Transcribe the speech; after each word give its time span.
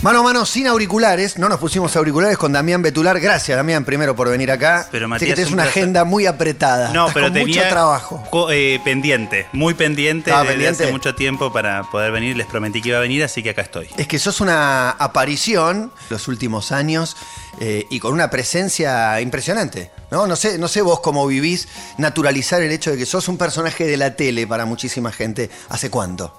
Mano 0.00 0.20
a 0.20 0.22
mano 0.22 0.46
sin 0.46 0.68
auriculares, 0.68 1.38
no 1.38 1.48
nos 1.48 1.58
pusimos 1.58 1.96
auriculares 1.96 2.38
con 2.38 2.52
Damián 2.52 2.82
Betular. 2.82 3.18
Gracias, 3.18 3.56
Damián, 3.56 3.84
primero 3.84 4.14
por 4.14 4.30
venir 4.30 4.48
acá. 4.52 4.86
Pero, 4.92 5.06
Sé 5.06 5.08
Matías, 5.08 5.28
que 5.30 5.34
tenés 5.34 5.48
un 5.48 5.54
una 5.54 5.64
placer. 5.64 5.82
agenda 5.82 6.04
muy 6.04 6.24
apretada. 6.24 6.92
No, 6.92 7.08
Estás 7.08 7.14
pero 7.14 7.26
con 7.26 7.32
tenía 7.34 7.62
mucho 7.62 7.68
trabajo. 7.68 8.48
eh, 8.52 8.78
pendiente, 8.84 9.48
muy 9.52 9.74
pendiente 9.74 10.30
Ah, 10.30 10.42
desde 10.42 10.52
pendiente. 10.52 10.84
hace 10.84 10.92
mucho 10.92 11.16
tiempo 11.16 11.52
para 11.52 11.82
poder 11.90 12.12
venir. 12.12 12.36
Les 12.36 12.46
prometí 12.46 12.80
que 12.80 12.90
iba 12.90 12.98
a 12.98 13.00
venir, 13.00 13.24
así 13.24 13.42
que 13.42 13.50
acá 13.50 13.62
estoy. 13.62 13.88
Es 13.96 14.06
que 14.06 14.20
sos 14.20 14.40
una 14.40 14.90
aparición 14.90 15.90
los 16.10 16.28
últimos 16.28 16.70
años 16.70 17.16
eh, 17.58 17.84
y 17.90 17.98
con 17.98 18.12
una 18.12 18.30
presencia 18.30 19.20
impresionante. 19.20 19.90
¿no? 20.12 20.28
No, 20.28 20.36
sé, 20.36 20.58
no 20.58 20.68
sé 20.68 20.80
vos 20.80 21.00
cómo 21.00 21.26
vivís 21.26 21.66
naturalizar 21.96 22.62
el 22.62 22.70
hecho 22.70 22.92
de 22.92 22.98
que 22.98 23.04
sos 23.06 23.26
un 23.26 23.36
personaje 23.36 23.84
de 23.84 23.96
la 23.96 24.14
tele 24.14 24.46
para 24.46 24.64
muchísima 24.64 25.10
gente. 25.10 25.50
¿Hace 25.70 25.90
cuánto? 25.90 26.38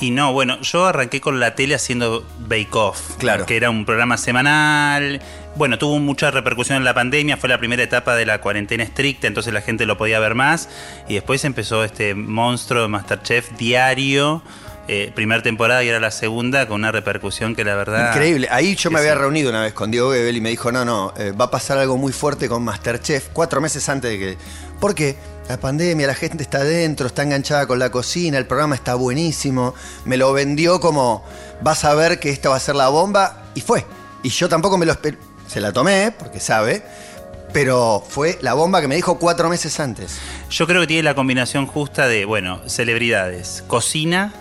Y 0.00 0.10
no, 0.10 0.32
bueno, 0.32 0.58
yo 0.62 0.86
arranqué 0.86 1.20
con 1.20 1.40
la 1.40 1.54
tele 1.54 1.74
haciendo 1.74 2.26
Bake 2.48 2.74
Off, 2.74 3.16
Claro. 3.18 3.44
que 3.44 3.56
era 3.56 3.68
un 3.68 3.84
programa 3.84 4.16
semanal. 4.16 5.20
Bueno, 5.56 5.78
tuvo 5.78 5.98
mucha 5.98 6.30
repercusión 6.30 6.78
en 6.78 6.84
la 6.84 6.94
pandemia, 6.94 7.36
fue 7.36 7.48
la 7.50 7.58
primera 7.58 7.82
etapa 7.82 8.14
de 8.14 8.24
la 8.24 8.40
cuarentena 8.40 8.82
estricta, 8.82 9.26
entonces 9.26 9.52
la 9.52 9.60
gente 9.60 9.84
lo 9.84 9.98
podía 9.98 10.18
ver 10.18 10.34
más. 10.34 10.70
Y 11.06 11.14
después 11.14 11.44
empezó 11.44 11.84
este 11.84 12.14
monstruo 12.14 12.82
de 12.82 12.88
Masterchef 12.88 13.50
diario, 13.58 14.42
eh, 14.88 15.12
primera 15.14 15.42
temporada 15.42 15.84
y 15.84 15.88
era 15.88 16.00
la 16.00 16.10
segunda, 16.10 16.66
con 16.66 16.76
una 16.80 16.92
repercusión 16.92 17.54
que 17.54 17.64
la 17.64 17.74
verdad... 17.74 18.08
Increíble. 18.14 18.48
Ahí 18.50 18.76
yo 18.76 18.90
me 18.90 19.00
había 19.00 19.14
reunido 19.14 19.50
una 19.50 19.60
vez 19.60 19.74
con 19.74 19.90
Diego 19.90 20.12
Gebel 20.12 20.36
y 20.36 20.40
me 20.40 20.48
dijo, 20.48 20.72
no, 20.72 20.84
no, 20.86 21.12
eh, 21.18 21.32
va 21.32 21.46
a 21.46 21.50
pasar 21.50 21.76
algo 21.78 21.98
muy 21.98 22.12
fuerte 22.12 22.48
con 22.48 22.62
Masterchef, 22.64 23.28
cuatro 23.32 23.60
meses 23.60 23.86
antes 23.88 24.10
de 24.12 24.18
que... 24.18 24.38
¿Por 24.80 24.94
qué? 24.94 25.16
La 25.50 25.58
pandemia, 25.58 26.06
la 26.06 26.14
gente 26.14 26.44
está 26.44 26.58
adentro, 26.58 27.08
está 27.08 27.24
enganchada 27.24 27.66
con 27.66 27.80
la 27.80 27.90
cocina, 27.90 28.38
el 28.38 28.46
programa 28.46 28.76
está 28.76 28.94
buenísimo. 28.94 29.74
Me 30.04 30.16
lo 30.16 30.32
vendió 30.32 30.78
como, 30.78 31.24
vas 31.60 31.84
a 31.84 31.92
ver 31.94 32.20
que 32.20 32.30
esta 32.30 32.50
va 32.50 32.54
a 32.54 32.60
ser 32.60 32.76
la 32.76 32.88
bomba, 32.88 33.46
y 33.56 33.60
fue. 33.60 33.84
Y 34.22 34.28
yo 34.28 34.48
tampoco 34.48 34.78
me 34.78 34.86
lo 34.86 34.92
esperé. 34.92 35.18
Se 35.48 35.60
la 35.60 35.72
tomé, 35.72 36.14
porque 36.16 36.38
sabe, 36.38 36.84
pero 37.52 38.00
fue 38.08 38.38
la 38.42 38.54
bomba 38.54 38.80
que 38.80 38.86
me 38.86 38.94
dijo 38.94 39.18
cuatro 39.18 39.48
meses 39.48 39.80
antes. 39.80 40.18
Yo 40.50 40.68
creo 40.68 40.82
que 40.82 40.86
tiene 40.86 41.02
la 41.02 41.16
combinación 41.16 41.66
justa 41.66 42.06
de, 42.06 42.26
bueno, 42.26 42.60
celebridades, 42.68 43.64
cocina, 43.66 44.32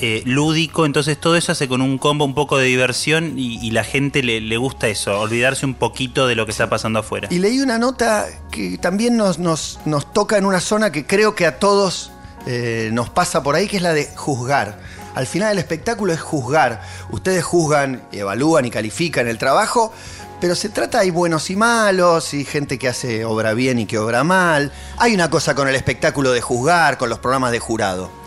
eh, 0.00 0.22
lúdico, 0.24 0.86
entonces 0.86 1.18
todo 1.18 1.36
eso 1.36 1.52
hace 1.52 1.68
con 1.68 1.80
un 1.80 1.98
combo 1.98 2.24
un 2.24 2.34
poco 2.34 2.58
de 2.58 2.66
diversión 2.66 3.38
y, 3.38 3.64
y 3.64 3.70
la 3.70 3.84
gente 3.84 4.22
le, 4.22 4.40
le 4.40 4.56
gusta 4.56 4.88
eso, 4.88 5.20
olvidarse 5.20 5.66
un 5.66 5.74
poquito 5.74 6.26
de 6.26 6.34
lo 6.34 6.44
que 6.44 6.52
está 6.52 6.68
pasando 6.68 6.98
afuera. 6.98 7.28
Y 7.30 7.38
leí 7.38 7.60
una 7.60 7.78
nota 7.78 8.26
que 8.50 8.78
también 8.78 9.16
nos, 9.16 9.38
nos, 9.38 9.78
nos 9.84 10.12
toca 10.12 10.38
en 10.38 10.46
una 10.46 10.60
zona 10.60 10.90
que 10.90 11.06
creo 11.06 11.34
que 11.34 11.46
a 11.46 11.58
todos 11.58 12.10
eh, 12.46 12.90
nos 12.92 13.10
pasa 13.10 13.42
por 13.42 13.54
ahí, 13.54 13.68
que 13.68 13.76
es 13.76 13.82
la 13.82 13.92
de 13.92 14.08
juzgar. 14.16 14.80
Al 15.14 15.26
final 15.26 15.52
el 15.52 15.58
espectáculo 15.58 16.12
es 16.12 16.20
juzgar. 16.20 16.82
Ustedes 17.10 17.44
juzgan, 17.44 18.02
evalúan 18.12 18.64
y 18.64 18.70
califican 18.70 19.28
el 19.28 19.38
trabajo, 19.38 19.92
pero 20.40 20.56
se 20.56 20.70
trata, 20.70 21.00
hay 21.00 21.10
buenos 21.10 21.50
y 21.50 21.56
malos, 21.56 22.34
y 22.34 22.44
gente 22.44 22.78
que 22.78 22.88
hace 22.88 23.24
obra 23.24 23.54
bien 23.54 23.78
y 23.78 23.86
que 23.86 23.98
obra 23.98 24.24
mal. 24.24 24.72
Hay 24.98 25.14
una 25.14 25.30
cosa 25.30 25.54
con 25.54 25.68
el 25.68 25.74
espectáculo 25.74 26.32
de 26.32 26.40
juzgar, 26.40 26.98
con 26.98 27.10
los 27.10 27.18
programas 27.18 27.52
de 27.52 27.60
jurado. 27.60 28.21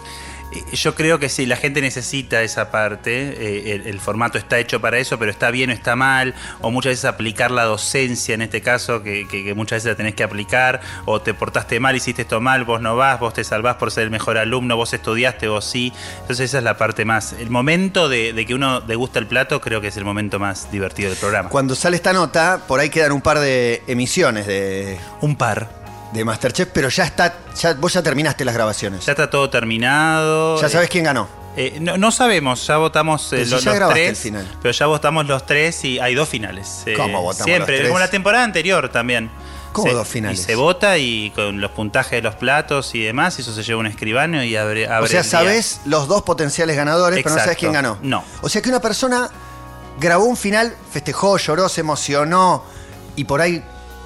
Eh, 0.59 0.75
Yo 0.75 0.95
creo 0.95 1.19
que 1.19 1.29
sí, 1.29 1.45
la 1.45 1.55
gente 1.57 1.81
necesita 1.81 2.41
esa 2.41 2.71
parte, 2.71 3.11
eh, 3.37 3.73
el, 3.75 3.87
el 3.87 3.99
formato 3.99 4.37
está 4.37 4.59
hecho 4.59 4.79
para 4.81 4.97
eso, 4.97 5.17
pero 5.19 5.31
está 5.31 5.51
bien 5.51 5.69
o 5.69 5.73
está 5.73 5.95
mal, 5.95 6.33
o 6.61 6.71
muchas 6.71 6.91
veces 6.91 7.05
aplicar 7.05 7.51
la 7.51 7.63
docencia 7.63 8.35
en 8.35 8.41
este 8.41 8.61
caso, 8.61 9.03
que, 9.03 9.27
que- 9.27 9.43
que 9.43 9.53
muchas 9.53 9.77
veces 9.77 9.91
la 9.91 9.95
tenés 9.95 10.15
que 10.15 10.23
aplicar, 10.23 10.81
o 11.05 11.21
te 11.21 11.33
portaste 11.33 11.79
mal, 11.79 11.95
hiciste 11.95 12.23
esto 12.23 12.41
mal, 12.41 12.63
vos 12.65 12.81
no 12.81 12.95
vas, 12.95 13.19
vos 13.19 13.33
te 13.33 13.43
salvás 13.43 13.75
por 13.75 13.91
ser 13.91 14.03
el 14.03 14.11
mejor 14.11 14.37
alumno, 14.37 14.75
vos 14.75 14.93
estudiaste, 14.93 15.47
vos 15.47 15.65
sí. 15.65 15.91
Entonces 16.21 16.49
esa 16.49 16.57
es 16.59 16.63
la 16.63 16.77
parte 16.77 17.05
más, 17.05 17.33
el 17.33 17.49
momento 17.49 18.09
de, 18.09 18.33
de 18.33 18.45
que 18.45 18.53
uno 18.53 18.81
degusta 18.81 19.19
el 19.19 19.27
plato 19.27 19.61
creo 19.61 19.81
que 19.81 19.87
es 19.87 19.97
el 19.97 20.05
momento 20.05 20.39
más 20.39 20.71
divertido 20.71 21.09
del 21.09 21.17
programa. 21.19 21.49
Cuando 21.49 21.75
sale 21.75 21.95
esta 21.95 22.13
nota, 22.13 22.61
por 22.67 22.79
ahí 22.79 22.89
quedan 22.89 23.11
un 23.11 23.21
par 23.21 23.39
de 23.39 23.83
emisiones 23.87 24.47
de, 24.47 24.97
Un 25.21 25.35
par. 25.35 25.84
De 26.13 26.23
Masterchef, 26.25 26.69
pero 26.73 26.89
ya 26.89 27.03
está, 27.05 27.35
ya, 27.59 27.73
vos 27.73 27.93
ya 27.93 28.01
terminaste 28.01 28.45
las 28.45 28.53
grabaciones. 28.55 29.05
Ya 29.05 29.11
está 29.13 29.29
todo 29.29 29.49
terminado. 29.49 30.59
Ya 30.61 30.69
sabés 30.69 30.89
quién 30.89 31.03
ganó. 31.03 31.27
Eh, 31.57 31.77
no, 31.79 31.97
no 31.97 32.11
sabemos, 32.11 32.67
ya 32.67 32.77
votamos 32.77 33.23
eh, 33.31 33.37
Pero 33.37 33.45
si 33.45 33.51
los, 33.51 33.63
ya 33.63 33.79
los 33.79 33.89
tres. 33.93 34.09
el 34.09 34.15
final. 34.17 34.57
Pero 34.61 34.73
ya 34.73 34.85
votamos 34.87 35.25
los 35.25 35.45
tres 35.45 35.83
y 35.85 35.99
hay 35.99 36.13
dos 36.15 36.27
finales. 36.27 36.83
eh, 36.85 36.93
¿Cómo 36.97 37.21
votamos 37.21 37.45
Siempre, 37.45 37.73
los 37.75 37.79
tres? 37.79 37.87
como 37.89 37.99
la 37.99 38.09
temporada 38.09 38.43
anterior 38.43 38.89
también. 38.89 39.29
¿Cómo 39.71 39.87
Se- 39.89 39.93
dos 39.93 40.07
finales? 40.07 40.39
Y 40.39 40.43
se 40.43 40.55
vota 40.55 40.97
y 40.97 41.31
con 41.31 41.59
los 41.61 41.71
puntajes 41.71 42.11
de 42.11 42.21
los 42.21 42.35
platos 42.35 42.93
y 42.95 43.01
demás, 43.03 43.39
eso 43.39 43.53
se 43.53 43.63
lleva 43.63 43.79
un 43.79 43.87
escribano 43.87 44.43
y 44.43 44.55
abre. 44.55 44.87
O 44.99 45.07
sea, 45.07 45.23
sabés 45.23 45.81
los 45.85 46.07
dos 46.07 46.23
potenciales 46.23 46.75
ganadores, 46.77 47.21
pero 47.23 47.35
no 47.35 47.41
sabés 47.41 47.57
quién 47.57 47.73
ganó. 47.73 47.97
No. 48.01 48.23
O 48.41 48.49
sea 48.49 48.61
que 48.61 48.69
una 48.69 48.79
persona 48.81 49.29
grabó 49.99 50.25
un 50.25 50.37
final, 50.37 50.75
festejó, 50.91 51.37
lloró, 51.37 51.67
se 51.69 51.81
emocionó 51.81 52.63
y 53.17 53.23
por 53.25 53.39
ahí 53.41 53.63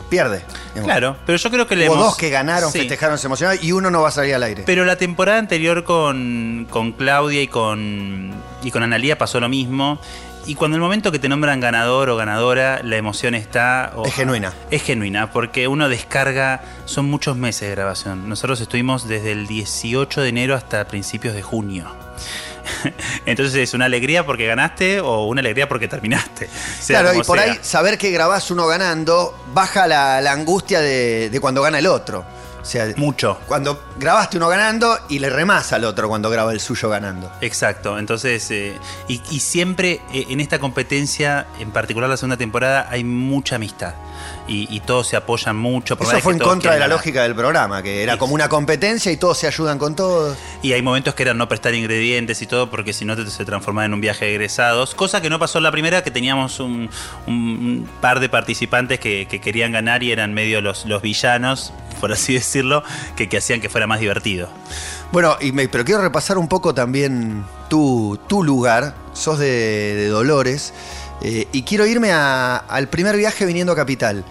pierde. 0.10 0.44
Claro, 0.84 1.16
pero 1.26 1.38
yo 1.38 1.50
creo 1.52 1.68
que 1.68 1.76
le 1.76 1.88
Hubo 1.88 1.94
hemos- 1.96 2.06
dos 2.08 2.18
que 2.18 2.30
ganaron, 2.30 2.72
Sí. 2.72 2.80
festejaron, 2.80 3.18
se 3.18 3.28
emocionaron 3.28 3.60
y 3.64 3.72
uno 3.72 3.90
no 3.92 4.02
va 4.02 4.10
a 4.10 4.12
salir 4.12 4.34
al 4.36 4.44
aire. 4.44 4.64
Pero 4.66 4.86
la 4.86 4.96
temporada 4.98 5.38
anterior 5.40 5.84
con, 5.84 6.68
con 6.70 6.92
Claudia 6.94 7.42
y 7.42 7.48
con, 7.48 8.32
y 8.64 8.72
con 8.72 8.84
Analía 8.84 9.18
pasó 9.18 9.40
lo 9.40 9.50
mismo. 9.50 10.00
Y 10.46 10.56
cuando 10.56 10.76
el 10.78 10.82
momento 10.82 11.12
que 11.12 11.20
te 11.20 11.30
nombran 11.30 11.60
ganador 11.60 12.10
o 12.10 12.16
ganadora, 12.16 12.80
la 12.84 12.96
emoción 12.98 13.36
está... 13.36 13.94
Es 14.06 14.14
genuina. 14.16 14.54
Es 14.72 14.82
genuina, 14.82 15.32
porque 15.32 15.68
uno 15.68 15.90
descarga, 15.90 16.62
son 16.86 17.06
muchos 17.06 17.36
meses 17.38 17.70
de 17.70 17.76
grabación. 17.76 18.28
Nosotros 18.28 18.60
estuvimos 18.62 19.08
desde 19.08 19.34
el 19.34 19.46
18 19.48 20.22
de 20.22 20.30
enero 20.30 20.56
hasta 20.56 20.88
principios 20.88 21.36
de 21.36 21.44
junio. 21.44 21.86
Entonces 23.26 23.56
es 23.56 23.74
una 23.74 23.86
alegría 23.86 24.26
porque 24.26 24.46
ganaste 24.48 25.00
o 25.00 25.26
una 25.26 25.42
alegría 25.42 25.68
porque 25.68 25.88
terminaste. 25.88 26.50
Sea 26.80 27.02
claro, 27.02 27.18
y 27.20 27.24
por 27.24 27.40
sea. 27.40 27.52
ahí 27.52 27.60
saber 27.62 27.98
que 27.98 28.12
grabás 28.12 28.52
uno 28.52 28.68
ganando, 28.68 29.38
baja 29.54 29.88
la, 29.88 30.22
la 30.22 30.32
angustia 30.32 30.80
de, 30.82 31.30
de 31.30 31.40
cuando 31.40 31.62
gana 31.62 31.80
el 31.80 31.88
otro. 31.88 32.26
O 32.62 32.66
sea, 32.66 32.88
Mucho. 32.98 33.40
cuando 33.48 33.82
grabaste 33.98 34.38
uno 34.38 34.48
ganando 34.50 34.98
y 35.08 35.20
le 35.20 35.30
remás 35.30 35.72
al 35.74 35.86
otro 35.86 36.10
cuando 36.10 36.30
graba 36.30 36.52
el 36.52 36.60
suyo 36.60 36.90
ganando. 36.90 37.32
Exacto, 37.42 37.98
entonces, 37.98 38.50
eh, 38.52 38.78
y, 39.08 39.22
y 39.32 39.40
siempre 39.40 40.02
eh, 40.14 40.26
en 40.30 40.40
esta 40.40 40.60
competencia, 40.60 41.48
en 41.60 41.72
particular 41.72 42.10
la 42.10 42.18
segunda 42.18 42.38
temporada, 42.38 42.88
hay 42.90 43.04
mucha 43.04 43.56
amistad. 43.56 43.94
Y, 44.48 44.68
y 44.76 44.80
todos 44.82 45.08
se 45.08 45.16
apoyan 45.16 45.56
mucho. 45.56 45.96
por 45.98 46.08
Eso 46.08 46.20
fue 46.20 46.34
en 46.34 46.40
contra 46.40 46.74
de 46.74 46.80
la 46.80 46.86
ganar. 46.86 46.98
lógica 46.98 47.24
del 47.24 47.36
programa, 47.36 47.82
que 47.84 48.04
era 48.04 48.18
como 48.18 48.34
una 48.34 48.50
competencia 48.50 49.12
y 49.12 49.18
todos 49.18 49.38
se 49.38 49.48
ayudan 49.48 49.78
con 49.78 49.96
todos. 49.96 50.38
Y 50.62 50.74
hay 50.74 50.82
momentos 50.82 51.14
que 51.14 51.24
eran 51.24 51.38
no 51.38 51.48
prestar 51.48 51.74
ingredientes 51.76 52.42
y 52.42 52.48
todo, 52.48 52.70
porque 52.70 52.92
si 52.92 53.06
no 53.06 53.16
te, 53.16 53.26
se 53.30 53.46
transformaba 53.46 53.86
en 53.86 53.94
un 53.94 54.02
viaje 54.02 54.26
de 54.26 54.32
egresados. 54.32 54.96
Cosa 54.96 55.22
que 55.22 55.30
no 55.30 55.40
pasó 55.40 55.60
en 55.60 55.64
la 55.64 55.72
primera, 55.72 56.04
que 56.04 56.12
teníamos 56.12 56.60
un, 56.60 56.90
un 57.28 57.88
par 58.02 58.20
de 58.20 58.28
participantes 58.28 59.00
que, 59.00 59.28
que 59.30 59.40
querían 59.40 59.72
ganar 59.72 60.04
y 60.04 60.12
eran 60.12 60.34
medio 60.34 60.60
los, 60.62 60.86
los 60.86 61.02
villanos, 61.02 61.72
por 62.00 62.12
así 62.12 62.34
decirlo, 62.34 62.84
que, 63.16 63.28
que 63.30 63.38
hacían 63.38 63.62
que 63.62 63.70
fuera 63.70 63.88
más 63.88 64.00
divertido. 64.00 64.50
Bueno, 65.12 65.36
y 65.42 65.52
me- 65.52 65.68
pero 65.68 65.84
quiero 65.86 66.02
repasar 66.02 66.38
un 66.38 66.48
poco 66.48 66.74
también 66.74 67.44
tu, 67.70 68.20
tu 68.28 68.44
lugar. 68.44 68.96
Sos 69.14 69.40
de, 69.40 69.48
de 69.96 70.08
Dolores. 70.08 70.74
eh, 71.22 71.48
y 71.52 71.64
quiero 71.64 71.86
irme 71.86 72.12
a- 72.12 72.56
al 72.58 72.88
primer 72.88 73.18
viaje 73.18 73.46
viniendo 73.46 73.74
a 73.74 73.76
Capital. 73.76 74.24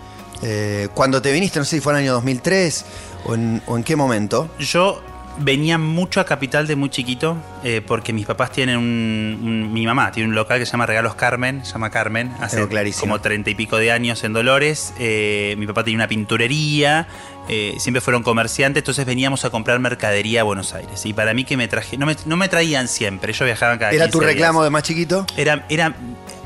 Eh, 0.42 0.88
cuando 0.94 1.20
te 1.20 1.32
viniste, 1.32 1.58
no 1.58 1.64
sé 1.64 1.76
si 1.76 1.80
fue 1.82 1.92
en 1.92 1.98
el 1.98 2.04
año 2.04 2.12
2003 2.14 2.84
o 3.26 3.34
en, 3.34 3.60
o 3.66 3.76
en 3.76 3.82
qué 3.84 3.96
momento. 3.96 4.48
Yo 4.60 5.02
venía 5.40 5.78
mucho 5.78 6.20
a 6.20 6.24
Capital 6.24 6.66
de 6.66 6.76
muy 6.76 6.90
chiquito 6.90 7.36
eh, 7.64 7.82
porque 7.86 8.12
mis 8.12 8.26
papás 8.26 8.52
tienen 8.52 8.76
un, 8.76 9.38
un- 9.42 9.72
Mi 9.72 9.86
mamá 9.86 10.10
tiene 10.12 10.28
un 10.28 10.34
local 10.34 10.58
que 10.58 10.66
se 10.66 10.72
llama 10.72 10.86
Regalos 10.86 11.14
Carmen, 11.14 11.64
se 11.64 11.72
llama 11.72 11.90
Carmen, 11.90 12.32
hace 12.40 12.58
como 13.00 13.20
treinta 13.20 13.50
y 13.50 13.54
pico 13.54 13.76
de 13.76 13.92
años 13.92 14.24
en 14.24 14.32
Dolores. 14.32 14.92
eh, 14.98 15.54
mi 15.58 15.66
papá 15.66 15.84
tenía 15.84 15.98
una 15.98 16.08
pinturería, 16.08 17.06
eh, 17.48 17.74
siempre 17.78 18.00
fueron 18.00 18.22
comerciantes, 18.22 18.82
entonces 18.82 19.06
veníamos 19.06 19.44
a 19.44 19.50
comprar 19.50 19.78
mercadería 19.78 20.40
a 20.42 20.44
Buenos 20.44 20.74
Aires. 20.74 21.04
Y 21.06 21.12
para 21.14 21.32
mí 21.34 21.44
que 21.44 21.56
me 21.56 21.66
traje. 21.68 21.96
No 21.96 22.04
me, 22.06 22.14
no 22.26 22.36
me 22.36 22.48
traían 22.48 22.88
siempre, 22.88 23.32
ellos 23.32 23.44
viajaban 23.46 23.78
cada 23.78 23.92
¿Era 23.92 24.04
15 24.06 24.12
tu 24.12 24.18
días. 24.20 24.32
reclamo 24.32 24.62
de 24.64 24.70
más 24.70 24.82
chiquito? 24.82 25.24
Era, 25.36 25.64
era, 25.68 25.94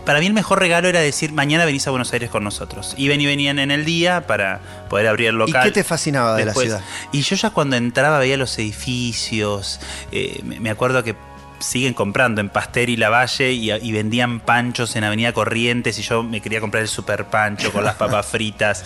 para 0.04 0.20
mí 0.20 0.26
el 0.26 0.32
mejor 0.32 0.58
regalo 0.58 0.88
era 0.88 1.00
decir, 1.00 1.32
mañana 1.32 1.64
venís 1.64 1.86
a 1.86 1.90
Buenos 1.90 2.12
Aires 2.12 2.30
con 2.30 2.44
nosotros. 2.44 2.94
Iban 2.96 3.20
y 3.20 3.26
venían 3.26 3.58
en 3.58 3.70
el 3.70 3.84
día 3.84 4.26
para 4.26 4.60
poder 4.88 5.06
abrir 5.06 5.28
el 5.28 5.36
local. 5.36 5.62
¿Y 5.66 5.68
qué 5.68 5.72
te 5.72 5.84
fascinaba 5.84 6.36
de 6.36 6.44
la 6.44 6.54
ciudad? 6.54 6.80
Y 7.12 7.22
yo 7.22 7.36
ya 7.36 7.50
cuando 7.50 7.76
entraba 7.76 8.18
veía 8.18 8.36
los 8.36 8.58
edificios, 8.58 9.80
eh, 10.10 10.40
me 10.42 10.70
acuerdo 10.70 11.02
que 11.02 11.14
siguen 11.62 11.94
comprando 11.94 12.40
en 12.40 12.48
Pasteur 12.48 12.90
y 12.90 12.96
Lavalle 12.96 13.52
y, 13.52 13.70
y 13.70 13.92
vendían 13.92 14.40
panchos 14.40 14.96
en 14.96 15.04
Avenida 15.04 15.32
Corrientes 15.32 15.98
y 15.98 16.02
yo 16.02 16.22
me 16.22 16.40
quería 16.40 16.60
comprar 16.60 16.82
el 16.82 16.88
super 16.88 17.26
pancho 17.26 17.72
con 17.72 17.84
las 17.84 17.94
papas 17.94 18.26
fritas. 18.26 18.84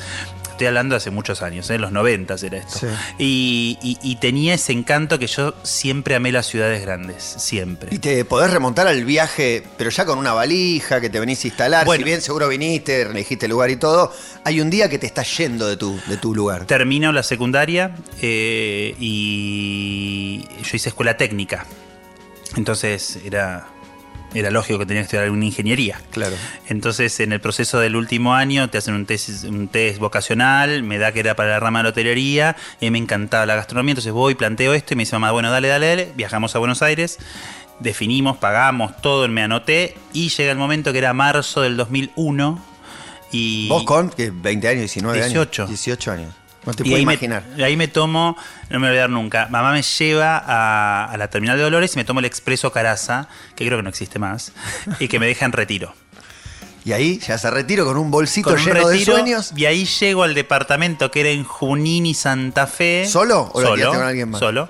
Estoy 0.57 0.69
hablando 0.69 0.97
hace 0.97 1.11
muchos 1.11 1.43
años, 1.43 1.69
en 1.69 1.83
los 1.83 1.93
90 1.93 2.35
era 2.43 2.57
esto. 2.57 2.79
Sí. 2.79 2.87
Y, 3.19 3.79
y- 3.83 3.99
y 4.03 4.17
tenía 4.17 4.55
ese 4.55 4.73
encanto 4.73 5.19
que 5.19 5.27
yo 5.27 5.53
siempre 5.65 6.15
amé 6.15 6.33
las 6.33 6.47
ciudades 6.47 6.81
grandes, 6.81 7.23
siempre. 7.23 7.95
Y 7.95 7.99
te 7.99 8.25
podés 8.25 8.51
remontar 8.51 8.87
al 8.87 9.05
viaje, 9.05 9.63
pero 9.77 9.91
ya 9.91 10.07
con 10.07 10.19
una 10.19 10.33
valija 10.33 10.99
que 11.03 11.11
te 11.11 11.21
venís 11.21 11.45
a 11.45 11.49
instalar. 11.49 11.85
Bueno. 11.85 11.99
si 12.01 12.05
bien 12.05 12.23
seguro 12.23 12.49
viniste, 12.49 13.03
elegiste 13.03 13.45
el 13.45 13.51
lugar 13.53 13.69
y 13.69 13.77
todo, 13.77 14.11
hay 14.45 14.63
un 14.63 14.71
día 14.71 14.89
que 14.89 14.99
te 14.99 15.07
estás 15.07 15.37
yendo 15.37 15.67
de 15.69 15.77
tu, 15.77 16.01
de 16.07 16.17
tu 16.17 16.35
lugar. 16.35 16.65
Termino 16.65 17.13
la 17.13 17.23
secundaria 17.23 17.95
eh, 18.23 18.95
y 18.99 20.41
yo 20.63 20.71
hice 20.77 20.89
escuela 20.89 21.19
técnica. 21.19 21.67
Entonces 22.57 23.19
era 23.25 23.67
era 24.37 24.51
lógico 24.51 24.79
que 24.79 24.87
tenía 24.87 25.03
que 25.03 25.05
estudiar 25.05 25.25
alguna 25.25 25.45
ingeniería. 25.45 26.01
Claro. 26.11 26.37
Entonces, 26.69 27.19
en 27.21 27.33
el 27.33 27.41
proceso 27.41 27.79
del 27.79 27.97
último 27.97 28.35
año, 28.35 28.69
te 28.71 28.79
hacen 28.79 28.95
un 28.95 29.07
test, 29.07 29.45
un 29.45 29.69
test 29.69 29.99
vocacional, 29.99 30.83
me 30.83 30.99
da 30.99 31.13
que 31.13 31.21
era 31.21 31.35
para 31.37 31.51
la 31.51 31.61
rama 31.61 31.81
de 31.81 31.83
la 31.85 31.89
hotelería, 31.91 32.57
y 32.81 32.87
mí 32.87 32.91
me 32.93 32.99
encantaba 32.99 33.47
la 33.47 33.57
gastronomía, 33.57 33.93
entonces 33.93 34.13
voy, 34.13 34.35
planteo 34.35 34.75
esto, 34.75 34.95
y 34.95 34.97
me 34.97 35.03
dice 35.03 35.17
mamá, 35.17 35.33
bueno, 35.33 35.51
dale, 35.51 35.69
dale, 35.69 35.87
dale, 35.87 36.13
viajamos 36.15 36.55
a 36.55 36.59
Buenos 36.59 36.83
Aires, 36.83 37.19
definimos, 37.81 38.37
pagamos 38.37 38.97
todo, 39.01 39.27
me 39.29 39.43
anoté, 39.43 39.97
y 40.13 40.29
llega 40.29 40.53
el 40.53 40.59
momento 40.59 40.93
que 40.93 40.99
era 40.99 41.13
marzo 41.13 41.63
del 41.63 41.77
2001, 41.77 42.63
y... 43.33 43.69
¿Vos 43.69 43.85
con 43.85 44.11
¿qué, 44.11 44.31
20 44.31 44.69
años, 44.69 44.81
19 44.81 45.19
18. 45.19 45.63
años? 45.63 45.71
18 45.71 46.13
años. 46.13 46.35
No 46.67 46.75
te 46.75 46.83
y 46.83 46.91
puedo 46.91 47.03
imaginar. 47.03 47.45
Me, 47.57 47.65
ahí 47.65 47.77
me 47.77 47.89
tomo, 47.89 48.37
no 48.69 48.79
me 48.81 48.89
voy 48.89 48.89
a 48.89 48.91
olvidar 48.91 49.11
nunca, 49.11 49.49
mamá 49.51 49.73
me 49.73 49.83
lleva 49.83 50.37
a, 50.37 51.05
a 51.05 51.17
la 51.17 51.31
terminal 51.31 51.57
de 51.57 51.63
Dolores 51.63 51.95
y 51.95 51.97
me 51.97 52.05
tomo 52.05 52.21
el 52.21 52.27
expreso 52.27 52.73
Caraza, 52.73 53.29
que 53.55 53.65
creo 53.65 53.79
que 53.79 53.83
no 53.83 53.89
existe 53.89 54.19
más, 54.19 54.53
y 54.99 55.09
que 55.09 55.19
me 55.19 55.27
deja 55.27 55.47
en 55.47 55.53
retiro. 55.53 55.95
Y 56.87 56.93
ahí 56.93 57.19
ya 57.19 57.37
se 57.37 57.51
retiro 57.51 57.85
con 57.85 57.97
un 57.97 58.13
bolsito 58.13 58.51
Con 58.51 58.61
un 58.61 58.65
lleno 58.65 58.89
retiro, 58.89 59.15
de 59.15 59.21
sueños. 59.21 59.53
Y 59.57 59.65
ahí 59.65 59.87
llego 59.87 60.23
al 60.23 60.35
departamento 60.35 61.11
que 61.11 61.19
era 61.19 61.31
en 61.31 61.43
Junín 61.43 62.07
y 62.07 62.15
Santa 62.15 62.69
Fe. 62.69 63.09
¿Solo 63.09 63.51
o 63.53 63.61
lo 63.61 63.71
Solo, 63.71 63.91
con 63.91 64.03
alguien 64.03 64.31
más? 64.31 64.39
Solo. 64.39 64.69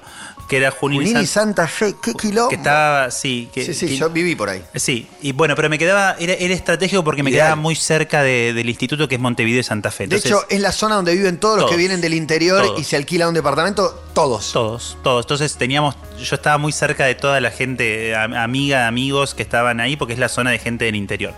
Que 0.49 0.59
era 0.59 0.71
Junín, 0.71 1.01
Junín 1.01 1.17
y 1.19 1.21
y 1.23 1.27
Santa 1.27 1.67
Fe, 1.67 1.97
qué 2.01 2.13
quilombo. 2.15 2.49
Que 2.51 2.55
estaba, 2.57 3.11
sí. 3.11 3.49
Que, 3.53 3.65
sí, 3.65 3.75
sí, 3.75 3.87
que- 3.89 3.97
yo 3.97 4.11
viví 4.11 4.37
por 4.37 4.49
ahí. 4.49 4.63
Sí, 4.77 5.09
y 5.21 5.33
bueno, 5.33 5.57
pero 5.57 5.69
me 5.69 5.77
quedaba, 5.79 6.15
era, 6.21 6.35
era 6.35 6.55
estratégico 6.55 7.03
porque 7.03 7.23
me 7.25 7.31
Ideal. 7.31 7.47
quedaba 7.47 7.57
muy 7.57 7.75
cerca 7.75 8.23
de- 8.23 8.53
del 8.53 8.69
instituto 8.69 9.09
que 9.09 9.17
es 9.17 9.21
Montevideo 9.21 9.61
y 9.61 9.65
Santa 9.65 9.91
Fe. 9.91 10.07
De 10.07 10.17
hecho, 10.17 10.45
es 10.49 10.61
la 10.61 10.71
zona 10.73 10.95
donde 10.95 11.15
viven 11.15 11.39
todos 11.41 11.57
los 11.57 11.65
que 11.67 11.71
Todos. 11.71 11.79
vienen 11.79 12.01
del 12.01 12.15
interior 12.15 12.63
Todos. 12.65 12.81
y 12.81 12.85
se 12.85 12.95
alquila 12.97 13.29
un 13.29 13.35
departamento, 13.35 14.05
todos. 14.15 14.53
Todos, 14.53 14.97
todos. 15.03 15.25
Entonces 15.25 15.57
teníamos, 15.57 15.97
yo 16.23 16.37
estaba 16.37 16.59
muy 16.59 16.71
cerca 16.73 17.05
de 17.07 17.15
toda 17.17 17.41
la 17.41 17.51
gente, 17.51 18.15
amiga, 18.15 18.87
amigos 18.87 19.35
que 19.35 19.43
estaban 19.43 19.81
ahí, 19.81 19.97
porque 19.97 20.13
es 20.13 20.19
la 20.21 20.29
zona 20.29 20.51
de 20.53 20.59
gente 20.61 20.85
del 20.85 20.95
interior. 20.97 21.35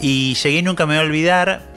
Y 0.00 0.34
llegué 0.34 0.58
y 0.58 0.62
nunca 0.62 0.86
me 0.86 0.94
voy 0.96 1.04
a 1.04 1.06
olvidar. 1.06 1.69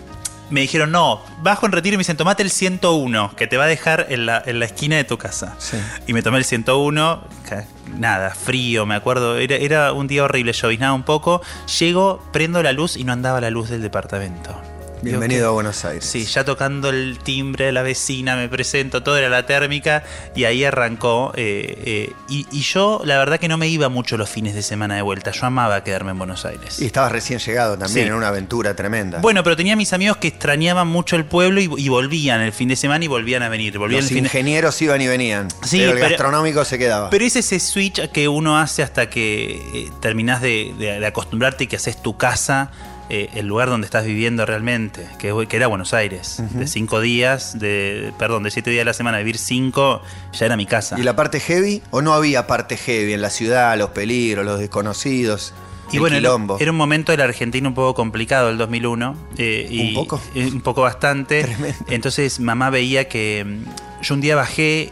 Me 0.54 0.62
dijeron, 0.62 0.92
no, 0.92 1.22
bajo 1.42 1.66
en 1.66 1.72
retiro 1.72 1.96
y 1.96 1.98
me 1.98 2.02
dicen, 2.02 2.16
tomate 2.16 2.44
el 2.44 2.52
101, 2.52 3.36
que 3.36 3.48
te 3.48 3.58
va 3.58 3.64
a 3.64 3.68
dejar 3.68 4.06
en 4.10 4.26
la, 4.28 4.42
en 4.46 4.60
la 4.60 4.66
esquina 4.66 4.96
de 4.98 5.04
tu 5.04 5.18
casa. 5.18 5.56
Sí. 5.58 5.78
Y 6.08 6.14
me 6.14 6.22
tomé 6.22 6.38
el 6.38 6.46
101, 6.46 7.24
ca- 7.50 7.66
nada, 7.98 8.30
frío, 8.32 8.86
me 8.86 8.94
acuerdo, 8.96 9.38
era, 9.38 9.56
era 9.56 9.94
un 9.94 10.08
día 10.08 10.24
horrible, 10.24 10.54
lloviznaba 10.54 10.94
un 10.94 11.04
poco. 11.04 11.42
Llego, 11.80 12.24
prendo 12.32 12.62
la 12.62 12.72
luz 12.72 12.98
y 12.98 13.04
no 13.04 13.14
andaba 13.14 13.42
la 13.42 13.50
luz 13.50 13.70
del 13.70 13.82
departamento. 13.82 14.62
Bienvenido 15.04 15.50
a 15.50 15.52
Buenos 15.52 15.84
Aires. 15.84 16.06
Sí, 16.06 16.24
ya 16.26 16.46
tocando 16.46 16.90
el 16.90 17.20
timbre 17.20 17.66
de 17.66 17.72
la 17.74 17.82
vecina, 17.82 18.38
me 18.38 18.48
presento, 18.48 19.04
todo 19.04 19.18
era 19.18 19.28
la 19.28 19.46
térmica 19.46 20.04
y 20.34 20.46
ahí 20.46 20.64
arrancó. 20.64 21.34
eh, 21.36 21.76
eh, 21.86 22.14
y, 22.30 22.48
y 22.52 22.62
yo, 22.62 23.02
la 23.04 23.18
verdad 23.18 23.38
que 23.38 23.50
no 23.50 23.58
me 23.58 23.68
iba 23.68 23.90
mucho 23.90 24.16
los 24.18 24.30
fines 24.30 24.56
de 24.56 24.62
semana 24.62 24.96
de 24.96 25.02
vuelta, 25.02 25.32
yo 25.32 25.46
amaba 25.46 25.84
quedarme 25.84 26.12
en 26.12 26.20
Buenos 26.20 26.46
Aires. 26.46 26.80
Y 26.82 26.86
estabas 26.86 27.12
recién 27.12 27.40
llegado 27.40 27.78
también 27.78 28.06
Sí. 28.06 28.10
en 28.10 28.14
una 28.16 28.30
aventura 28.30 28.76
tremenda. 28.76 29.20
Bueno, 29.20 29.44
pero 29.44 29.58
tenía 29.58 29.76
mis 29.76 29.92
amigos 29.92 30.18
que 30.18 30.30
extrañaban 30.30 30.88
mucho 30.88 31.18
el 31.18 31.26
pueblo 31.26 31.60
y, 31.60 31.70
y 31.78 31.90
volvían 31.90 32.40
el 32.40 32.54
fin 32.54 32.70
de 32.70 32.78
semana 32.78 33.04
y 33.04 33.08
volvían 33.10 33.44
a 33.44 33.50
venir. 33.50 33.78
Volvían 33.78 34.02
los 34.04 34.10
el 34.10 34.16
fin 34.16 34.24
de- 34.24 34.30
ingenieros 34.30 34.82
iban 34.82 35.02
y 35.02 35.08
venían. 35.08 35.50
Sí, 35.66 35.80
pero 35.80 35.92
el 35.92 35.98
pero- 35.98 36.10
gastronómico 36.12 36.64
se 36.64 36.78
quedaba. 36.80 37.10
Pero 37.10 37.26
es 37.26 37.36
ese 37.36 37.60
switch 37.60 38.10
que 38.12 38.30
uno 38.30 38.58
hace 38.58 38.84
hasta 38.84 39.10
que 39.10 39.56
eh, 39.74 39.92
terminás 40.00 40.42
de, 40.42 40.74
de- 40.78 41.00
de 41.02 41.06
acostumbrarte 41.06 41.66
y 41.66 41.68
que 41.68 41.76
haces 41.76 42.02
tu 42.02 42.16
casa, 42.16 42.72
eh, 43.15 43.30
el 43.36 43.45
lugar 43.45 43.69
donde 43.69 43.86
estás 43.86 44.06
viviendo 44.06 44.44
realmente, 44.45 45.07
que, 45.19 45.31
que 45.48 45.56
era 45.56 45.68
Buenos 45.68 45.94
Aires. 45.94 46.42
De 46.54 46.65
cinco 46.65 47.00
días, 47.00 47.60
de 47.60 48.12
perdón, 48.18 48.42
de 48.42 48.50
siete 48.50 48.71
días 48.71 48.81
a 48.81 48.86
la 48.86 48.94
semana, 48.94 49.19
vivir 49.19 49.38
cinco, 49.38 50.01
ya 50.33 50.48
era 50.48 50.57
mi 50.57 50.65
casa. 50.65 50.98
¿Y 51.00 51.04
la 51.04 51.15
parte 51.15 51.39
heavy? 51.39 51.83
¿O 51.92 52.01
no 52.01 52.13
había 52.13 52.48
parte 52.48 52.75
heavy 52.75 53.13
en 53.13 53.21
la 53.21 53.30
ciudad? 53.30 53.77
Los 53.77 53.92
peligros, 53.92 54.44
los 54.44 54.60
desconocidos. 54.60 55.54
Y 55.92 55.98
el 55.98 56.00
bueno, 56.00 56.15
era, 56.15 56.21
quilombo. 56.30 56.57
era 56.60 56.71
un 56.71 56.77
momento 56.77 57.12
de 57.12 57.19
la 57.19 57.25
Argentina 57.25 57.68
un 57.68 57.75
poco 57.75 57.94
complicado, 57.94 58.50
el 58.50 58.57
2001. 58.57 59.15
eh, 59.38 59.68
y- 59.69 59.89
¿Un 59.89 59.94
poco? 59.94 60.19
eh, 60.33 60.50
un 60.51 60.62
poco 60.62 60.81
bastante. 60.81 61.44
Tremendo. 61.44 61.77
Entonces 61.89 62.39
mamá 62.39 62.71
veía 62.71 63.07
que 63.07 63.45
mm, 63.45 64.01
yo 64.04 64.15
un 64.15 64.21
día 64.21 64.36
bajé 64.36 64.89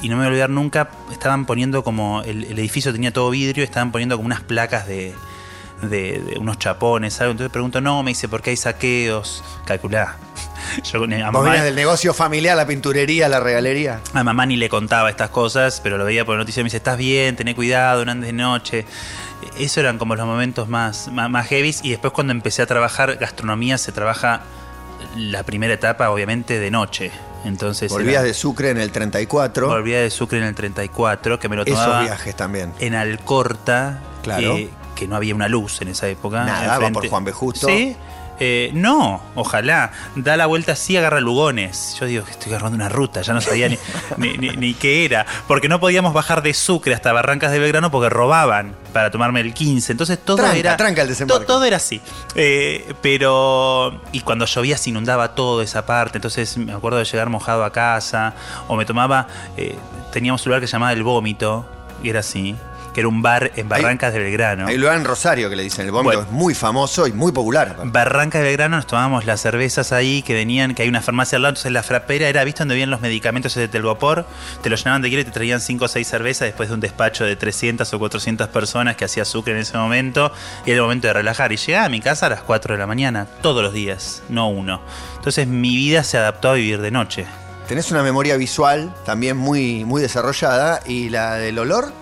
y 0.00 0.08
no 0.08 0.16
me 0.16 0.20
voy 0.22 0.26
a 0.26 0.28
olvidar 0.28 0.50
nunca, 0.50 0.90
estaban 1.10 1.44
poniendo 1.46 1.82
como, 1.82 2.22
el, 2.22 2.44
el 2.44 2.58
edificio 2.58 2.92
tenía 2.92 3.12
todo 3.12 3.30
vidrio, 3.30 3.64
estaban 3.64 3.90
poniendo 3.90 4.16
como 4.16 4.26
unas 4.26 4.42
placas 4.42 4.86
de, 4.86 5.12
de- 5.82 6.20
de 6.20 6.38
unos 6.38 6.58
chapones, 6.58 7.20
algo. 7.20 7.32
Entonces 7.32 7.52
pregunto, 7.52 7.80
no, 7.80 8.02
me 8.02 8.10
dice, 8.12 8.28
¿por 8.28 8.42
qué 8.42 8.50
hay 8.50 8.56
saqueos? 8.56 9.42
Calculá. 9.66 10.16
Yo 10.92 11.04
a 11.04 11.30
Vos 11.30 11.44
mamá, 11.44 11.62
del 11.62 11.74
negocio 11.74 12.14
familiar, 12.14 12.56
la 12.56 12.66
pinturería, 12.66 13.28
la 13.28 13.38
regalería. 13.40 14.00
a 14.14 14.24
mamá 14.24 14.46
ni 14.46 14.56
le 14.56 14.68
contaba 14.68 15.10
estas 15.10 15.30
cosas, 15.30 15.80
pero 15.82 15.98
lo 15.98 16.04
veía 16.04 16.24
por 16.24 16.36
noticias 16.36 16.58
y 16.60 16.64
me 16.64 16.66
dice, 16.68 16.78
estás 16.78 16.96
bien, 16.98 17.36
tené 17.36 17.54
cuidado, 17.54 18.04
no 18.04 18.12
andes 18.12 18.28
de 18.28 18.32
noche. 18.32 18.86
Eso 19.58 19.80
eran 19.80 19.98
como 19.98 20.16
los 20.16 20.26
momentos 20.26 20.68
más, 20.68 21.08
más. 21.12 21.52
Y 21.52 21.90
después 21.90 22.12
cuando 22.12 22.32
empecé 22.32 22.62
a 22.62 22.66
trabajar 22.66 23.16
gastronomía, 23.16 23.76
se 23.78 23.92
trabaja 23.92 24.42
la 25.16 25.42
primera 25.42 25.74
etapa, 25.74 26.08
obviamente, 26.10 26.58
de 26.58 26.70
noche. 26.70 27.10
Entonces 27.44 27.92
Volvías 27.92 28.14
era- 28.14 28.22
de 28.22 28.32
Sucre 28.34 28.70
en 28.70 28.78
el 28.78 28.90
34. 28.90 29.68
volvía 29.68 30.00
de 30.00 30.08
Sucre 30.10 30.38
en 30.38 30.44
el 30.44 30.54
34, 30.54 31.38
que 31.38 31.48
me 31.50 31.56
lo 31.56 31.62
Esos 31.64 31.78
tomaba 31.78 32.00
viajes 32.02 32.34
también. 32.34 32.72
en 32.80 32.94
Alcorta, 32.94 34.00
Claro. 34.22 34.56
eh, 34.56 34.70
que 34.94 35.06
no 35.08 35.16
había 35.16 35.34
una 35.34 35.48
luz 35.48 35.80
en 35.82 35.88
esa 35.88 36.08
época. 36.08 36.44
Nada, 36.44 36.78
va 36.78 36.90
por 36.90 37.08
Juan 37.08 37.24
B. 37.24 37.32
Justo. 37.32 37.66
Sí. 37.66 37.96
Eh, 38.40 38.72
no, 38.74 39.22
ojalá. 39.36 39.92
Da 40.16 40.36
la 40.36 40.46
vuelta 40.46 40.72
así, 40.72 40.96
agarra 40.96 41.20
Lugones. 41.20 41.96
Yo 42.00 42.06
digo 42.06 42.24
que 42.24 42.32
estoy 42.32 42.50
agarrando 42.50 42.74
una 42.74 42.88
ruta, 42.88 43.22
ya 43.22 43.32
no 43.32 43.40
sabía 43.40 43.68
ni, 43.68 43.78
ni, 44.16 44.36
ni- 44.38 44.56
ni 44.56 44.74
qué 44.74 45.04
era. 45.04 45.24
Porque 45.46 45.68
no 45.68 45.78
podíamos 45.78 46.12
bajar 46.12 46.42
de 46.42 46.52
Sucre 46.52 46.94
hasta 46.94 47.12
Barrancas 47.12 47.52
de 47.52 47.60
Belgrano 47.60 47.92
porque 47.92 48.08
robaban 48.10 48.74
para 48.92 49.12
tomarme 49.12 49.40
el 49.40 49.54
15. 49.54 49.92
Entonces 49.92 50.18
todo 50.18 50.38
Tranca, 50.38 50.56
era. 50.56 50.76
tranca 50.76 51.02
el 51.02 51.08
desembarco. 51.08 51.42
to- 51.44 51.46
todo 51.46 51.64
era 51.64 51.76
así. 51.76 52.00
Eh, 52.34 52.92
pero. 53.02 54.00
Y 54.10 54.20
cuando 54.22 54.46
llovía 54.46 54.78
se 54.78 54.90
inundaba 54.90 55.36
toda 55.36 55.62
esa 55.62 55.86
parte. 55.86 56.18
Entonces 56.18 56.56
me 56.58 56.72
acuerdo 56.72 56.98
de 56.98 57.04
llegar 57.04 57.28
mojado 57.30 57.64
a 57.64 57.70
casa. 57.72 58.34
O 58.66 58.74
me 58.74 58.84
tomaba. 58.84 59.28
eh, 59.56 59.76
teníamos 60.12 60.44
un 60.44 60.50
lugar 60.50 60.60
que 60.60 60.66
se 60.66 60.72
llamaba 60.72 60.92
El 60.92 61.04
Vómito. 61.04 61.66
Y 62.02 62.08
era 62.10 62.18
así. 62.18 62.56
Que 62.94 63.00
era 63.00 63.08
un 63.08 63.20
bar 63.22 63.50
en 63.56 63.68
Barrancas 63.68 64.12
de 64.14 64.20
Belgrano. 64.20 64.66
Hay 64.68 64.78
lugar 64.78 64.96
en 64.96 65.04
Rosario 65.04 65.50
que 65.50 65.56
le 65.56 65.64
dicen 65.64 65.84
el 65.84 65.90
vómito, 65.90 66.16
Bueno. 66.16 66.22
es 66.22 66.30
muy 66.32 66.54
famoso 66.54 67.06
y 67.08 67.12
muy 67.12 67.32
popular. 67.32 67.70
aparte. 67.72 67.90
Barranca 67.90 68.38
de 68.38 68.44
Belgrano 68.44 68.76
nos 68.76 68.86
tomábamos 68.86 69.26
las 69.26 69.40
cervezas 69.40 69.92
ahí 69.92 70.22
que 70.22 70.32
venían, 70.32 70.74
que 70.74 70.82
hay 70.84 70.88
una 70.88 71.02
farmacia 71.02 71.36
al 71.36 71.42
lado, 71.42 71.50
entonces 71.50 71.72
la 71.72 71.82
frapera 71.82 72.28
era, 72.28 72.44
¿viste 72.44 72.60
donde 72.60 72.76
vienen 72.76 72.90
los 72.90 73.00
medicamentos 73.00 73.54
de 73.56 73.66
telgopor? 73.68 74.26
Te 74.62 74.70
lo 74.70 74.76
llenaban 74.76 75.02
de 75.02 75.10
hielo 75.10 75.22
y 75.22 75.24
te 75.24 75.32
traían 75.32 75.60
5 75.60 75.84
o 75.84 75.88
6 75.88 76.06
cervezas 76.06 76.46
después 76.46 76.68
de 76.68 76.74
un 76.76 76.80
despacho 76.80 77.24
de 77.24 77.34
300 77.36 77.92
o 77.92 77.98
400 77.98 78.48
personas 78.48 78.94
que 78.96 79.04
hacía 79.04 79.24
Sucre 79.24 79.52
en 79.54 79.58
ese 79.58 79.76
momento 79.76 80.32
y 80.64 80.70
era 80.70 80.76
el 80.76 80.82
momento 80.82 81.08
de 81.08 81.14
relajar. 81.14 81.50
Y 81.52 81.56
llegaba 81.56 81.86
a 81.86 81.88
mi 81.88 82.00
casa 82.00 82.26
a 82.26 82.30
las 82.30 82.42
4 82.42 82.74
de 82.74 82.78
la 82.78 82.86
mañana, 82.86 83.26
todos 83.42 83.62
los 83.62 83.72
días, 83.72 84.22
no 84.28 84.48
uno. 84.48 84.80
Entonces 85.16 85.48
mi 85.48 85.74
vida 85.76 86.04
se 86.04 86.16
adaptó 86.16 86.50
a 86.50 86.54
vivir 86.54 86.80
de 86.80 86.92
noche. 86.92 87.26
Tenés 87.66 87.90
una 87.90 88.02
memoria 88.02 88.36
visual 88.36 88.94
también 89.06 89.36
muy, 89.38 89.84
muy 89.84 90.00
desarrollada 90.02 90.80
y 90.86 91.08
la 91.08 91.34
del 91.36 91.58
olor. 91.58 91.92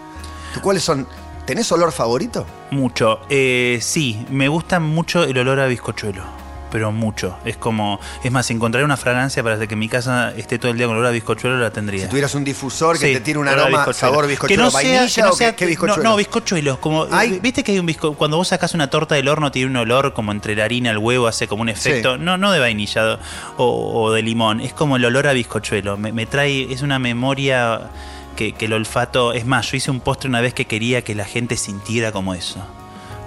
¿Tú 0.55 0.61
¿Cuáles 0.61 0.83
son? 0.83 1.07
¿Tenés 1.47 1.71
olor 1.73 1.93
favorito? 1.93 2.47
Mucho. 2.71 3.21
Eh, 3.29 3.79
sí, 3.83 4.25
me 4.31 4.49
gusta 4.49 4.79
mucho 4.81 5.25
el 5.25 5.37
olor 5.39 5.61
a 5.61 5.67
bizcochuelo. 5.67 6.23
Pero 6.71 6.91
mucho. 6.91 7.37
Es 7.45 7.59
como. 7.59 8.01
Es 8.25 8.33
más, 8.33 8.47
si 8.47 8.55
encontraré 8.55 8.83
una 8.83 8.97
fragancia 8.97 9.43
para 9.43 9.59
que 9.67 9.77
mi 9.77 9.91
casa 9.91 10.33
esté 10.35 10.59
todo 10.59 10.71
el 10.73 10.79
día 10.79 10.87
con 10.87 10.97
olor 10.97 11.09
a 11.09 11.11
bizcochuelo, 11.11 11.59
la 11.59 11.71
tendría. 11.71 12.05
Si 12.05 12.09
tuvieras 12.09 12.35
un 12.35 12.45
difusor 12.45 12.99
que 12.99 13.09
Sí, 13.09 13.13
te 13.13 13.21
tire 13.21 13.39
un 13.39 13.47
aroma, 13.47 13.67
bizcochuelo. 13.69 13.93
sabor 13.95 14.27
bizcochuelo, 14.27 14.59
que 14.59 14.65
no 14.65 14.71
sea, 14.71 14.81
vainilla 14.81 15.15
que 15.15 15.21
no 15.21 15.29
o 15.29 15.33
sea- 15.35 15.51
qué, 15.51 15.57
qué 15.57 15.67
bizcochuelo. 15.67 16.03
No, 16.03 16.11
no, 16.11 16.17
bizcochuelos. 16.17 16.79
Como. 16.79 17.07
¿Viste 17.43 17.63
que 17.63 17.73
hay 17.73 17.79
un 17.79 17.85
bizco 17.85 18.15
Cuando 18.15 18.39
vos 18.39 18.49
sacás 18.49 18.73
una 18.73 18.89
torta 18.89 19.17
del 19.17 19.29
horno, 19.29 19.53
tiene 19.53 19.69
un 19.69 19.77
olor 19.77 20.15
como 20.15 20.33
entre 20.33 20.57
la 20.57 20.65
harina, 20.65 20.91
el 20.93 20.97
huevo, 20.99 21.27
hace 21.27 21.47
como 21.47 21.61
un 21.61 21.69
efecto. 21.69 22.17
No, 22.17 22.39
no 22.39 22.51
de 22.53 22.61
vainilla 22.61 23.19
o, 23.59 24.05
o 24.05 24.11
de 24.13 24.23
limón. 24.23 24.61
Es 24.61 24.73
como 24.73 24.97
el 24.97 25.05
olor 25.05 25.27
a 25.27 25.35
bizcochuelo. 25.35 25.99
Me, 25.99 26.11
me 26.13 26.25
trae. 26.25 26.73
Es 26.73 26.81
una 26.81 26.99
memoria 26.99 27.83
que, 28.37 28.53
que 28.53 28.67
el 28.67 28.73
olfato. 28.73 29.33
Es 29.33 29.47
más, 29.47 29.71
yo 29.71 29.77
hice 29.77 29.91
un 29.91 30.01
postre 30.01 30.29
una 30.29 30.41
vez 30.41 30.55
que 30.55 30.67
quería 30.67 31.03
que 31.03 31.15
la 31.15 31.25
gente 31.25 31.57
sintiera 31.57 32.13
como 32.13 32.35
eso. 32.35 32.65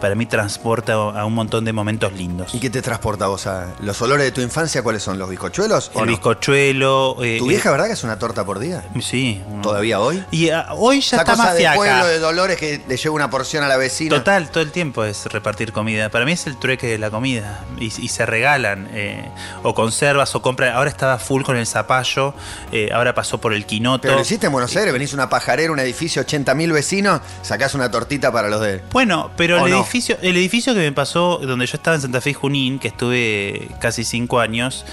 Para 0.01 0.15
mí 0.15 0.25
transporta 0.25 0.93
a 0.93 1.25
un 1.25 1.33
montón 1.33 1.65
de 1.65 1.73
momentos 1.73 2.13
lindos. 2.13 2.53
¿Y 2.53 2.59
qué 2.59 2.69
te 2.69 2.81
transporta 2.81 3.27
vos 3.27 3.47
a 3.47 3.73
los 3.81 4.01
olores 4.01 4.25
de 4.25 4.31
tu 4.31 4.41
infancia? 4.41 4.83
¿Cuáles 4.83 5.03
son? 5.03 5.17
¿Los 5.17 5.29
bizcochuelos? 5.29 5.91
o 5.93 5.99
el 6.01 6.05
no? 6.07 6.11
bizcochuelo. 6.11 7.17
eh, 7.23 7.37
¿Tu 7.39 7.47
vieja, 7.47 7.71
verdad 7.71 7.87
que 7.87 7.93
es 7.93 8.03
una 8.03 8.19
torta 8.19 8.45
por 8.45 8.59
día? 8.59 8.83
eh, 8.95 9.01
sí. 9.01 9.41
¿Todavía 9.61 9.99
hoy? 9.99 10.23
Y 10.31 10.49
ah, 10.49 10.67
hoy 10.73 11.01
ya 11.01 11.17
Esa 11.17 11.17
está 11.17 11.31
cosa 11.33 11.43
más 11.45 11.55
de 11.57 11.69
pueblo 11.75 12.05
de 12.07 12.19
Dolores 12.19 12.57
que 12.57 12.81
le 12.87 12.97
lleva 12.97 13.15
una 13.15 13.29
porción 13.29 13.63
a 13.63 13.67
la 13.67 13.77
vecina. 13.77 14.15
Total, 14.17 14.49
todo 14.49 14.63
el 14.63 14.71
tiempo 14.71 15.03
es 15.03 15.25
repartir 15.27 15.71
comida. 15.71 16.09
Para 16.09 16.25
mí 16.25 16.33
es 16.33 16.45
el 16.47 16.57
trueque 16.57 16.87
de 16.87 16.97
la 16.97 17.09
comida. 17.09 17.63
Y, 17.79 17.85
y 17.85 18.07
se 18.09 18.25
regalan. 18.25 18.87
eh, 18.91 19.29
o 19.63 19.73
conservas 19.73 20.35
o 20.35 20.41
compras. 20.41 20.75
Ahora 20.75 20.89
estaba 20.89 21.17
full 21.19 21.43
con 21.43 21.57
el 21.57 21.65
zapallo. 21.67 22.33
eh, 22.71 22.89
ahora 22.93 23.13
pasó 23.15 23.39
por 23.39 23.53
el 23.53 23.65
quinoto. 23.65 24.01
Pero 24.03 24.15
lo 24.15 24.21
hiciste 24.21 24.47
en 24.47 24.51
Buenos 24.51 24.75
Aires, 24.75 24.93
venís 24.93 25.11
a 25.13 25.15
una 25.15 25.29
pajarera, 25.29 25.71
un 25.71 25.79
edificio, 25.79 26.21
80.000 26.23 26.73
vecinos, 26.73 27.21
sacás 27.41 27.73
una 27.75 27.89
tortita 27.89 28.31
para 28.31 28.49
los 28.49 28.61
de... 28.61 28.81
Bueno, 28.91 29.31
pero 29.37 29.61
¿O 29.61 29.65
el 29.65 29.71
no? 29.71 29.84
Edificio, 29.85 30.17
el 30.21 30.35
edificio 30.37 30.73
que 30.73 30.79
me 30.81 30.91
pasó, 30.91 31.39
donde 31.41 31.65
yo 31.65 31.77
estaba 31.77 31.95
en 31.95 32.01
Santa 32.01 32.21
Fe 32.21 32.31
y 32.31 32.33
Junín, 32.33 32.79
que 32.79 32.87
estuve 32.89 33.67
casi 33.79 34.03
cinco 34.03 34.39
años, 34.39 34.85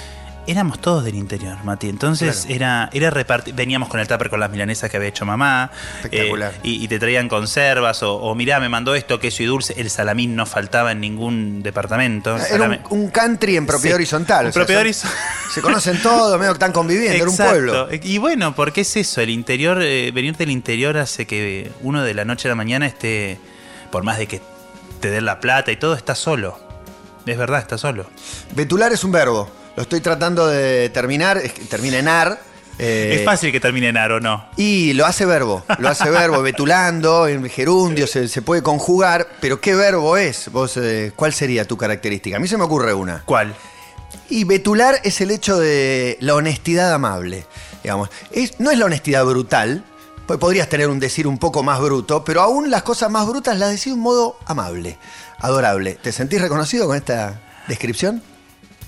éramos 0.45 0.81
todos 0.81 1.05
del 1.05 1.15
interior, 1.15 1.57
Mati. 1.63 1.89
Entonces 1.89 2.41
Claro. 2.47 2.55
era, 2.57 2.91
era 2.93 3.11
repartir. 3.11 3.55
Veníamos 3.55 3.89
con 3.89 4.01
el 4.01 4.09
tupper 4.09 4.29
con 4.29 4.41
las 4.41 4.51
milanesas 4.51 4.91
que 4.91 4.97
había 4.97 5.09
hecho 5.09 5.25
mamá. 5.25 5.71
Espectacular. 6.03 6.53
eh, 6.53 6.61
y, 6.65 6.85
y 6.85 6.89
te 6.89 6.99
traían 6.99 7.29
conservas. 7.29 8.03
O, 8.03 8.17
o 8.17 8.35
mirá, 8.35 8.59
me 8.59 8.69
mandó 8.69 8.97
esto, 8.97 9.21
queso 9.21 9.45
y 9.45 9.47
dulce. 9.47 9.75
El 9.81 9.89
salamín 9.89 10.35
no 10.35 10.45
faltaba 10.45 10.91
en 10.91 10.99
ningún 11.01 11.63
departamento. 11.63 12.37
Era 12.39 12.65
un, 12.65 12.81
un 13.05 13.11
country 13.11 13.57
en 13.57 13.67
propiedad 13.67 13.95
Sí, 13.95 14.03
horizontal. 14.03 14.47
o 14.47 14.53
sea, 14.53 14.65
propiedad 14.67 14.85
Se 15.55 15.63
conocen 15.63 16.03
todos, 16.03 16.37
medio 16.41 16.51
que 16.53 16.57
están 16.57 16.73
conviviendo, 16.73 17.17
era 17.23 17.31
un 17.31 17.37
pueblo. 17.37 17.89
Y 18.03 18.19
bueno, 18.19 18.53
porque 18.57 18.81
es 18.81 18.97
eso, 18.97 19.21
el 19.21 19.31
interior, 19.31 19.81
eh, 19.81 20.11
venir 20.13 20.37
del 20.37 20.51
interior 20.51 20.97
hace 20.97 21.25
que 21.25 21.71
uno 21.83 22.03
de 22.03 22.15
la 22.15 22.25
noche 22.25 22.49
a 22.49 22.51
la 22.51 22.55
mañana 22.57 22.87
esté, 22.87 23.39
por 23.93 24.03
más 24.03 24.19
de 24.19 24.27
que 24.27 24.41
te 25.03 25.11
den 25.11 25.27
la 25.27 25.41
plata 25.41 25.71
y 25.73 25.77
todo, 25.77 25.95
está 25.95 26.15
solo. 26.15 26.59
Es 27.27 27.37
verdad, 27.37 27.61
está 27.61 27.77
solo. 27.77 28.07
Betular 28.55 28.93
es 28.93 29.05
un 29.05 29.13
verbo. 29.13 29.51
Lo 29.77 29.83
estoy 29.83 30.01
tratando 30.01 30.47
de 30.47 30.89
terminar, 30.91 31.39
es 31.39 31.53
que 31.53 31.65
termina 31.65 31.99
en 31.99 32.07
ar. 32.09 32.39
eh, 32.79 33.17
es 33.19 33.25
fácil 33.25 33.51
que 33.53 33.59
termine 33.61 33.89
en 33.89 33.97
aro, 33.97 34.21
¿no? 34.21 34.47
Y 34.57 34.93
lo 34.93 35.05
hace 35.07 35.27
verbo, 35.27 35.65
lo 35.79 35.89
hace 35.89 36.09
verbo, 36.11 36.41
betulando, 36.51 37.27
en 37.27 37.49
gerundio, 37.51 38.07
se, 38.07 38.29
se 38.29 38.43
puede 38.43 38.63
conjugar, 38.63 39.27
pero 39.41 39.61
¿qué 39.61 39.75
verbo 39.75 40.17
es? 40.17 40.51
Vos, 40.53 40.77
eh, 40.77 41.13
¿Cuál 41.17 41.33
sería 41.33 41.65
tu 41.67 41.77
característica? 41.77 42.37
A 42.37 42.41
mí 42.41 42.47
se 42.49 42.57
me 42.57 42.65
ocurre 42.65 42.95
una. 42.95 43.23
¿Cuál? 43.25 43.55
Y 44.29 44.45
betular 44.45 45.01
es 45.05 45.21
el 45.21 45.31
hecho 45.31 45.59
de 45.59 46.17
la 46.21 46.35
honestidad 46.35 46.93
amable, 46.95 47.47
digamos. 47.83 48.09
Es, 48.31 48.61
no 48.61 48.71
es 48.71 48.79
la 48.79 48.85
honestidad 48.87 49.25
brutal, 49.25 49.85
pues 50.33 50.41
podrías 50.41 50.67
tener 50.71 50.89
un 50.89 50.99
decir 50.99 51.27
un 51.27 51.37
poco 51.37 51.63
más 51.63 51.79
bruto, 51.79 52.25
pero 52.25 52.41
aún 52.41 52.71
las 52.71 52.83
cosas 52.85 53.11
más 53.11 53.27
brutas 53.27 53.59
las 53.59 53.69
decís 53.69 53.85
de 53.87 53.93
un 53.93 54.01
modo 54.01 54.39
amable, 54.47 54.97
adorable. 55.39 55.99
¿Te 56.03 56.11
sentís 56.11 56.41
reconocido 56.41 56.87
con 56.87 56.97
esta 56.97 57.39
descripción? 57.69 58.23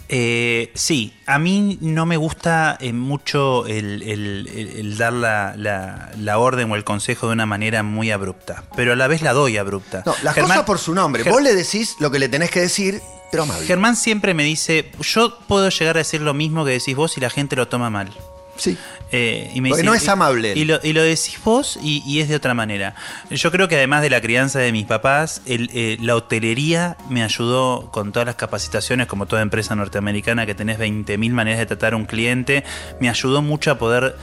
Eh, 0.08 0.70
sí, 0.74 1.12
a 1.26 1.38
mí 1.38 1.76
no 1.82 2.06
me 2.06 2.16
gusta 2.16 2.78
eh, 2.80 2.94
mucho 2.94 3.66
el, 3.66 4.02
el- 4.02 4.48
el- 4.54 4.68
el 4.78 4.96
dar 4.96 5.12
la, 5.12 5.54
la- 5.56 6.12
la 6.18 6.38
orden 6.38 6.70
o 6.70 6.76
el 6.76 6.84
consejo 6.84 7.26
de 7.26 7.34
una 7.34 7.44
manera 7.44 7.82
muy 7.82 8.10
abrupta, 8.10 8.64
pero 8.74 8.92
a 8.94 8.96
la 8.96 9.06
vez 9.06 9.20
la 9.20 9.34
doy 9.34 9.58
abrupta. 9.58 10.02
No, 10.06 10.14
las 10.22 10.34
Germán- 10.34 10.48
cosas 10.52 10.64
por 10.64 10.78
su 10.78 10.94
nombre. 10.94 11.24
Ger- 11.24 11.30
Vos 11.30 11.42
le 11.42 11.54
decís 11.54 11.96
lo 12.00 12.10
que 12.10 12.18
le 12.18 12.30
tenés 12.30 12.50
que 12.50 12.60
decir, 12.60 13.02
pero 13.30 13.42
amable. 13.42 13.66
Germán 13.66 13.96
siempre 13.96 14.32
me 14.32 14.44
dice, 14.44 14.90
yo 15.00 15.38
puedo 15.46 15.68
llegar 15.68 15.96
a 15.96 15.98
decir 15.98 16.22
lo 16.22 16.32
mismo 16.32 16.64
que 16.64 16.70
decís 16.72 16.96
vos 16.96 17.18
y 17.18 17.20
la 17.20 17.28
gente 17.28 17.54
lo 17.56 17.68
toma 17.68 17.90
mal. 17.90 18.10
Sí. 18.56 18.76
Eh, 19.12 19.50
y 19.54 19.60
me 19.60 19.68
Porque 19.68 19.82
dice- 19.82 19.90
no 19.90 19.94
es 19.94 20.08
amable. 20.08 20.52
Y 20.56 20.64
lo, 20.64 20.80
y 20.82 20.92
lo 20.92 21.02
decís 21.02 21.38
vos 21.44 21.78
y, 21.82 22.02
y 22.06 22.20
es 22.20 22.28
de 22.28 22.36
otra 22.36 22.54
manera. 22.54 22.94
Yo 23.30 23.50
creo 23.52 23.68
que 23.68 23.76
además 23.76 24.02
de 24.02 24.10
la 24.10 24.20
crianza 24.20 24.58
de 24.58 24.72
mis 24.72 24.86
papás, 24.86 25.42
el, 25.46 25.70
eh, 25.72 25.96
la 26.00 26.16
hotelería 26.16 26.96
me 27.10 27.22
ayudó 27.22 27.90
con 27.92 28.12
todas 28.12 28.26
las 28.26 28.34
capacitaciones, 28.36 29.06
como 29.06 29.26
toda 29.26 29.42
empresa 29.42 29.74
norteamericana, 29.76 30.46
que 30.46 30.54
tenés 30.54 30.78
20.000 30.78 31.30
maneras 31.32 31.58
de 31.60 31.66
tratar 31.66 31.92
a 31.92 31.96
un 31.96 32.06
cliente, 32.06 32.64
me 33.00 33.08
ayudó 33.08 33.42
mucho 33.42 33.70
a 33.70 33.78
poder 33.78 34.16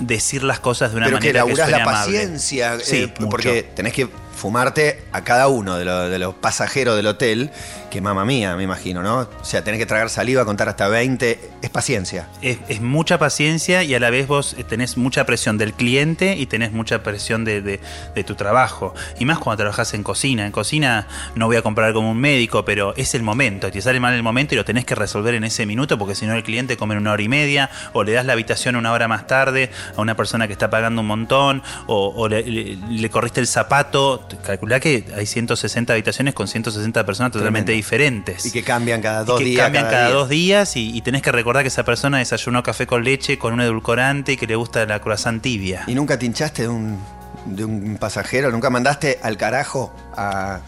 decir 0.00 0.42
las 0.42 0.60
cosas 0.60 0.90
de 0.90 0.98
una 0.98 1.06
Pero 1.06 1.18
que 1.20 1.28
manera 1.32 1.46
que, 1.46 1.56
suene 1.56 1.70
la 1.70 1.82
amable. 1.82 1.98
paciencia, 2.18 2.78
Sí, 2.80 2.96
eh, 2.96 3.14
mucho. 3.18 3.30
porque 3.30 3.62
tenés 3.62 3.92
que 3.94 4.08
fumarte 4.36 5.02
a 5.12 5.24
cada 5.24 5.48
uno 5.48 5.76
de, 5.78 5.86
lo- 5.86 6.08
de 6.10 6.18
los 6.18 6.34
pasajeros 6.34 6.96
del 6.96 7.06
hotel, 7.06 7.50
que 7.90 8.00
mamá 8.00 8.24
mía, 8.24 8.56
me 8.56 8.62
imagino, 8.64 9.02
¿no? 9.02 9.18
O 9.20 9.44
sea, 9.44 9.62
tenés 9.64 9.78
que 9.78 9.86
tragar 9.86 10.10
saliva, 10.10 10.44
contar 10.44 10.68
hasta 10.68 10.88
20, 10.88 11.38
es 11.62 11.70
paciencia. 11.70 12.28
Es, 12.42 12.80
mucha 12.80 13.18
paciencia 13.18 13.82
y 13.82 13.94
a 13.94 14.00
la 14.00 14.10
vez 14.10 14.26
vos 14.26 14.54
eh, 14.58 14.64
tenés 14.64 14.96
mucha 14.96 15.24
presión 15.24 15.56
del 15.58 15.72
cliente 15.72 16.36
y 16.36 16.46
tenés 16.46 16.72
mucha 16.72 17.02
presión 17.02 17.44
de, 17.44 17.62
de- 17.62 17.80
tu 18.24 18.34
trabajo. 18.34 18.92
Y 19.20 19.24
más 19.24 19.38
cuando 19.38 19.58
trabajás 19.58 19.94
en 19.94 20.02
cocina. 20.02 20.46
En 20.46 20.52
cocina 20.52 21.06
no 21.36 21.46
voy 21.46 21.56
a 21.56 21.62
comprar 21.62 21.92
como 21.92 22.10
un 22.10 22.18
médico, 22.18 22.64
pero 22.64 22.92
es 22.96 23.14
el 23.14 23.22
momento. 23.22 23.70
Te 23.70 23.80
sale 23.80 24.00
mal 24.00 24.14
el 24.14 24.22
momento 24.22 24.54
y 24.54 24.56
lo 24.56 24.64
tenés 24.64 24.84
que 24.84 24.94
resolver 24.96 25.34
en 25.34 25.44
ese 25.44 25.64
minuto 25.66 25.96
porque 25.98 26.14
si 26.14 26.26
no 26.26 26.34
el 26.34 26.42
cliente 26.42 26.76
come 26.76 26.94
en 26.94 27.00
una 27.00 27.12
hora 27.12 27.22
y 27.22 27.28
media 27.28 27.70
o 27.92 28.02
le 28.02 28.12
das 28.12 28.26
la 28.26 28.32
habitación 28.32 28.74
una 28.76 28.90
hora 28.92 29.06
más 29.06 29.26
tarde 29.28 29.70
a 29.96 30.00
una 30.00 30.16
persona 30.16 30.46
que 30.48 30.52
está 30.54 30.70
pagando 30.70 31.02
un 31.02 31.06
montón 31.06 31.62
o, 31.86 32.26
le, 32.28 32.42
le- 32.42 33.10
corriste 33.10 33.40
el 33.40 33.46
zapato. 33.46 34.26
Calculá 34.44 34.80
que 34.80 35.04
hay 35.16 35.26
160 35.26 35.92
habitaciones 35.92 36.34
con 36.34 36.48
160 36.48 37.06
personas 37.06 37.30
totalmente. 37.32 37.75
Diferentes 37.76 38.44
Y 38.46 38.50
que 38.50 38.62
cambian 38.62 39.00
cada 39.00 39.22
y 39.22 39.26
dos 39.26 39.38
que 39.38 39.44
días. 39.44 39.62
cambian 39.64 39.84
cada, 39.84 40.06
día. 40.06 40.14
dos 40.14 40.28
días 40.28 40.76
y, 40.76 40.96
y 40.96 41.00
tenés 41.02 41.22
que 41.22 41.32
recordar 41.32 41.62
que 41.62 41.68
esa 41.68 41.84
persona 41.84 42.18
desayunó 42.18 42.62
café 42.62 42.86
con 42.86 43.04
leche 43.04 43.38
con 43.38 43.52
un 43.52 43.60
edulcorante 43.60 44.32
y 44.32 44.36
que 44.36 44.46
le 44.46 44.56
gusta 44.56 44.84
la 44.86 45.00
croissant 45.00 45.40
tibia. 45.42 45.84
¿Y 45.86 45.94
nunca 45.94 46.18
te 46.18 46.26
hinchaste 46.26 46.62
de 46.62 46.68
un, 46.68 46.98
de 47.44 47.64
un 47.64 47.96
pasajero? 47.98 48.50
¿Nunca 48.50 48.70
mandaste 48.70 49.18
al 49.22 49.36
carajo 49.36 49.94
a...? 50.16 50.60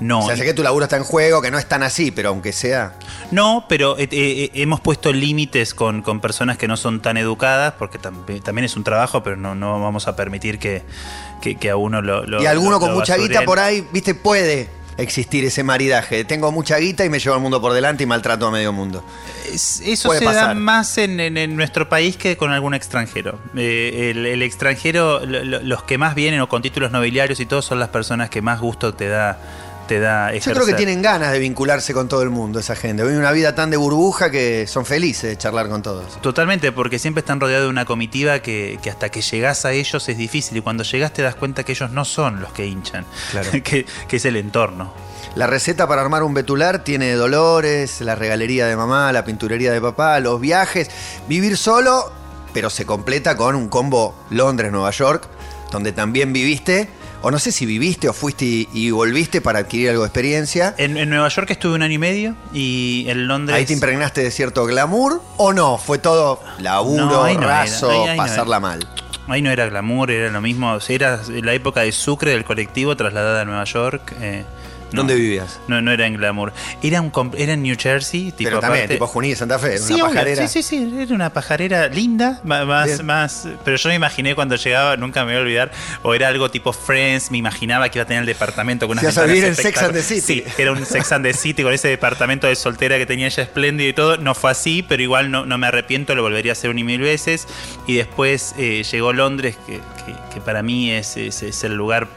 No, 0.00 0.20
o 0.20 0.26
sea, 0.26 0.34
sé 0.34 0.44
que 0.46 0.54
tu 0.54 0.62
laburo 0.62 0.84
está 0.84 0.96
en 0.96 1.02
juego, 1.04 1.42
que 1.42 1.50
no 1.50 1.58
es 1.58 1.66
tan 1.66 1.82
así, 1.82 2.10
pero 2.10 2.30
aunque 2.30 2.54
sea... 2.54 2.94
no, 3.32 3.66
pero 3.68 3.98
eh, 3.98 4.08
eh, 4.10 4.50
hemos 4.54 4.80
puesto 4.80 5.12
límites 5.12 5.74
con, 5.74 6.00
con 6.00 6.20
personas 6.22 6.56
que 6.56 6.66
no 6.66 6.78
son 6.78 7.02
tan 7.02 7.18
educadas, 7.18 7.74
porque 7.78 7.98
tam- 8.00 8.42
también 8.42 8.64
es 8.64 8.76
un 8.76 8.82
trabajo, 8.82 9.22
pero 9.22 9.36
no, 9.36 9.54
no 9.54 9.78
vamos 9.78 10.08
a 10.08 10.16
permitir 10.16 10.58
que, 10.58 10.82
que- 11.42 11.56
que 11.56 11.68
a 11.68 11.76
uno 11.76 12.00
lo... 12.00 12.24
lo- 12.24 12.42
y 12.42 12.46
alguno 12.46 12.70
lo- 12.70 12.80
con 12.80 12.88
lo 12.92 12.94
mucha 12.94 13.18
guita 13.18 13.42
por 13.44 13.58
ahí, 13.58 13.86
viste, 13.92 14.14
puede 14.14 14.70
existir 14.96 15.44
ese 15.44 15.62
maridaje. 15.64 16.24
Tengo 16.24 16.52
mucha 16.52 16.76
guita 16.78 17.04
y 17.04 17.08
me 17.08 17.18
llevo 17.18 17.34
al 17.36 17.40
mundo 17.40 17.60
por 17.60 17.72
delante 17.72 18.02
y 18.04 18.06
maltrato 18.06 18.46
a 18.46 18.50
medio 18.50 18.72
mundo. 18.72 19.04
Es- 19.52 19.80
Eso 19.84 20.08
Puede 20.08 20.20
se 20.20 20.26
da 20.26 20.54
más 20.54 20.98
en, 20.98 21.18
en- 21.20 21.36
en 21.36 21.56
nuestro 21.56 21.88
país 21.88 22.16
que 22.16 22.36
con 22.36 22.50
algún 22.52 22.74
extranjero. 22.74 23.38
Eh, 23.56 24.10
el, 24.14 24.26
el 24.26 24.42
extranjero, 24.42 25.24
lo- 25.24 25.42
lo- 25.44 25.60
los 25.60 25.82
que 25.84 25.98
más 25.98 26.14
vienen 26.14 26.40
o 26.40 26.48
con 26.48 26.62
títulos 26.62 26.90
nobiliarios 26.92 27.40
y 27.40 27.46
todo 27.46 27.62
son 27.62 27.78
las 27.78 27.88
personas 27.88 28.30
que 28.30 28.42
más 28.42 28.60
gusto 28.60 28.94
te 28.94 29.08
da, 29.08 29.38
te 29.90 29.98
da 29.98 30.32
Yo 30.32 30.52
creo 30.52 30.66
que 30.66 30.74
tienen 30.74 31.02
ganas 31.02 31.32
de 31.32 31.40
vincularse 31.40 31.92
con 31.92 32.06
todo 32.06 32.22
el 32.22 32.30
mundo, 32.30 32.60
esa 32.60 32.76
gente. 32.76 33.02
Viven 33.02 33.18
una 33.18 33.32
vida 33.32 33.56
tan 33.56 33.70
de 33.70 33.76
burbuja 33.76 34.30
que 34.30 34.68
son 34.68 34.86
felices 34.86 35.30
de 35.30 35.36
charlar 35.36 35.68
con 35.68 35.82
todos. 35.82 36.22
Totalmente, 36.22 36.70
porque 36.70 37.00
siempre 37.00 37.22
están 37.22 37.40
rodeados 37.40 37.64
de 37.64 37.70
una 37.70 37.84
comitiva 37.84 38.38
que, 38.38 38.78
que 38.80 38.88
hasta 38.88 39.08
que 39.08 39.20
llegás 39.20 39.64
a 39.64 39.72
ellos 39.72 40.08
es 40.08 40.16
difícil 40.16 40.56
y 40.56 40.60
cuando 40.60 40.84
llegás 40.84 41.12
te 41.12 41.22
das 41.22 41.34
cuenta 41.34 41.64
que 41.64 41.72
ellos 41.72 41.90
no 41.90 42.04
son 42.04 42.40
los 42.40 42.52
que 42.52 42.66
hinchan, 42.66 43.04
Claro. 43.32 43.50
que, 43.64 43.84
que 44.06 44.16
es 44.16 44.24
el 44.24 44.36
entorno. 44.36 44.94
La 45.34 45.48
receta 45.48 45.88
para 45.88 46.02
armar 46.02 46.22
un 46.22 46.34
betular 46.34 46.84
tiene 46.84 47.12
dolores, 47.14 48.00
la 48.00 48.14
regalería 48.14 48.66
de 48.66 48.76
mamá, 48.76 49.12
la 49.12 49.24
pinturería 49.24 49.72
de 49.72 49.80
papá, 49.80 50.20
los 50.20 50.40
viajes, 50.40 50.88
vivir 51.26 51.56
solo, 51.56 52.12
pero 52.54 52.70
se 52.70 52.86
completa 52.86 53.36
con 53.36 53.56
un 53.56 53.68
combo 53.68 54.14
Londres-Nueva 54.30 54.92
York, 54.92 55.26
donde 55.72 55.90
también 55.90 56.32
viviste, 56.32 56.88
o 57.22 57.30
no 57.30 57.38
sé 57.38 57.52
si 57.52 57.66
viviste 57.66 58.08
o 58.08 58.12
fuiste 58.12 58.44
y, 58.44 58.68
y 58.72 58.90
volviste 58.90 59.40
para 59.40 59.60
adquirir 59.60 59.90
algo 59.90 60.02
de 60.02 60.08
experiencia. 60.08 60.74
En, 60.78 60.96
en 60.96 61.10
Nueva 61.10 61.28
York 61.28 61.50
estuve 61.50 61.74
un 61.74 61.82
año 61.82 61.94
y 61.94 61.98
medio 61.98 62.34
y 62.52 63.04
en 63.08 63.26
Londres... 63.28 63.56
Ahí 63.56 63.66
te 63.66 63.72
impregnaste 63.72 64.22
de 64.22 64.30
cierto 64.30 64.64
glamour 64.66 65.22
o 65.36 65.52
no, 65.52 65.78
fue 65.78 65.98
todo 65.98 66.40
laburo, 66.58 67.06
No, 67.06 67.24
ahí 67.24 67.36
no 67.36 67.42
era, 67.44 67.60
raso, 67.62 67.90
ahí- 67.90 68.08
ahí 68.10 68.16
no 68.18 68.22
pasarla 68.24 68.56
era. 68.56 68.60
mal. 68.60 68.88
Ahí 69.28 69.42
no 69.42 69.50
era 69.50 69.66
glamour, 69.68 70.10
era 70.10 70.30
lo 70.30 70.40
mismo. 70.40 70.72
o 70.72 70.80
sea, 70.80 70.96
Era 70.96 71.20
la 71.42 71.52
época 71.52 71.82
de 71.82 71.92
Sucre 71.92 72.32
del 72.32 72.44
colectivo 72.44 72.96
trasladada 72.96 73.42
a 73.42 73.44
Nueva 73.44 73.64
York. 73.64 74.12
eh, 74.20 74.44
no. 74.44 74.69
¿Dónde 74.92 75.14
vivías? 75.14 75.60
No, 75.68 75.80
no 75.80 75.92
era 75.92 76.06
en 76.06 76.14
glamour. 76.16 76.52
Era, 76.82 77.00
un, 77.00 77.12
era 77.36 77.52
en 77.52 77.62
New 77.62 77.76
Jersey. 77.78 78.32
Tipo 78.32 78.50
Pero 78.50 78.60
también, 78.60 78.84
aparte- 78.84 78.94
tipo 78.94 79.06
Junín, 79.06 79.36
Santa 79.36 79.58
Fe, 79.58 79.78
Sí, 79.78 79.94
una 79.94 80.04
obvio. 80.04 80.14
pajarera. 80.14 80.48
Sí, 80.48 80.62
sí, 80.62 80.68
sí, 80.68 80.94
era 81.00 81.14
una 81.14 81.32
pajarera 81.32 81.88
linda, 81.88 82.40
ma- 82.44 82.64
más, 82.64 82.86
Bien. 82.86 83.06
más, 83.06 83.48
pero 83.64 83.76
yo 83.76 83.88
me 83.88 83.94
imaginé 83.94 84.34
cuando 84.34 84.56
llegaba, 84.56 84.96
nunca 84.96 85.24
me 85.24 85.32
voy 85.32 85.38
a 85.38 85.42
olvidar, 85.42 85.70
o 86.02 86.14
era 86.14 86.28
algo 86.28 86.50
tipo 86.50 86.72
Friends, 86.72 87.30
me 87.30 87.38
imaginaba 87.38 87.88
que 87.88 87.98
iba 87.98 88.04
a 88.04 88.06
tener 88.06 88.20
el 88.22 88.26
departamento 88.26 88.86
con 88.88 88.98
unas 88.98 89.02
Si 89.02 89.06
ibas 89.06 89.18
a 89.18 89.20
ventanas 89.26 89.34
vivir 89.34 89.48
en 89.48 89.54
Sex 89.56 89.82
and 89.82 89.92
the 89.92 89.98
espectaculares. 90.00 90.26
City. 90.26 90.44
Sí, 90.56 90.62
era 90.62 90.72
un 90.72 90.84
Sex 90.86 91.12
and 91.12 91.24
the 91.24 91.32
City 91.34 91.62
con 91.62 91.72
ese 91.72 91.88
departamento 91.88 92.46
de 92.46 92.56
soltera 92.56 92.98
que 92.98 93.06
tenía 93.06 93.26
ella 93.26 93.42
espléndido 93.42 93.88
y 93.90 93.92
todo, 93.92 94.16
no 94.16 94.34
fue 94.34 94.50
así, 94.50 94.82
pero 94.82 95.02
igual 95.02 95.30
no, 95.30 95.46
no 95.46 95.56
me 95.58 95.66
arrepiento, 95.66 96.14
lo 96.14 96.22
volvería 96.22 96.52
a 96.52 96.54
hacer 96.54 96.70
un 96.70 96.78
y 96.78 96.84
mil 96.84 97.00
veces, 97.00 97.46
y 97.86 97.94
después 97.94 98.54
eh, 98.58 98.82
llegó 98.90 99.12
Londres, 99.12 99.56
que, 99.66 99.74
que- 99.74 100.34
que 100.34 100.40
para 100.40 100.62
mí 100.62 100.90
es, 100.90 101.16
es- 101.16 101.42
es 101.42 101.64
el 101.64 101.74
lugar, 101.74 102.08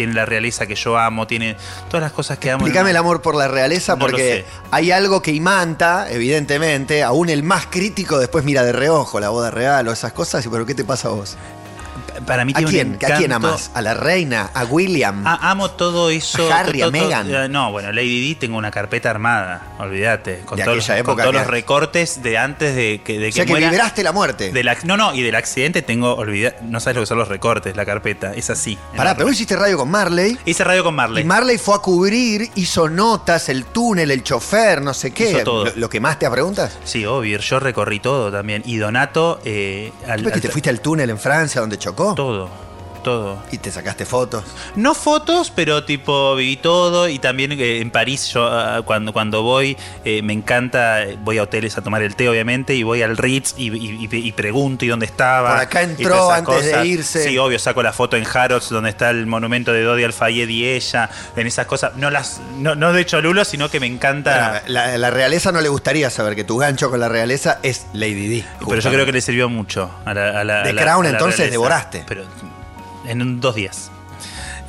tiene 0.00 0.14
la 0.14 0.24
realeza 0.24 0.66
que 0.66 0.76
yo 0.76 0.96
amo, 0.96 1.26
tiene 1.26 1.58
todas 1.90 2.00
las 2.00 2.12
cosas 2.12 2.38
que 2.38 2.50
amo. 2.50 2.64
Explícame 2.64 2.88
el 2.88 2.96
amor 2.96 3.20
por 3.20 3.34
la 3.34 3.48
realeza 3.48 3.96
No 3.96 3.98
porque 3.98 4.46
hay 4.70 4.90
algo 4.92 5.20
que 5.20 5.30
imanta, 5.30 6.10
evidentemente, 6.10 7.02
aún 7.02 7.28
el 7.28 7.42
más 7.42 7.66
crítico 7.66 8.18
después 8.18 8.42
mira 8.42 8.64
de 8.64 8.72
reojo 8.72 9.20
la 9.20 9.28
boda 9.28 9.50
real 9.50 9.86
o 9.88 9.92
esas 9.92 10.14
cosas, 10.14 10.48
pero 10.50 10.64
¿qué 10.64 10.74
te 10.74 10.84
pasa 10.84 11.08
a 11.08 11.10
vos? 11.10 11.36
Para 12.26 12.44
mí 12.44 12.52
¿A 12.54 12.58
tiene 12.58 12.68
un 12.92 12.96
quién? 12.96 13.12
¿A 13.12 13.16
quién 13.16 13.32
amas? 13.32 13.70
¿A 13.74 13.82
la 13.82 13.94
reina? 13.94 14.50
¿A 14.54 14.64
William? 14.64 15.22
Ah, 15.26 15.50
amo 15.50 15.70
todo 15.70 16.10
eso. 16.10 16.52
A 16.52 16.58
Harry, 16.60 16.82
a 16.82 16.90
Meghan. 16.90 17.32
eh, 17.32 17.48
no, 17.48 17.70
bueno, 17.72 17.92
Lady 17.92 18.20
Di 18.20 18.34
tengo 18.34 18.56
una 18.58 18.70
carpeta 18.70 19.10
armada, 19.10 19.74
olvídate. 19.78 20.40
Con 20.44 20.58
todos, 20.58 20.76
los, 20.76 20.84
aquella 20.90 21.02
con 21.04 21.12
época 21.12 21.22
todos 21.24 21.34
que- 21.34 21.38
los 21.40 21.46
recortes 21.50 22.22
de 22.22 22.38
antes 22.38 22.74
de 22.74 23.00
que, 23.04 23.18
de 23.18 23.28
o 23.28 23.32
sea 23.32 23.44
que 23.44 23.52
muera. 23.52 23.66
liberaste 23.70 24.02
la 24.02 24.12
muerte. 24.12 24.52
no, 24.84 24.96
no, 24.96 25.14
y 25.14 25.22
del 25.22 25.34
accidente 25.34 25.82
tengo, 25.82 26.14
olvidado, 26.14 26.56
no 26.62 26.80
sabes 26.80 26.96
lo 26.96 27.02
que 27.02 27.06
son 27.06 27.18
los 27.18 27.28
recortes, 27.28 27.76
la 27.76 27.84
carpeta, 27.84 28.34
es 28.34 28.50
así. 28.50 28.78
Pará, 28.96 29.14
pero 29.14 29.26
vos 29.26 29.34
hiciste 29.34 29.56
radio 29.56 29.76
con 29.78 29.90
Marley. 29.90 30.38
Hice 30.44 30.64
radio 30.64 30.84
con 30.84 30.94
Marley. 30.94 31.22
Y 31.22 31.26
Marley 31.26 31.58
fue 31.58 31.74
a 31.74 31.78
cubrir, 31.78 32.50
hizo 32.54 32.88
notas, 32.88 33.48
el 33.48 33.64
túnel, 33.66 34.10
el 34.10 34.22
chofer, 34.22 34.82
no 34.82 34.94
sé 34.94 35.10
qué. 35.12 35.30
Hizo 35.30 35.44
todo. 35.44 35.64
¿Lo, 35.66 35.72
lo 35.76 35.88
que 35.90 36.00
más 36.00 36.18
te 36.18 36.26
a 36.26 36.30
preguntas? 36.30 36.78
sí, 36.84 37.04
obvio, 37.06 37.38
yo 37.38 37.60
recorrí 37.60 38.00
todo 38.00 38.30
también. 38.30 38.62
Y 38.66 38.76
Donato, 38.76 39.40
eh, 39.44 39.92
al, 40.08 40.22
¿No 40.22 40.28
es 40.28 40.32
que 40.34 40.38
al- 40.38 40.40
te 40.42 40.48
fuiste 40.50 40.70
al 40.70 40.80
túnel 40.80 41.10
en 41.10 41.18
Francia 41.18 41.60
donde 41.60 41.78
chocó? 41.78 42.09
Todo. 42.14 42.48
¿Y 43.50 43.58
te 43.58 43.70
sacaste 43.70 44.04
fotos? 44.06 44.44
No 44.76 44.94
fotos, 44.94 45.52
pero 45.54 45.84
tipo 45.84 46.34
viví 46.36 46.56
todo 46.56 47.08
y 47.08 47.18
también 47.18 47.52
eh, 47.52 47.80
en 47.80 47.90
París 47.90 48.28
yo 48.32 48.46
ah, 48.46 48.82
cuando, 48.84 49.12
cuando 49.12 49.42
voy 49.42 49.76
eh, 50.04 50.22
me 50.22 50.32
encanta, 50.32 51.02
eh, 51.04 51.18
voy 51.22 51.38
a 51.38 51.42
hoteles 51.44 51.76
a 51.78 51.82
tomar 51.82 52.02
el 52.02 52.14
té 52.16 52.28
obviamente 52.28 52.74
y 52.74 52.82
voy 52.82 53.02
al 53.02 53.16
Ritz 53.16 53.54
y, 53.56 53.68
y- 53.76 54.08
y- 54.10 54.16
y 54.28 54.32
pregunto 54.32 54.84
y 54.84 54.88
dónde 54.88 55.06
estaba. 55.06 55.50
Por 55.50 55.58
acá 55.60 55.82
y 55.82 55.84
entró 55.86 56.10
todas 56.16 56.42
esas 56.42 56.48
antes 56.56 56.72
de 56.72 56.86
irse. 56.86 57.24
Sí, 57.24 57.38
obvio, 57.38 57.58
saco 57.58 57.82
la 57.82 57.92
foto 57.92 58.16
en 58.16 58.24
Harrods 58.32 58.68
donde 58.70 58.90
está 58.90 59.10
el 59.10 59.26
monumento 59.26 59.72
de 59.72 59.82
Dodi 59.82 60.04
Al-Fayed 60.04 60.48
y 60.48 60.64
ella, 60.66 61.08
en 61.36 61.46
esas 61.46 61.66
cosas. 61.66 61.96
No 61.96 62.10
las 62.10 62.40
no, 62.58 62.74
no 62.74 62.92
de 62.92 63.04
Cholulo, 63.06 63.44
sino 63.44 63.68
que 63.70 63.80
me 63.80 63.86
encanta... 63.86 64.62
Bueno, 64.64 64.64
la, 64.68 64.98
la 64.98 65.10
realeza 65.10 65.52
no 65.52 65.60
le 65.60 65.68
gustaría 65.68 66.10
saber 66.10 66.34
que 66.36 66.44
tu 66.44 66.56
gancho 66.58 66.90
con 66.90 67.00
la 67.00 67.08
realeza 67.08 67.58
es 67.62 67.86
Lady 67.92 68.28
Di. 68.28 68.44
Pero 68.68 68.80
yo 68.80 68.90
creo 68.90 69.06
que 69.06 69.12
le 69.12 69.20
sirvió 69.20 69.48
mucho 69.48 69.90
a 70.04 70.14
la, 70.14 70.40
a 70.40 70.44
la- 70.44 70.64
la- 70.72 70.82
Crown, 70.82 71.06
a 71.06 71.10
la 71.10 71.18
entonces, 71.18 71.50
devoraste. 71.50 72.04
Pero 72.06 72.24
en 73.06 73.40
dos 73.40 73.54
días. 73.54 73.90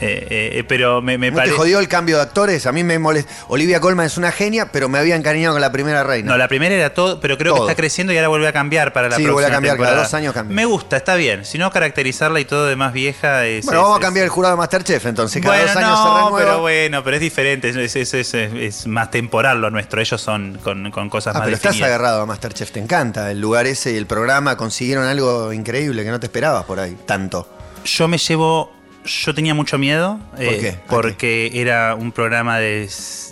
Eh, 0.03 0.27
eh, 0.31 0.49
eh, 0.57 0.63
pero 0.63 0.99
me, 0.99 1.19
me 1.19 1.29
¿No 1.29 1.35
te 1.35 1.41
parece. 1.41 1.55
jodió 1.57 1.77
el 1.77 1.87
cambio 1.87 2.15
de 2.15 2.23
actores? 2.23 2.65
A 2.65 2.71
mí 2.71 2.83
me 2.83 2.97
molesta. 2.97 3.31
Olivia 3.49 3.79
Colman 3.79 4.07
es 4.07 4.17
una 4.17 4.31
genia, 4.31 4.71
pero 4.71 4.89
me 4.89 4.97
había 4.97 5.15
encariñado 5.15 5.53
con 5.53 5.61
la 5.61 5.71
primera 5.71 6.03
reina. 6.03 6.31
No, 6.31 6.37
la 6.39 6.47
primera 6.47 6.73
era 6.73 6.91
todo, 6.95 7.19
pero 7.19 7.37
creo 7.37 7.53
Todo. 7.53 7.67
que 7.67 7.71
está 7.73 7.79
creciendo 7.79 8.11
y 8.11 8.17
ahora 8.17 8.29
vuelve 8.29 8.47
a 8.47 8.51
cambiar 8.51 8.93
para 8.93 9.09
la 9.09 9.15
Sí, 9.17 9.21
próxima 9.21 9.33
vuelve 9.33 9.49
a 9.49 9.51
cambiar, 9.51 9.77
cada 9.77 9.97
dos 10.01 10.11
años 10.15 10.33
cambia. 10.33 10.55
Me 10.55 10.65
gusta, 10.65 10.97
está 10.97 11.13
bien. 11.13 11.45
Si 11.45 11.59
no, 11.59 11.69
caracterizarla 11.69 12.39
y 12.39 12.45
todo 12.45 12.65
de 12.65 12.75
más 12.75 12.93
vieja 12.93 13.45
es. 13.45 13.63
bueno, 13.65 13.79
es- 13.79 13.83
vamos 13.83 13.99
a 13.99 14.01
cambiar 14.01 14.23
el 14.23 14.31
jurado 14.31 14.55
de 14.55 14.57
Masterchef, 14.57 15.05
entonces. 15.05 15.39
Cada 15.39 15.55
Bueno, 15.57 15.67
dos 15.71 15.77
años 15.77 15.91
no, 15.91 15.97
se 16.03 16.17
renueva. 16.23 16.37
pero 16.39 16.61
bueno, 16.61 17.03
pero 17.03 17.15
es 17.17 17.21
diferente, 17.21 17.69
es, 17.69 18.13
es- 18.33 18.87
más 18.87 19.11
temporal 19.11 19.61
lo 19.61 19.69
nuestro. 19.69 20.01
Ellos 20.01 20.19
son 20.19 20.57
con, 20.63 20.89
con 20.89 21.11
cosas 21.11 21.35
Ah, 21.35 21.39
más 21.39 21.45
pero 21.45 21.57
estás 21.57 21.79
agarrado 21.79 22.23
a 22.23 22.25
Masterchef, 22.25 22.71
te 22.71 22.79
encanta. 22.79 23.29
El 23.29 23.39
lugar 23.39 23.67
ese 23.67 23.91
y 23.91 23.97
el 23.97 24.07
programa 24.07 24.57
consiguieron 24.57 25.05
algo 25.05 25.53
increíble 25.53 26.03
que 26.03 26.09
no 26.09 26.19
te 26.19 26.25
esperabas 26.25 26.63
por 26.65 26.79
ahí, 26.79 26.97
tanto. 27.05 27.47
Yo 27.85 28.07
me 28.07 28.17
llevo. 28.17 28.71
Yo 29.03 29.33
tenía 29.33 29.55
mucho 29.55 29.79
miedo. 29.79 30.19
eh, 30.37 30.57
qué? 30.61 30.69
¿A 30.69 30.87
Porque 30.87 31.49
era 31.55 31.95
un 31.95 32.11
programa 32.11 32.59
de, 32.59 32.87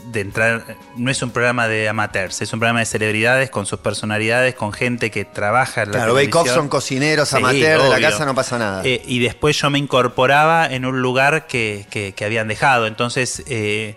de 0.06 0.22
entrar. 0.22 0.66
No 0.96 1.12
es 1.12 1.22
un 1.22 1.30
programa 1.30 1.68
de 1.68 1.88
amateurs, 1.88 2.42
es 2.42 2.52
un 2.54 2.60
programa 2.60 2.80
de 2.80 2.88
celebridades 2.88 3.52
con 3.52 3.68
sus 3.68 3.78
personalidades, 3.80 4.56
con 4.56 4.74
gente 4.74 5.12
que 5.12 5.26
trabaja 5.26 5.84
en 5.84 5.90
la 5.92 5.98
Claro, 6.00 6.16
Bake 6.16 6.34
Off 6.36 6.50
son 6.50 6.70
cocineros, 6.70 7.30
Sí, 7.30 7.36
amateurs, 7.38 7.84
de 7.84 7.90
la 7.90 8.02
casa 8.02 8.26
no 8.26 8.34
pasa 8.34 8.58
nada. 8.58 8.82
Eh, 8.84 9.04
y 9.06 9.20
después 9.20 9.56
yo 9.62 9.70
me 9.70 9.78
incorporaba 9.78 10.66
en 10.66 10.86
un 10.86 11.04
lugar 11.04 11.46
que, 11.46 11.86
que- 11.92 12.14
que 12.14 12.26
habían 12.26 12.48
dejado. 12.48 12.88
Entonces 12.88 13.44
eh, 13.46 13.96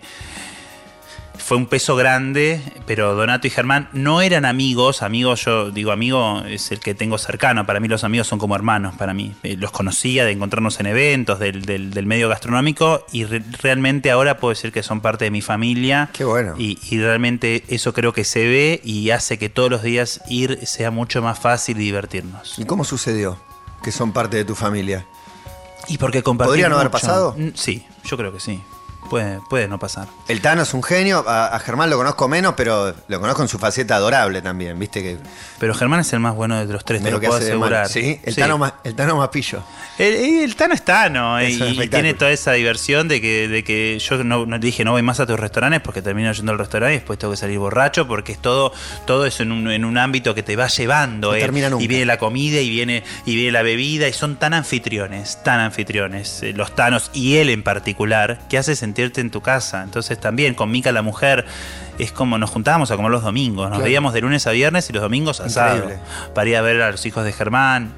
fue 1.45 1.57
un 1.57 1.65
peso 1.65 1.95
grande, 1.95 2.61
pero 2.87 3.15
Donato 3.15 3.47
y 3.47 3.49
Germán 3.49 3.89
no 3.91 4.21
eran 4.21 4.45
amigos. 4.45 5.01
Amigos, 5.01 5.43
yo 5.43 5.71
digo 5.71 5.91
amigo, 5.91 6.41
es 6.47 6.71
el 6.71 6.79
que 6.79 6.95
tengo 6.95 7.17
cercano. 7.17 7.65
Para 7.65 7.79
mí 7.79 7.87
los 7.87 8.03
amigos 8.03 8.27
son 8.27 8.39
como 8.39 8.55
hermanos, 8.55 8.95
para 8.95 9.13
mí. 9.13 9.35
Eh, 9.43 9.57
los 9.57 9.71
conocía 9.71 10.23
de 10.25 10.31
encontrarnos 10.31 10.79
en 10.79 10.85
eventos 10.85 11.39
del, 11.39 11.63
del- 11.63 11.91
del 11.91 12.05
medio 12.05 12.29
gastronómico 12.29 13.05
y 13.11 13.25
re- 13.25 13.43
realmente 13.61 14.09
ahora 14.09 14.37
puedo 14.37 14.51
decir 14.53 14.71
que 14.71 14.83
son 14.83 15.01
parte 15.01 15.25
de 15.25 15.31
mi 15.31 15.41
familia. 15.41 16.09
Qué 16.13 16.23
bueno. 16.23 16.55
Y, 16.57 16.79
y 16.89 16.99
realmente 16.99 17.63
eso 17.67 17.93
creo 17.93 18.13
que 18.13 18.23
se 18.23 18.45
ve 18.47 18.81
y 18.83 19.09
hace 19.09 19.37
que 19.37 19.49
todos 19.49 19.69
los 19.69 19.83
días 19.83 20.21
ir 20.29 20.65
sea 20.65 20.91
mucho 20.91 21.21
más 21.21 21.39
fácil 21.39 21.77
y 21.77 21.83
divertirnos. 21.83 22.57
¿Y 22.57 22.65
cómo 22.65 22.83
sucedió 22.85 23.37
que 23.83 23.91
son 23.91 24.13
parte 24.13 24.37
de 24.37 24.45
tu 24.45 24.55
familia? 24.55 25.05
¿Y 25.89 25.97
por 25.97 26.11
qué 26.11 26.23
compartir 26.23 26.49
¿Podría 26.51 26.69
no 26.69 26.75
haber 26.77 26.89
pasado? 26.89 27.35
Mm, 27.37 27.49
Sí, 27.55 27.85
yo 28.05 28.15
creo 28.15 28.31
que 28.31 28.39
sí. 28.39 28.61
Puede, 29.09 29.39
puede 29.49 29.67
no 29.67 29.79
pasar. 29.79 30.07
El 30.27 30.41
Tano 30.41 30.63
es 30.63 30.73
un 30.73 30.83
genio, 30.83 31.23
a, 31.27 31.47
a 31.47 31.59
Germán 31.59 31.89
lo 31.89 31.97
conozco 31.97 32.27
menos, 32.27 32.53
pero 32.55 32.93
lo 33.07 33.19
conozco 33.19 33.41
en 33.41 33.47
su 33.47 33.59
faceta 33.59 33.95
adorable 33.95 34.41
también, 34.41 34.77
viste 34.79 35.01
que 35.01 35.17
Pero 35.59 35.73
Germán 35.73 35.99
es 35.99 36.11
el 36.13 36.19
más 36.19 36.35
bueno 36.35 36.65
de 36.65 36.71
los 36.71 36.83
tres, 36.83 37.01
me 37.01 37.05
te 37.05 37.11
lo 37.11 37.17
lo 37.17 37.21
que 37.21 37.27
puedo 37.27 37.39
de 37.39 37.45
asegurar. 37.45 37.89
Sí, 37.89 38.19
el, 38.23 38.35
Tano 38.35 38.57
más, 38.57 38.73
el 38.83 38.95
Tano 38.95 39.17
más 39.17 39.29
pillo. 39.29 39.63
El, 39.97 40.43
el 40.43 40.55
Tano 40.55 40.73
es 40.73 40.83
Tano 40.83 41.39
Es 41.39 41.59
y, 41.59 41.87
tiene 41.89 42.13
toda 42.13 42.31
esa 42.31 42.53
diversión 42.53 43.07
de 43.07 43.21
que, 43.21 43.47
de 43.47 43.63
que 43.63 43.99
yo 43.99 44.23
no, 44.23 44.45
no 44.45 44.59
dije 44.59 44.83
no 44.83 44.91
voy 44.91 45.03
más 45.03 45.19
a 45.19 45.25
tus 45.25 45.39
restaurantes 45.39 45.81
porque 45.81 46.01
termino 46.01 46.31
yendo 46.31 46.51
al 46.51 46.57
restaurante 46.57 46.95
y 46.95 46.97
después 46.97 47.19
tengo 47.19 47.31
que 47.31 47.37
salir 47.37 47.59
borracho 47.59 48.07
porque 48.07 48.31
es 48.31 48.39
todo, 48.39 48.73
todo 49.05 49.25
eso 49.25 49.43
en 49.43 49.51
un, 49.51 49.69
en 49.69 49.85
un 49.85 49.97
ámbito 49.97 50.33
que 50.35 50.43
te 50.43 50.55
va 50.55 50.67
llevando. 50.67 51.31
No 51.31 51.35
eh. 51.35 51.39
termina 51.39 51.69
nunca. 51.69 51.83
Y 51.83 51.87
viene 51.87 52.05
la 52.05 52.17
comida 52.17 52.59
y 52.59 52.69
viene, 52.69 53.03
y 53.25 53.35
viene 53.35 53.51
la 53.51 53.61
bebida 53.61 54.07
y 54.07 54.13
son 54.13 54.37
tan 54.37 54.53
anfitriones, 54.53 55.43
tan 55.43 55.59
anfitriones, 55.59 56.43
eh, 56.43 56.53
los 56.53 56.75
Tanos 56.75 57.11
y 57.13 57.35
él 57.37 57.49
en 57.49 57.63
particular, 57.63 58.39
que 58.49 58.57
hace 58.57 58.75
sentirte 58.93 59.21
en 59.21 59.31
tu 59.31 59.41
casa. 59.41 59.81
Entonces 59.83 60.19
también 60.19 60.53
con 60.53 60.69
Mica 60.71 60.91
la 60.91 61.01
mujer 61.01 61.45
es 61.97 62.11
como 62.11 62.37
nos 62.37 62.49
juntábamos 62.51 62.91
a 62.91 62.95
comer 62.95 63.11
los 63.11 63.23
domingos, 63.23 63.65
nos 63.69 63.77
Claro. 63.77 63.83
veíamos 63.85 64.13
de 64.13 64.21
lunes 64.21 64.45
a 64.47 64.51
viernes 64.51 64.89
y 64.89 64.93
los 64.93 65.01
domingos 65.01 65.39
asado. 65.39 65.77
Increíble. 65.77 65.99
Para 66.35 66.49
ir 66.49 66.55
a 66.57 66.61
ver 66.61 66.81
a 66.81 66.91
los 66.91 67.05
hijos 67.05 67.25
de 67.25 67.33
Germán, 67.33 67.91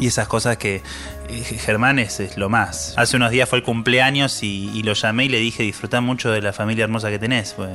y 0.00 0.06
esas 0.06 0.26
cosas 0.26 0.56
que 0.56 0.82
eh, 1.28 1.42
Germán 1.44 1.98
es, 1.98 2.18
es 2.20 2.36
lo 2.36 2.48
más. 2.48 2.94
Hace 2.96 3.16
unos 3.16 3.30
días 3.30 3.48
fue 3.48 3.58
el 3.58 3.64
cumpleaños 3.64 4.42
y, 4.42 4.70
y 4.74 4.82
lo 4.82 4.94
llamé 4.94 5.26
y 5.26 5.28
le 5.28 5.38
dije, 5.38 5.62
disfrutá 5.62 6.00
mucho 6.00 6.30
de 6.30 6.40
la 6.40 6.52
familia 6.52 6.84
hermosa 6.84 7.10
que 7.10 7.18
tenés. 7.18 7.52
pues. 7.52 7.70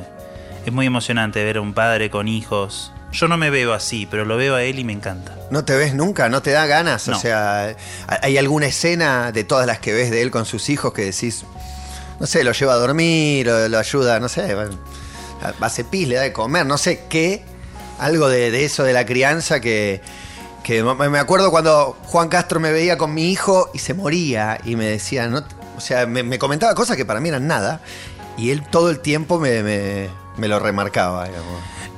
es 0.65 0.74
muy 0.74 0.86
emocionante 0.86 1.43
ver 1.43 1.58
a 1.58 1.62
un 1.62 1.74
padre 1.74 2.10
con 2.10 2.28
hijos. 2.28 2.91
Yo 3.13 3.30
no 3.30 3.38
me 3.38 3.50
veo 3.50 3.74
así, 3.74 4.06
pero 4.12 4.26
lo 4.26 4.36
veo 4.36 4.56
a 4.56 4.63
él 4.63 4.80
y 4.80 4.84
me 4.84 4.91
encanta. 4.91 5.34
¿No 5.50 5.63
te 5.63 5.78
ves 5.78 5.93
nunca? 5.93 6.28
¿No 6.28 6.41
te 6.41 6.52
da 6.52 6.65
ganas? 6.65 7.08
O 7.08 7.15
sea, 7.15 7.74
¿hay 8.21 8.38
alguna 8.38 8.65
escena 8.65 9.32
de 9.32 9.45
todas 9.45 9.65
las 9.65 9.80
que 9.80 9.93
ves 9.93 10.12
de 10.12 10.21
él 10.24 10.30
con 10.32 10.45
sus 10.45 10.69
hijos 10.69 10.91
que 10.91 11.04
decís, 11.06 11.45
no 12.19 12.25
sé, 12.27 12.43
lo 12.43 12.51
lleva 12.51 12.73
a 12.73 12.77
dormir, 12.77 13.49
o 13.49 13.67
lo 13.69 13.77
ayuda, 13.80 14.19
no 14.19 14.30
sé, 14.30 14.56
hace 15.62 15.84
pis, 15.84 16.08
le 16.08 16.15
da 16.15 16.21
de 16.21 16.34
comer, 16.34 16.65
no 16.65 16.77
sé 16.77 17.03
qué, 17.10 17.43
algo 17.99 18.27
de, 18.30 18.63
eso 18.65 18.84
de 18.84 18.93
la 18.93 19.06
crianza 19.06 19.60
que, 19.60 20.01
que 20.63 20.84
me 20.84 21.19
acuerdo 21.19 21.51
cuando 21.51 21.97
Juan 22.06 22.30
Castro 22.30 22.60
me 22.60 22.71
veía 22.71 22.97
con 22.97 23.13
mi 23.13 23.32
hijo 23.32 23.69
y 23.73 23.80
se 23.80 23.93
moría 23.93 24.60
y 24.63 24.75
me 24.75 24.86
decía, 24.86 25.27
no, 25.27 25.43
o 25.75 25.82
sea, 25.82 26.06
me, 26.08 26.23
me 26.23 26.39
comentaba 26.39 26.73
cosas 26.75 26.97
que 26.97 27.06
para 27.06 27.19
mí 27.19 27.30
eran 27.30 27.47
nada 27.47 27.82
y 28.38 28.51
él 28.51 28.63
todo 28.69 28.89
el 28.89 28.99
tiempo 28.99 29.39
me, 29.39 29.63
me- 29.63 30.47
lo 30.47 30.60
remarcaba. 30.60 31.27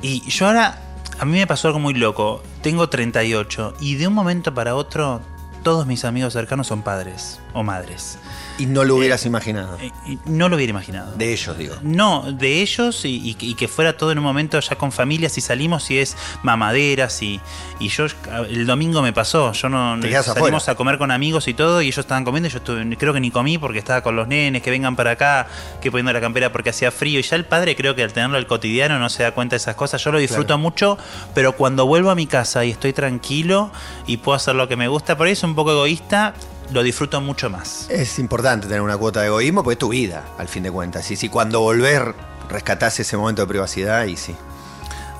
Y 0.01 0.21
yo 0.29 0.47
ahora, 0.47 0.79
a 1.19 1.25
mí 1.25 1.37
me 1.37 1.45
pasó 1.47 1.67
algo 1.67 1.79
muy 1.79 1.93
loco. 1.93 2.41
Tengo 2.61 2.87
38 2.89 3.73
y 3.81 3.95
de 3.95 4.07
un 4.07 4.13
momento 4.13 4.53
para 4.53 4.75
otro, 4.75 5.19
todos 5.63 5.85
mis 5.85 6.05
amigos 6.05 6.31
cercanos 6.33 6.67
son 6.67 6.81
padres 6.81 7.39
o 7.53 7.63
madres. 7.63 8.17
Y 8.57 8.65
no 8.65 8.83
lo 8.83 8.97
hubieras 8.97 9.25
imaginado. 9.25 9.77
Eh, 9.81 9.91
no 10.25 10.49
lo 10.49 10.57
hubiera 10.57 10.71
imaginado. 10.71 11.13
De 11.15 11.31
ellos, 11.31 11.57
digo. 11.57 11.75
No, 11.81 12.29
de 12.31 12.61
ellos 12.61 13.05
y, 13.05 13.15
y- 13.15 13.37
y 13.39 13.53
que 13.55 13.67
fuera 13.69 13.95
todo 13.95 14.11
en 14.11 14.17
un 14.17 14.23
momento 14.25 14.59
ya 14.59 14.75
con 14.77 14.91
familias 14.91 15.37
y 15.37 15.41
salimos 15.41 15.89
y 15.91 15.99
es 15.99 16.17
mamaderas 16.43 17.21
y, 17.21 17.39
y 17.79 17.87
yo 17.87 18.05
el 18.49 18.65
domingo 18.65 19.01
me 19.01 19.13
pasó, 19.13 19.53
yo 19.53 19.69
no 19.69 19.95
salimos 20.01 20.27
afuera. 20.27 20.57
a 20.67 20.75
comer 20.75 20.97
con 20.97 21.11
amigos 21.11 21.47
y 21.47 21.53
todo 21.53 21.81
y 21.81 21.87
ellos 21.87 21.99
estaban 21.99 22.25
comiendo 22.25 22.49
y 22.49 22.51
yo 22.51 22.57
estuve- 22.57 22.97
creo 22.97 23.13
que 23.13 23.19
ni 23.21 23.31
comí 23.31 23.57
porque 23.57 23.79
estaba 23.79 24.01
con 24.01 24.15
los 24.17 24.27
nenes, 24.27 24.61
que 24.61 24.71
vengan 24.71 24.95
para 24.97 25.11
acá, 25.11 25.47
que 25.81 25.89
poniendo 25.89 26.11
la 26.11 26.19
campera 26.21 26.51
porque 26.51 26.71
hacía 26.71 26.91
frío 26.91 27.19
y 27.19 27.23
ya 27.23 27.37
el 27.37 27.45
padre 27.45 27.75
creo 27.77 27.95
que 27.95 28.03
al 28.03 28.11
tenerlo 28.11 28.37
al 28.37 28.45
cotidiano 28.47 28.99
no 28.99 29.09
se 29.09 29.23
da 29.23 29.31
cuenta 29.31 29.53
de 29.53 29.57
esas 29.57 29.75
cosas, 29.75 30.03
yo 30.03 30.11
lo 30.11 30.19
disfruto 30.19 30.47
Claro. 30.47 30.57
mucho, 30.59 30.97
pero 31.33 31.53
cuando 31.53 31.85
vuelvo 31.85 32.09
a 32.09 32.15
mi 32.15 32.27
casa 32.27 32.65
y 32.65 32.71
estoy 32.71 32.91
tranquilo 32.93 33.71
y 34.05 34.17
puedo 34.17 34.35
hacer 34.35 34.55
lo 34.55 34.67
que 34.67 34.75
me 34.75 34.87
gusta, 34.89 35.15
por 35.17 35.27
ahí 35.27 35.33
es 35.33 35.43
un 35.43 35.55
poco 35.55 35.71
egoísta, 35.71 36.33
lo 36.71 36.83
disfruto 36.83 37.19
mucho 37.21 37.49
más. 37.49 37.87
Es 37.89 38.19
importante 38.19 38.67
tener 38.67 38.81
una 38.81 38.97
cuota 38.97 39.21
de 39.21 39.27
egoísmo 39.27 39.63
porque 39.63 39.73
es 39.73 39.79
tu 39.79 39.89
vida, 39.89 40.23
al 40.37 40.47
fin 40.47 40.63
de 40.63 40.71
cuentas. 40.71 41.09
Y 41.11 41.15
si 41.15 41.29
cuando 41.29 41.61
volver 41.61 42.13
rescatás 42.49 42.99
ese 42.99 43.17
momento 43.17 43.41
de 43.43 43.47
privacidad, 43.47 44.05
y 44.05 44.15
sí. 44.17 44.35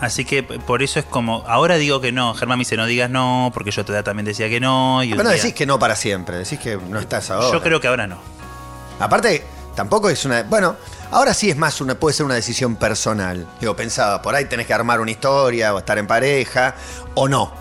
Así 0.01 0.23
que 0.23 0.43
por 0.43 0.81
eso 0.81 0.99
es 0.99 1.05
como, 1.05 1.43
ahora 1.47 1.75
digo 1.75 1.99
que 1.99 2.12
no, 2.13 2.33
Germán 2.33 2.57
me 2.57 2.62
dice 2.62 2.77
no 2.77 2.85
digas 2.85 3.09
no, 3.09 3.51
porque 3.53 3.71
yo 3.71 3.83
te 3.83 4.01
también 4.01 4.25
decía 4.25 4.47
que 4.47 4.59
no. 4.59 5.03
Y 5.03 5.12
Pero 5.12 5.23
no 5.23 5.29
día- 5.29 5.38
decís 5.41 5.53
que 5.53 5.65
no 5.65 5.77
para 5.77 5.95
siempre, 5.95 6.38
decís 6.38 6.59
que 6.59 6.77
no 6.77 6.99
estás 6.99 7.29
ahora. 7.29 7.51
Yo 7.51 7.62
creo 7.62 7.81
que 7.81 7.88
ahora 7.88 8.07
no. 8.07 8.17
Aparte, 8.99 9.43
tampoco 9.75 10.09
es 10.09 10.23
una. 10.25 10.43
Bueno, 10.43 10.77
ahora 11.12 11.33
sí 11.33 11.49
es 11.49 11.57
más 11.57 11.81
una. 11.81 11.95
puede 11.95 12.13
ser 12.15 12.25
una 12.25 12.35
decisión 12.35 12.77
personal. 12.77 13.45
Digo, 13.59 13.75
pensaba, 13.75 14.21
por 14.21 14.35
ahí 14.35 14.45
tenés 14.45 14.67
que 14.67 14.73
armar 14.73 15.01
una 15.01 15.12
historia 15.12 15.73
o 15.73 15.79
estar 15.79 15.97
en 15.97 16.07
pareja, 16.07 16.75
o 17.15 17.27
no. 17.27 17.51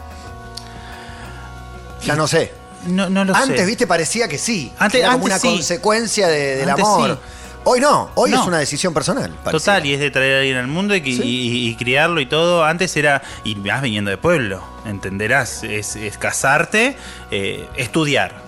Ya 2.05 2.15
no 2.15 2.29
sé. 2.29 2.53
No, 2.89 3.09
no 3.11 3.25
lo 3.25 3.35
Antes, 3.35 3.61
sé. 3.61 3.67
viste, 3.67 3.87
parecía 3.87 4.29
que 4.29 4.39
sí. 4.39 4.73
Antes- 4.79 5.01
era 5.01 5.13
como 5.13 5.27
antes 5.27 5.41
una 5.45 5.51
sí. 5.51 5.57
consecuencia 5.57 6.29
de- 6.29 6.57
del 6.57 6.69
Antes 6.71 6.85
amor. 6.85 7.19
Hoy 7.65 7.81
no, 7.81 8.11
hoy 8.15 8.31
No. 8.31 8.41
es 8.41 8.47
una 8.47 8.59
decisión 8.59 8.95
personal. 8.95 9.31
Total, 9.51 9.85
y 9.85 9.93
es 9.93 10.01
de 10.01 10.11
traer 10.11 10.37
a 10.37 10.39
alguien 10.39 10.57
al 10.57 10.69
mundo 10.69 10.95
y, 10.95 11.03
que- 11.03 11.13
Sí. 11.17 11.23
y- 11.23 11.69
y 11.69 11.75
criarlo 11.77 12.21
y 12.21 12.27
todo. 12.27 12.65
Antes 12.65 12.97
era, 12.97 13.21
y 13.45 13.57
vas 13.57 13.83
viniendo 13.83 14.11
de 14.11 14.17
pueblo, 14.17 14.63
entenderás, 14.87 15.65
es, 15.65 15.95
es 15.97 16.17
casarte, 16.17 16.97
eh, 17.31 17.69
estudiar, 17.77 18.41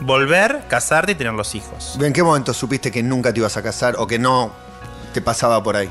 volver, 0.00 0.62
casarte 0.68 1.12
y 1.12 1.14
tener 1.16 1.32
los 1.32 1.56
hijos. 1.56 1.98
¿En 2.00 2.12
qué 2.12 2.22
momento 2.22 2.54
supiste 2.54 2.92
que 2.92 3.02
nunca 3.02 3.32
te 3.32 3.40
ibas 3.40 3.56
a 3.56 3.62
casar 3.62 3.96
o 3.98 4.06
que 4.06 4.18
no 4.20 4.52
te 5.12 5.20
pasaba 5.22 5.60
por 5.62 5.74
ahí? 5.74 5.88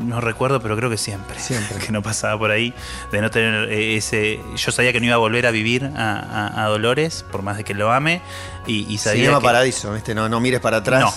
No 0.00 0.20
recuerdo, 0.20 0.60
pero 0.60 0.76
creo 0.76 0.90
que 0.90 0.96
siempre. 0.96 1.38
Siempre. 1.38 1.78
que 1.86 1.92
no 1.92 2.02
pasaba 2.02 2.38
por 2.38 2.50
ahí. 2.50 2.74
De 3.12 3.20
no 3.20 3.30
tener 3.30 3.70
ese. 3.72 4.40
Yo 4.56 4.72
sabía 4.72 4.92
que 4.92 5.00
no 5.00 5.06
iba 5.06 5.14
a 5.14 5.18
volver 5.18 5.46
a 5.46 5.50
vivir 5.50 5.90
a, 5.96 6.18
a- 6.18 6.64
a 6.64 6.66
Dolores, 6.68 7.24
por 7.30 7.42
más 7.42 7.56
de 7.56 7.64
que 7.64 7.74
lo 7.74 7.92
ame. 7.92 8.20
Y, 8.66 8.86
y 8.92 8.98
sabía. 8.98 9.20
Cinema 9.22 9.38
que- 9.40 9.44
Paradiso, 9.44 9.92
¿viste? 9.92 10.14
No, 10.14 10.28
no 10.28 10.40
mires 10.40 10.60
para 10.60 10.78
atrás. 10.78 11.00
No. 11.02 11.12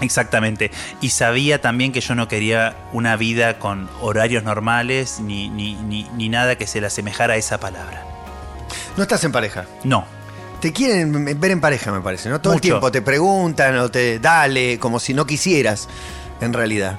Exactamente. 0.00 0.70
Y 1.00 1.10
sabía 1.10 1.60
también 1.60 1.92
que 1.92 2.00
yo 2.00 2.14
no 2.14 2.28
quería 2.28 2.76
una 2.92 3.16
vida 3.16 3.58
con 3.58 3.88
horarios 4.00 4.44
normales 4.44 5.18
ni, 5.20 5.48
ni, 5.50 5.74
ni, 5.74 6.04
ni 6.14 6.28
nada 6.28 6.56
que 6.56 6.66
se 6.66 6.80
le 6.80 6.86
asemejara 6.86 7.34
a 7.34 7.36
esa 7.36 7.58
palabra. 7.58 8.04
No 8.96 9.02
estás 9.02 9.24
en 9.24 9.32
pareja. 9.32 9.66
No. 9.84 10.04
te 10.60 10.72
quieren 10.72 11.38
ver 11.40 11.50
en 11.50 11.60
pareja, 11.60 11.90
me 11.92 12.00
parece, 12.00 12.28
¿no? 12.28 12.40
Todo 12.40 12.54
el 12.54 12.60
tiempo 12.60 12.90
te 12.92 13.02
preguntan 13.02 13.76
o 13.78 13.90
te 13.90 14.18
dale, 14.20 14.78
como 14.78 15.00
si 15.00 15.14
no 15.14 15.26
quisieras, 15.26 15.88
en 16.40 16.52
realidad. 16.52 16.98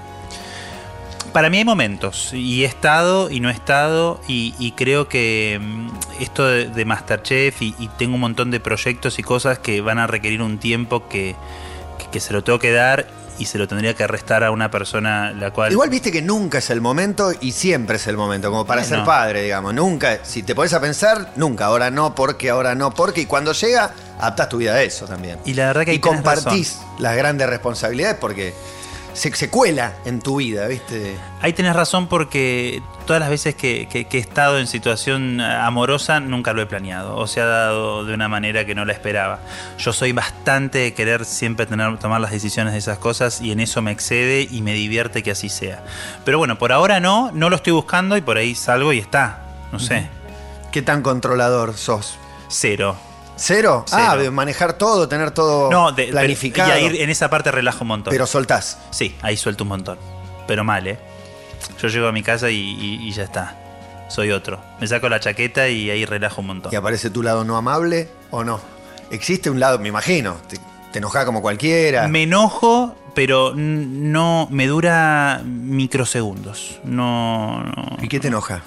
Para 1.33 1.49
mí 1.49 1.57
hay 1.59 1.65
momentos, 1.65 2.33
y 2.33 2.63
he 2.63 2.65
estado 2.65 3.29
y 3.29 3.39
no 3.39 3.49
he 3.49 3.53
estado, 3.53 4.19
y, 4.27 4.53
y 4.59 4.71
creo 4.73 5.07
que 5.07 5.59
mm, 5.61 5.89
esto 6.21 6.47
de, 6.47 6.67
de 6.67 6.85
Masterchef, 6.85 7.61
y, 7.61 7.75
y 7.79 7.87
tengo 7.97 8.15
un 8.15 8.21
montón 8.21 8.51
de 8.51 8.59
proyectos 8.59 9.19
y 9.19 9.23
cosas 9.23 9.59
que 9.59 9.81
van 9.81 9.99
a 9.99 10.07
requerir 10.07 10.41
un 10.41 10.57
tiempo 10.57 11.07
que, 11.07 11.35
que, 11.97 12.05
que 12.11 12.19
se 12.19 12.33
lo 12.33 12.43
tengo 12.43 12.59
que 12.59 12.71
dar 12.71 13.07
y 13.37 13.45
se 13.45 13.57
lo 13.57 13.67
tendría 13.69 13.93
que 13.93 14.05
restar 14.05 14.43
a 14.43 14.51
una 14.51 14.69
persona 14.69 15.31
la 15.31 15.51
cual... 15.51 15.71
Igual 15.71 15.89
viste 15.89 16.11
que 16.11 16.21
nunca 16.21 16.57
es 16.57 16.69
el 16.71 16.81
momento 16.81 17.31
y 17.39 17.53
siempre 17.53 17.95
es 17.95 18.05
el 18.07 18.17
momento, 18.17 18.49
como 18.51 18.65
para 18.65 18.81
Bueno. 18.81 18.97
ser 18.97 19.05
padre, 19.05 19.43
digamos. 19.43 19.73
Nunca, 19.73 20.19
si 20.23 20.43
te 20.43 20.53
pones 20.53 20.73
a 20.73 20.81
pensar, 20.81 21.31
nunca, 21.37 21.65
ahora 21.65 21.89
no, 21.89 22.13
porque, 22.15 22.49
ahora 22.49 22.75
no, 22.75 22.91
porque. 22.91 23.21
Y 23.21 23.25
cuando 23.27 23.53
llega, 23.53 23.93
adaptás 24.19 24.49
tu 24.49 24.57
vida 24.57 24.73
a 24.73 24.81
eso 24.81 25.05
también. 25.05 25.39
Y 25.45 25.53
la 25.53 25.67
verdad 25.67 25.85
que 25.85 25.93
y 25.93 25.99
compartís 25.99 26.79
las 26.99 27.15
grandes 27.15 27.47
responsabilidades 27.49 28.17
porque 28.19 28.53
se, 29.19 29.35
se 29.35 29.49
cuela 29.49 29.93
en 30.05 30.21
tu 30.21 30.37
vida, 30.37 30.65
¿viste? 30.67 31.15
Ahí 31.41 31.51
tenés 31.53 31.75
razón 31.75 32.07
porque 32.07 32.81
todas 33.05 33.19
las 33.19 33.29
veces 33.29 33.53
que, 33.55 33.87
que- 33.91 34.05
que 34.05 34.17
he 34.17 34.21
estado 34.21 34.59
en 34.59 34.65
situación 34.67 35.41
amorosa 35.41 36.19
nunca 36.19 36.53
lo 36.53 36.61
he 36.61 36.65
planeado 36.65 37.15
o 37.17 37.27
se 37.27 37.41
ha 37.41 37.45
dado 37.45 38.05
de 38.05 38.13
una 38.13 38.29
manera 38.29 38.65
que 38.65 38.75
no 38.75 38.85
la 38.85 38.93
esperaba. 38.93 39.39
Yo 39.77 39.91
soy 39.93 40.11
bastante 40.13 40.77
de 40.79 40.93
querer 40.93 41.25
siempre 41.25 41.65
tener, 41.65 41.97
tomar 41.99 42.21
las 42.21 42.31
decisiones 42.31 42.73
de 42.73 42.79
esas 42.79 42.97
cosas 42.97 43.41
y 43.41 43.51
en 43.51 43.59
eso 43.59 43.81
me 43.81 43.91
excede 43.91 44.47
y 44.49 44.61
me 44.61 44.73
divierte 44.73 45.21
que 45.21 45.31
así 45.31 45.49
sea. 45.49 45.83
Pero 46.23 46.37
bueno, 46.37 46.57
por 46.57 46.71
ahora 46.71 46.99
no, 46.99 47.31
no 47.33 47.49
lo 47.49 47.57
estoy 47.57 47.73
buscando 47.73 48.15
y 48.15 48.21
por 48.21 48.37
ahí 48.37 48.55
salgo 48.55 48.93
y 48.93 48.99
está. 48.99 49.43
No 49.71 49.79
sé, 49.79 50.07
¿Qué 50.71 50.81
tan 50.81 51.01
controlador 51.01 51.75
sos? 51.75 52.17
cero. 52.47 52.95
¿Cero? 53.39 53.85
Cero. 53.87 54.03
Ah, 54.07 54.17
de 54.17 54.29
manejar 54.31 54.73
todo, 54.73 55.07
tener 55.07 55.31
todo 55.31 55.71
No, 55.71 55.91
de, 55.91 56.07
planificado. 56.07 56.69
y 56.69 56.71
ahí 56.73 57.01
en 57.01 57.09
esa 57.09 57.29
parte 57.29 57.51
relajo 57.51 57.79
un 57.83 57.87
montón. 57.89 58.11
pero 58.11 58.27
soltás. 58.27 58.77
Sí, 58.91 59.15
ahí 59.21 59.37
suelto 59.37 59.63
un 59.63 59.69
montón. 59.69 59.97
Pero 60.47 60.63
mal, 60.63 60.85
¿eh? 60.87 60.99
Yo 61.81 61.87
llego 61.87 62.07
a 62.07 62.11
mi 62.11 62.23
casa 62.23 62.49
y, 62.49 62.55
y- 62.57 63.07
y 63.07 63.11
ya 63.11 63.23
está. 63.23 63.55
Soy 64.09 64.31
otro. 64.31 64.59
Me 64.81 64.87
saco 64.87 65.07
la 65.07 65.19
chaqueta 65.19 65.69
y 65.69 65.89
ahí 65.89 66.03
relajo 66.05 66.41
un 66.41 66.47
montón. 66.47 66.73
¿Y 66.73 66.75
aparece 66.75 67.09
tu 67.11 67.21
lado 67.23 67.43
no 67.45 67.55
amable 67.57 68.09
o 68.31 68.43
no? 68.43 68.59
Existe 69.11 69.49
un 69.49 69.59
lado, 69.59 69.77
me 69.79 69.87
imagino, 69.89 70.35
te, 70.47 70.57
te 70.91 70.99
enojás 70.99 71.25
como 71.25 71.41
cualquiera. 71.41 72.07
Me 72.07 72.23
enojo, 72.23 72.95
pero 73.13 73.53
no 73.55 74.47
me 74.51 74.67
dura 74.67 75.41
microsegundos. 75.45 76.79
No, 76.83 77.63
no. 77.63 77.73
¿Y 78.01 78.07
qué 78.07 78.19
te 78.19 78.27
enoja? 78.29 78.63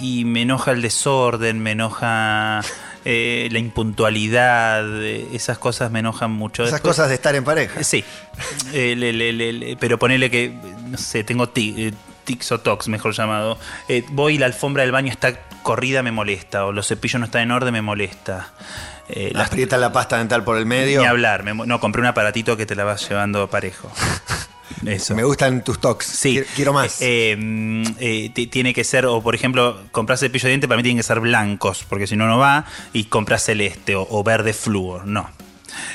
Y 0.00 0.24
me 0.26 0.42
enoja 0.42 0.70
el 0.72 0.82
desorden, 0.82 1.60
me 1.62 1.72
enoja 1.72 2.60
eh, 3.04 3.48
la 3.50 3.58
impuntualidad, 3.58 5.02
eh, 5.02 5.28
esas 5.32 5.58
cosas 5.58 5.90
me 5.90 6.00
enojan 6.00 6.30
mucho. 6.30 6.62
Esas 6.62 6.74
Después- 6.74 6.96
cosas 6.96 7.08
de 7.08 7.14
estar 7.14 7.34
en 7.34 7.44
pareja. 7.44 7.82
Sí, 7.82 8.04
Eh, 8.72 8.94
le- 8.96 9.12
le- 9.12 9.32
le- 9.32 9.52
le- 9.52 9.76
pero 9.76 9.98
ponele 9.98 10.30
que, 10.30 10.52
no 10.88 10.96
sé, 10.96 11.24
tengo 11.24 11.48
ti- 11.48 11.74
eh, 11.78 11.92
tics 12.24 12.52
o 12.52 12.60
tocs, 12.60 12.88
mejor 12.88 13.12
llamado. 13.14 13.58
Eh, 13.88 14.04
voy 14.12 14.34
y 14.34 14.38
la 14.38 14.46
alfombra 14.46 14.82
del 14.82 14.92
baño 14.92 15.10
está 15.10 15.34
corrida, 15.62 16.02
me 16.02 16.12
molesta. 16.12 16.64
O 16.66 16.72
los 16.72 16.86
cepillos 16.86 17.18
no 17.20 17.26
están 17.26 17.42
en 17.42 17.50
orden, 17.50 17.72
me 17.72 17.82
molesta. 17.82 18.52
Eh, 19.08 19.32
las 19.34 19.48
Aprieta 19.48 19.76
la 19.76 19.92
pasta 19.92 20.16
dental 20.18 20.44
por 20.44 20.56
el 20.56 20.66
medio. 20.66 21.00
Ni 21.00 21.06
hablar. 21.06 21.42
me 21.42 21.52
no, 21.54 21.80
compré 21.80 22.00
un 22.00 22.06
aparatito 22.06 22.56
que 22.56 22.64
te 22.66 22.74
la 22.76 22.84
vas 22.84 23.08
llevando 23.08 23.48
parejo. 23.50 23.90
Eso. 24.86 25.14
Me 25.14 25.24
gustan 25.24 25.62
tus 25.64 25.80
tocs. 25.80 26.06
Sí. 26.06 26.42
Quiero, 26.56 26.72
más. 26.72 26.98
Eh, 27.00 27.36
eh, 27.98 28.30
ti- 28.34 28.46
tiene 28.46 28.72
que 28.72 28.84
ser, 28.84 29.06
o 29.06 29.20
por 29.22 29.34
ejemplo, 29.34 29.78
comprar 29.92 30.18
cepillo 30.18 30.44
de 30.44 30.50
diente 30.50 30.68
para 30.68 30.76
mí 30.78 30.82
tienen 30.82 30.98
que 30.98 31.02
ser 31.02 31.20
blancos, 31.20 31.84
porque 31.88 32.06
si 32.06 32.16
no, 32.16 32.26
no 32.26 32.38
va. 32.38 32.64
Y 32.92 33.04
comprar 33.04 33.40
celeste 33.40 33.94
o, 33.96 34.06
o 34.08 34.22
verde 34.24 34.52
flúor. 34.52 35.06
No. 35.06 35.28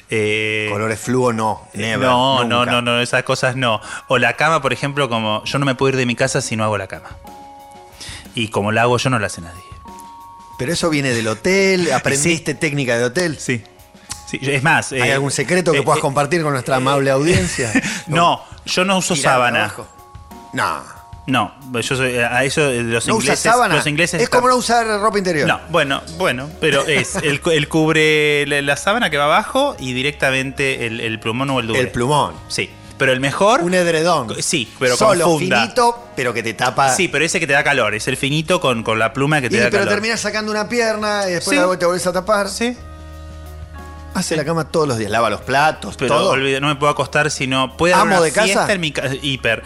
Eh, 0.09 0.69
Colores 0.71 0.99
fluo 0.99 1.33
no. 1.33 1.67
Never. 1.73 2.07
no, 2.07 2.43
nunca. 2.43 2.47
no, 2.47 2.65
no, 2.65 2.81
no, 2.81 3.01
esas 3.01 3.23
cosas 3.23 3.55
no. 3.55 3.81
O 4.07 4.17
la 4.17 4.35
cama, 4.35 4.61
por 4.61 4.71
ejemplo, 4.73 5.09
como 5.09 5.43
yo 5.45 5.59
no 5.59 5.65
me 5.65 5.75
puedo 5.75 5.89
ir 5.91 5.95
de 5.97 6.05
mi 6.05 6.15
casa 6.15 6.41
si 6.41 6.55
no 6.55 6.63
hago 6.63 6.77
la 6.77 6.87
cama. 6.87 7.17
Y 8.35 8.49
como 8.49 8.71
la 8.71 8.83
hago 8.83 8.97
yo, 8.97 9.09
no 9.09 9.19
la 9.19 9.27
hace 9.27 9.41
nadie. 9.41 9.61
Pero 10.57 10.71
eso 10.73 10.89
viene 10.89 11.09
del 11.13 11.27
hotel. 11.27 11.91
¿Aprendiste 11.93 12.53
técnica 12.55 12.97
de 12.97 13.05
hotel? 13.05 13.37
Sí. 13.39 13.63
Sí 14.25 14.39
es 14.41 14.63
más. 14.63 14.91
¿Hay 14.91 15.01
eh, 15.01 15.13
algún 15.13 15.31
secreto 15.31 15.71
que 15.71 15.79
eh, 15.79 15.83
puedas 15.83 15.99
eh, 15.99 16.01
compartir 16.01 16.41
con 16.43 16.53
nuestra 16.53 16.77
amable 16.77 17.11
audiencia? 17.11 17.71
No, 18.07 18.41
yo 18.65 18.85
no 18.85 18.97
uso 18.97 19.15
sábana. 19.15 19.73
No. 20.53 20.95
No, 21.27 21.51
yo 21.81 21.95
soy, 21.95 22.17
a 22.17 22.43
eso 22.43 22.61
los 22.69 23.07
¿No 23.07 23.15
usas 23.15 23.23
ingleses. 23.23 23.39
sábana? 23.39 23.75
Los 23.75 23.87
ingleses 23.87 24.21
es 24.21 24.29
como 24.29 24.47
no 24.47 24.55
usar 24.57 24.85
ropa 25.01 25.17
interior. 25.17 25.47
No, 25.47 25.59
bueno, 25.71 26.03
bueno, 26.17 26.47
pero 26.61 26.85
es 26.85 27.15
el, 27.23 27.41
el 27.51 27.67
cubre 27.67 28.45
la, 28.45 28.61
la 28.61 28.77
sábana 28.77 29.09
que 29.09 29.17
va 29.17 29.23
abajo 29.23 29.75
y 29.79 29.93
directamente 29.93 30.85
el, 30.85 31.01
el 31.01 31.19
plumón 31.19 31.49
o 31.49 31.59
el 31.59 31.65
dure. 31.65 31.79
El 31.79 31.89
plumón. 31.89 32.35
Sí, 32.47 32.69
pero 32.99 33.11
el 33.11 33.19
mejor. 33.21 33.61
Un 33.61 33.73
edredón. 33.73 34.35
Sí, 34.43 34.71
pero 34.77 34.95
con 34.97 35.07
Solo, 35.07 35.25
funda. 35.25 35.61
finito, 35.63 36.09
pero 36.15 36.31
que 36.31 36.43
te 36.43 36.53
tapa. 36.53 36.93
Sí, 36.95 37.07
pero 37.07 37.25
ese 37.25 37.39
que 37.39 37.47
te 37.47 37.53
da 37.53 37.63
calor, 37.63 37.95
es 37.95 38.07
el 38.07 38.17
finito 38.17 38.61
con, 38.61 38.83
con 38.83 38.99
la 38.99 39.11
pluma 39.11 39.41
que 39.41 39.49
te 39.49 39.55
Y, 39.55 39.59
da 39.61 39.65
pero 39.71 39.79
calor. 39.79 39.93
terminas 39.95 40.19
sacando 40.21 40.51
una 40.51 40.69
pierna 40.69 41.23
y 41.27 41.31
después 41.33 41.57
Sí. 41.59 41.65
la- 41.67 41.79
te 41.79 41.87
volvés 41.87 42.05
a 42.05 42.13
tapar. 42.13 42.49
Sí, 42.49 42.77
Hace 44.15 44.35
la 44.35 44.43
cama 44.45 44.63
todos 44.71 44.87
los 44.87 44.97
días. 44.97 45.11
Lava 45.11 45.29
los 45.29 45.41
platos, 45.41 45.95
pero 45.97 46.15
todo. 46.15 46.31
olvida- 46.31 46.59
no 46.59 46.67
me 46.67 46.75
puedo 46.75 46.91
acostar 46.91 47.29
si 47.29 47.47
no. 47.47 47.77
Puede 47.77 47.93
haber 47.93 48.07
¿Amo 48.07 48.15
una 48.17 48.25
de 48.25 48.31
casa? 48.31 48.45
fiesta 48.45 48.73
en 48.73 48.81
mi 48.81 48.91
casa. 48.91 49.13
Hiper. 49.21 49.63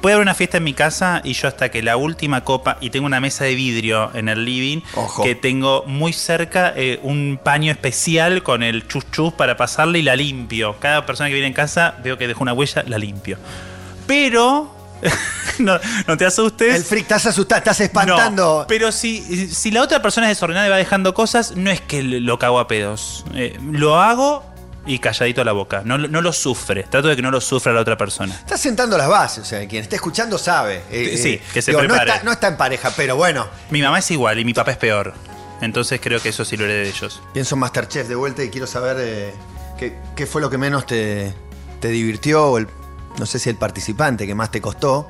Puede 0.00 0.14
haber 0.14 0.22
una 0.22 0.34
fiesta 0.34 0.58
en 0.58 0.64
mi 0.64 0.74
casa 0.74 1.22
y 1.24 1.32
yo 1.32 1.48
hasta 1.48 1.70
que 1.70 1.82
la 1.82 1.96
última 1.96 2.44
copa. 2.44 2.76
Y 2.80 2.90
tengo 2.90 3.06
una 3.06 3.20
mesa 3.20 3.44
de 3.44 3.54
vidrio 3.54 4.10
en 4.14 4.28
el 4.28 4.44
living. 4.44 4.82
Ojo. 4.94 5.22
Que 5.24 5.34
tengo 5.34 5.82
muy 5.86 6.12
cerca 6.12 6.72
eh, 6.76 7.00
un 7.02 7.40
paño 7.42 7.72
especial 7.72 8.42
con 8.42 8.62
el 8.62 8.86
chus 8.86 9.10
chus 9.10 9.32
para 9.32 9.56
pasarle 9.56 9.98
y 10.00 10.02
la 10.02 10.14
limpio. 10.14 10.76
Cada 10.78 11.06
persona 11.06 11.28
que 11.28 11.34
viene 11.34 11.48
en 11.48 11.54
casa 11.54 11.94
veo 12.04 12.18
que 12.18 12.28
dejó 12.28 12.42
una 12.42 12.52
huella, 12.52 12.84
la 12.86 12.98
limpio. 12.98 13.38
Pero. 14.06 14.75
no, 15.58 15.78
no 16.06 16.16
te 16.16 16.26
asustes. 16.26 16.74
El 16.74 16.84
freak, 16.84 17.02
estás 17.04 17.26
asustado, 17.26 17.58
estás 17.58 17.80
espantando. 17.80 18.60
No, 18.60 18.66
pero 18.66 18.92
si, 18.92 19.48
si 19.48 19.70
la 19.70 19.82
otra 19.82 20.02
persona 20.02 20.30
es 20.30 20.36
desordenada 20.36 20.66
y 20.66 20.70
va 20.70 20.76
dejando 20.76 21.14
cosas, 21.14 21.56
no 21.56 21.70
es 21.70 21.80
que 21.80 22.02
lo 22.02 22.38
cago 22.38 22.58
a 22.60 22.68
pedos. 22.68 23.24
Eh, 23.34 23.58
lo 23.70 24.00
hago 24.00 24.44
y 24.86 24.98
calladito 25.00 25.40
a 25.40 25.44
la 25.44 25.52
boca. 25.52 25.82
No, 25.84 25.98
lo- 25.98 26.08
no 26.08 26.20
lo 26.20 26.32
sufre. 26.32 26.84
Trato 26.84 27.08
de 27.08 27.16
que 27.16 27.22
no 27.22 27.30
lo 27.30 27.40
sufra 27.40 27.72
la 27.72 27.80
otra 27.80 27.96
persona. 27.96 28.34
Estás 28.34 28.60
sentando 28.60 28.96
las 28.96 29.08
bases, 29.08 29.42
o 29.42 29.46
sea, 29.46 29.66
quien 29.66 29.82
esté 29.82 29.96
escuchando 29.96 30.38
sabe. 30.38 30.82
Eh, 30.90 31.18
Sí, 31.20 31.28
eh, 31.34 31.42
que 31.52 31.60
se 31.62 31.72
no 31.72 31.78
prepare. 31.78 32.10
está, 32.12 32.22
no 32.24 32.32
está 32.32 32.48
en 32.48 32.56
pareja, 32.56 32.92
pero 32.96 33.16
bueno. 33.16 33.46
Mi 33.70 33.82
mamá 33.82 33.98
es 33.98 34.10
igual 34.10 34.38
y 34.38 34.44
mi 34.44 34.54
papá 34.54 34.70
es 34.72 34.76
peor. 34.76 35.14
Entonces 35.60 36.00
creo 36.02 36.20
que 36.20 36.28
eso 36.28 36.44
sí 36.44 36.56
lo 36.56 36.64
heredé 36.66 36.82
de 36.84 36.88
ellos. 36.90 37.20
Pienso 37.32 37.54
en 37.54 37.60
Masterchef 37.60 38.06
de 38.08 38.14
vuelta 38.14 38.44
y 38.44 38.50
quiero 38.50 38.66
saber 38.66 38.96
eh, 39.00 39.32
qué, 39.78 39.96
qué 40.14 40.26
fue 40.26 40.40
lo 40.42 40.50
que 40.50 40.58
menos 40.58 40.86
te, 40.86 41.32
te 41.80 41.88
divirtió, 41.88 42.44
o 42.44 42.58
el- 42.58 42.68
no 43.18 43.26
sé 43.26 43.38
si 43.38 43.50
el 43.50 43.56
participante 43.56 44.26
que 44.26 44.34
más 44.34 44.50
te 44.50 44.60
costó. 44.60 45.08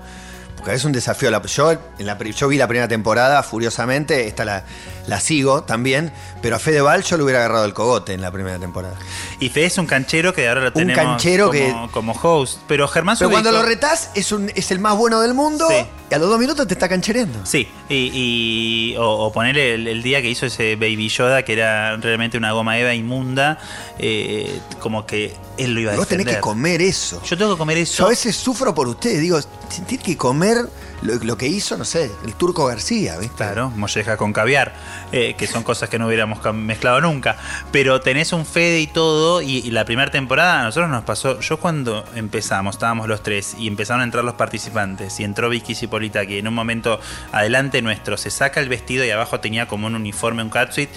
Es 0.73 0.85
un 0.85 0.93
desafío. 0.93 1.31
Yo, 1.47 1.73
en 1.73 2.07
la, 2.07 2.19
pri- 2.19 2.33
yo 2.33 2.49
vi 2.49 2.57
la 2.57 2.67
primera 2.67 2.89
temporada 2.89 3.43
furiosamente, 3.43 4.27
esta 4.27 4.45
la, 4.45 4.65
la 5.07 5.21
sigo 5.21 5.63
también, 5.65 6.13
pero 6.43 6.57
a 6.57 6.59
Fedeval 6.59 7.03
yo 7.05 7.17
le 7.17 7.23
hubiera 7.25 7.41
agarrado 7.41 7.65
el 7.65 7.73
cogote 7.75 8.13
en 8.15 8.21
la 8.21 8.31
primera 8.31 8.59
temporada. 8.59 8.95
Y 9.41 9.49
Fede 9.49 9.67
es 9.67 9.79
un 9.79 9.87
canchero 9.87 10.35
que 10.35 10.49
ahora 10.49 10.61
lo 10.63 10.67
Un 10.69 10.73
tenemos 10.75 10.97
canchero 11.05 11.47
como, 11.47 11.53
que- 11.59 11.93
como 11.93 12.13
host. 12.13 12.59
Pero 12.67 12.89
Germán 12.89 13.17
Pero 13.19 13.31
cuando 13.31 13.53
lo 13.53 13.63
retás 13.63 14.11
es, 14.15 14.33
un, 14.33 14.51
es 14.55 14.71
el 14.71 14.79
más 14.81 14.97
bueno 14.97 15.21
del 15.21 15.35
mundo 15.35 15.67
Sí. 15.69 15.85
y 16.11 16.15
a 16.15 16.19
los 16.19 16.29
dos 16.29 16.39
minutos 16.39 16.67
te 16.67 16.75
está 16.75 16.89
canchereando. 16.89 17.45
Sí, 17.47 17.69
y, 17.89 18.11
y- 18.13 18.97
o, 18.97 19.05
o 19.09 19.33
ponerle 19.33 19.75
el, 19.75 19.87
el 19.89 20.03
día 20.03 20.21
que 20.23 20.29
hizo 20.31 20.47
ese 20.47 20.77
Baby 20.77 21.09
Yoda, 21.09 21.43
que 21.45 21.53
era 21.53 21.97
realmente 21.97 22.37
una 22.39 22.53
goma 22.53 22.79
eva 22.79 22.95
inmunda, 22.95 23.59
eh, 23.99 24.61
como 24.81 25.07
que 25.07 25.35
él 25.59 25.73
lo 25.75 25.81
iba 25.81 25.93
a 25.93 25.95
Y 25.95 25.99
vos 25.99 26.09
tenés 26.09 26.25
defender. 26.27 26.41
que 26.41 26.41
comer 26.41 26.83
eso. 26.83 27.23
Yo 27.25 27.37
tengo 27.39 27.55
que 27.55 27.59
comer 27.59 27.77
Yo 27.79 27.83
eso. 27.83 28.07
a 28.07 28.09
veces 28.09 28.37
sufro 28.37 28.75
por 28.75 28.89
ustedes, 28.89 29.21
digo, 29.21 29.39
sentir 29.69 30.01
que 30.01 30.17
comer 30.17 30.56
lo, 31.03 31.37
que 31.37 31.47
hizo, 31.47 31.77
no 31.77 31.85
sé, 31.85 32.11
el 32.25 32.35
turco 32.35 32.67
García, 32.67 33.17
¿viste? 33.19 33.37
Claro, 33.37 33.71
molleja 33.71 34.17
con 34.17 34.33
caviar, 34.33 34.75
eh, 35.13 35.35
que 35.37 35.47
son 35.47 35.63
cosas 35.63 35.89
que 35.89 35.99
no 35.99 36.07
hubiéramos 36.07 36.41
mezclado 36.55 37.01
nunca. 37.01 37.37
Pero 37.73 38.01
tenés 38.01 38.33
un 38.33 38.47
Fede 38.47 38.81
y 38.81 38.87
todo, 38.87 39.43
y, 39.43 39.59
y 39.59 39.71
la 39.71 39.85
primera 39.85 40.11
temporada 40.11 40.61
a 40.61 40.65
nosotros 40.65 40.91
nos 40.91 41.05
pasó. 41.05 41.41
Yo 41.41 41.59
cuando 41.59 42.05
empezamos, 42.15 42.77
estábamos 42.77 43.09
los 43.09 43.23
tres, 43.23 43.55
y 43.59 43.69
empezaron 43.69 44.01
a 44.01 44.05
entrar 44.05 44.25
los 44.25 44.35
participantes, 44.35 45.21
y 45.21 45.25
entró 45.25 45.49
Vicky 45.49 45.75
Cipolita, 45.75 46.27
que 46.27 46.39
en 46.39 46.49
un 46.49 46.55
momento 46.55 47.01
adelante 47.33 47.83
nuestro 47.83 48.17
se 48.17 48.31
saca 48.31 48.61
el 48.61 48.69
vestido 48.69 49.05
y 49.05 49.11
abajo 49.11 49.41
tenía 49.41 49.67
como 49.67 49.87
un 49.87 49.95
uniforme, 49.95 50.43
un 50.43 50.51
catsuit. 50.51 50.91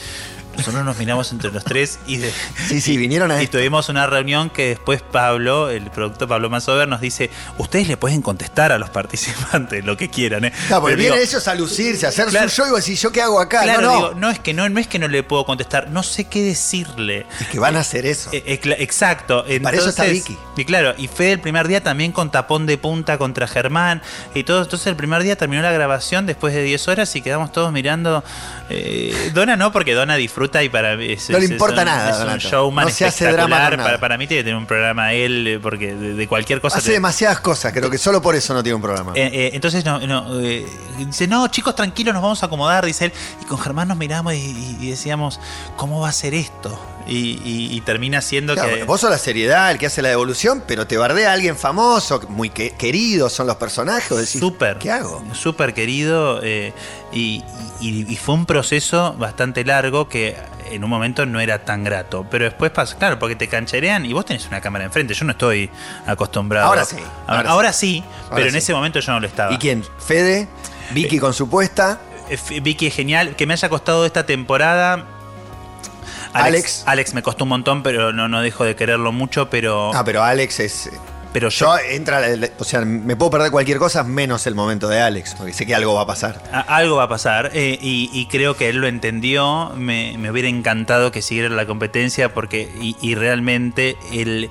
Nosotros 0.57 0.83
nos 0.83 0.97
miramos 0.97 1.31
entre 1.31 1.51
los 1.51 1.63
tres 1.63 1.99
y, 2.05 2.17
de- 2.17 2.33
Sí, 2.67 2.81
sí, 2.81 2.97
vinieron 2.97 3.31
a 3.31 3.39
y 3.41 3.45
esto. 3.45 3.57
tuvimos 3.57 3.88
una 3.88 4.07
reunión 4.07 4.49
que 4.49 4.67
después 4.69 5.01
Pablo, 5.01 5.69
el 5.69 5.89
productor 5.89 6.27
Pablo 6.27 6.49
Masover, 6.49 6.88
nos 6.88 6.99
dice: 7.01 7.29
Ustedes 7.57 7.88
le 7.88 7.95
pueden 7.95 8.21
contestar 8.21 8.71
a 8.73 8.77
los 8.77 8.89
participantes 8.89 9.85
lo 9.85 9.95
que 9.95 10.09
quieran. 10.09 10.45
¿eh? 10.45 10.53
Porque 10.69 10.95
vienen 10.95 11.19
ellos 11.19 11.47
a 11.47 11.55
lucirse, 11.55 12.05
a 12.05 12.09
hacer 12.09 12.27
Claro. 12.27 12.49
su 12.49 12.57
show 12.63 12.75
y 12.75 12.79
decís, 12.79 13.01
¿yo 13.01 13.12
qué 13.12 13.21
hago 13.21 13.39
acá? 13.39 13.63
Claro, 13.63 13.81
no, 13.81 13.88
no. 13.88 13.95
digo, 13.95 14.13
no 14.19 14.29
es 14.29 14.39
que 14.39 14.53
no, 14.53 14.67
no 14.67 14.79
es 14.79 14.88
que 14.88 14.99
no 14.99 15.07
le 15.07 15.23
puedo 15.23 15.45
contestar, 15.45 15.89
no 15.91 16.03
sé 16.03 16.25
qué 16.25 16.43
decirle. 16.43 17.25
Es 17.39 17.47
que 17.47 17.59
van 17.59 17.75
a 17.77 17.79
hacer 17.79 18.05
eso. 18.05 18.29
Eh, 18.33 18.43
eh, 18.45 18.75
exacto. 18.79 19.45
Para 19.63 19.77
eso 19.77 19.89
está 19.89 20.05
Entonces- 20.05 20.27
Vicky. 20.27 20.39
Y 20.57 20.65
claro, 20.65 20.93
y 20.97 21.07
Fede 21.07 21.33
el 21.33 21.39
primer 21.39 21.67
día 21.69 21.81
también 21.81 22.12
con 22.12 22.31
tapón 22.31 22.65
de 22.65 22.77
punta 22.77 23.17
contra 23.17 23.47
Germán 23.47 24.01
y 24.35 24.43
todo. 24.43 24.62
Entonces 24.63 24.88
el 24.88 24.95
primer 24.97 25.23
día 25.23 25.38
terminó 25.38 25.62
la 25.62 25.71
grabación 25.71 26.25
después 26.25 26.53
de 26.53 26.63
10 26.63 26.85
horas 26.89 27.15
y 27.15 27.21
quedamos 27.21 27.51
todos 27.53 27.71
mirando. 27.71 28.23
eh, 28.69 29.31
Donna 29.33 29.55
no, 29.55 29.71
porque 29.71 29.93
Donna 29.93 30.15
disfruta 30.15 30.48
importa 30.49 30.63
y 30.63 30.69
para 30.69 30.95
mí 30.95 31.12
es, 31.13 31.29
No 31.29 31.38
le 31.39 31.45
es- 31.45 31.51
importa 31.51 31.75
es 31.75 31.79
un- 31.81 31.85
nada, 31.85 32.09
Es 32.09 32.15
un 32.17 32.21
Donato. 32.23 32.39
showman 32.49 32.85
No 32.85 32.91
se 32.91 33.05
hace 33.05 33.31
drama. 33.31 33.69
Para, 33.69 33.99
para 33.99 34.17
mí 34.17 34.25
tiene 34.27 34.39
que 34.41 34.45
tener 34.45 34.57
un 34.57 34.65
programa 34.65 35.13
él, 35.13 35.59
porque 35.62 35.93
de, 35.93 36.13
de 36.15 36.27
cualquier 36.27 36.62
cosa. 36.62 36.77
Hace 36.77 36.88
te- 36.88 36.93
demasiadas 36.93 37.39
cosas, 37.39 37.71
creo 37.73 37.89
que 37.89 37.97
solo 37.97 38.21
por 38.21 38.35
eso 38.35 38.53
no 38.53 38.63
tiene 38.63 38.75
un 38.75 38.81
programa. 38.81 39.13
Eh, 39.15 39.29
eh, 39.31 39.49
entonces 39.53 39.85
no, 39.85 39.99
no, 39.99 40.39
eh, 40.41 40.65
dice, 40.97 41.27
no, 41.27 41.47
chicos, 41.49 41.75
tranquilos, 41.75 42.13
nos 42.13 42.23
vamos 42.23 42.41
a 42.43 42.47
acomodar, 42.47 42.85
dice 42.85 43.05
él. 43.05 43.13
Y 43.41 43.45
con 43.45 43.59
Germán 43.59 43.88
nos 43.88 43.97
miramos 43.97 44.33
y, 44.33 44.38
y- 44.38 44.77
y 44.81 44.89
decíamos, 44.89 45.39
¿cómo 45.75 45.99
va 46.01 46.09
a 46.09 46.13
ser 46.13 46.33
esto? 46.33 46.79
Y, 47.09 47.39
y- 47.43 47.75
y 47.75 47.81
termina 47.81 48.21
siendo 48.21 48.53
Claro, 48.53 48.75
que. 48.75 48.83
vos 48.83 49.01
sos 49.01 49.09
la 49.09 49.17
seriedad, 49.17 49.71
el 49.71 49.77
que 49.79 49.87
hace 49.87 50.01
la 50.01 50.09
devolución, 50.09 50.63
pero 50.67 50.85
te 50.87 50.95
bardea 50.97 51.33
alguien 51.33 51.57
famoso, 51.57 52.21
muy 52.29 52.49
que- 52.51 52.71
querido, 52.71 53.29
son 53.29 53.47
los 53.47 53.55
personajes. 53.55 54.09
decís, 54.15 54.39
Súper. 54.39 54.77
¿Qué 54.77 54.91
hago? 54.91 55.23
Súper 55.33 55.73
querido. 55.73 56.39
eh, 56.43 56.71
y, 57.11 57.43
y- 57.81 58.15
fue 58.15 58.35
un 58.35 58.45
proceso 58.45 59.13
bastante 59.17 59.65
largo 59.65 60.07
que 60.07 60.35
en 60.69 60.83
un 60.83 60.89
momento 60.91 61.25
no 61.25 61.39
era 61.39 61.65
tan 61.65 61.83
grato. 61.83 62.27
Pero 62.29 62.45
después 62.45 62.69
pasa, 62.71 62.95
claro, 62.97 63.17
porque 63.17 63.35
te 63.35 63.47
cancherean 63.47 64.05
y 64.05 64.13
vos 64.13 64.25
tenés 64.25 64.45
una 64.47 64.61
cámara 64.61 64.85
enfrente. 64.85 65.15
Yo 65.15 65.25
no 65.25 65.31
estoy 65.31 65.69
acostumbrado. 66.05 66.67
Ahora 66.67 66.85
sí, 66.85 66.97
Ahora, 67.25 67.39
ahora 67.39 67.49
ahora 67.49 67.73
sí, 67.73 68.03
Ahora 68.25 68.35
pero 68.35 68.45
en 68.47 68.51
sí. 68.51 68.57
ese 68.59 68.73
momento 68.73 68.99
yo 68.99 69.11
no 69.13 69.19
lo 69.19 69.25
estaba. 69.27 69.51
¿Y 69.53 69.57
quién? 69.57 69.83
¿Fede? 69.97 70.47
¿Vicky 70.91 71.17
con 71.17 71.33
su 71.33 71.49
puesta? 71.49 71.99
Eh, 72.29 72.59
Vicky 72.61 72.85
es 72.87 72.93
genial. 72.95 73.35
Que 73.35 73.47
me 73.47 73.53
haya 73.53 73.67
costado 73.69 74.05
esta 74.05 74.27
temporada. 74.27 75.05
Alex. 76.33 76.83
Alex 76.85 77.13
me 77.13 77.21
costó 77.23 77.43
un 77.45 77.49
montón, 77.49 77.83
pero 77.83 78.13
no, 78.13 78.27
no 78.27 78.41
dejo 78.41 78.63
de 78.63 78.75
quererlo 78.75 79.11
mucho. 79.11 79.49
Pero, 79.49 79.91
Ah, 79.93 80.03
pero 80.03 80.23
Alex 80.23 80.59
es. 80.59 80.89
pero 81.33 81.49
yo. 81.49 81.77
Yo 81.77 81.83
entra. 81.89 82.21
O 82.59 82.63
sea, 82.63 82.81
me 82.81 83.15
puedo 83.15 83.31
perder 83.31 83.51
cualquier 83.51 83.77
cosa 83.77 84.03
menos 84.03 84.45
el 84.47 84.55
momento 84.55 84.87
de 84.87 84.99
Alex, 85.01 85.35
porque 85.35 85.53
sé 85.53 85.65
que 85.65 85.75
algo 85.75 85.93
va 85.95 86.01
a 86.01 86.07
pasar. 86.07 86.41
A- 86.51 86.61
Algo 86.75 86.95
va 86.97 87.03
a 87.03 87.09
pasar 87.09 87.51
eh, 87.53 87.77
y, 87.81 88.09
y 88.13 88.25
creo 88.27 88.55
que 88.57 88.69
él 88.69 88.77
lo 88.77 88.87
entendió. 88.87 89.71
Me, 89.75 90.17
me 90.17 90.31
hubiera 90.31 90.47
encantado 90.49 91.11
que 91.11 91.21
siguiera 91.21 91.49
la 91.49 91.65
competencia 91.65 92.33
porque 92.33 92.69
y, 92.81 92.95
y 93.01 93.15
realmente 93.15 93.97
él 94.11 94.49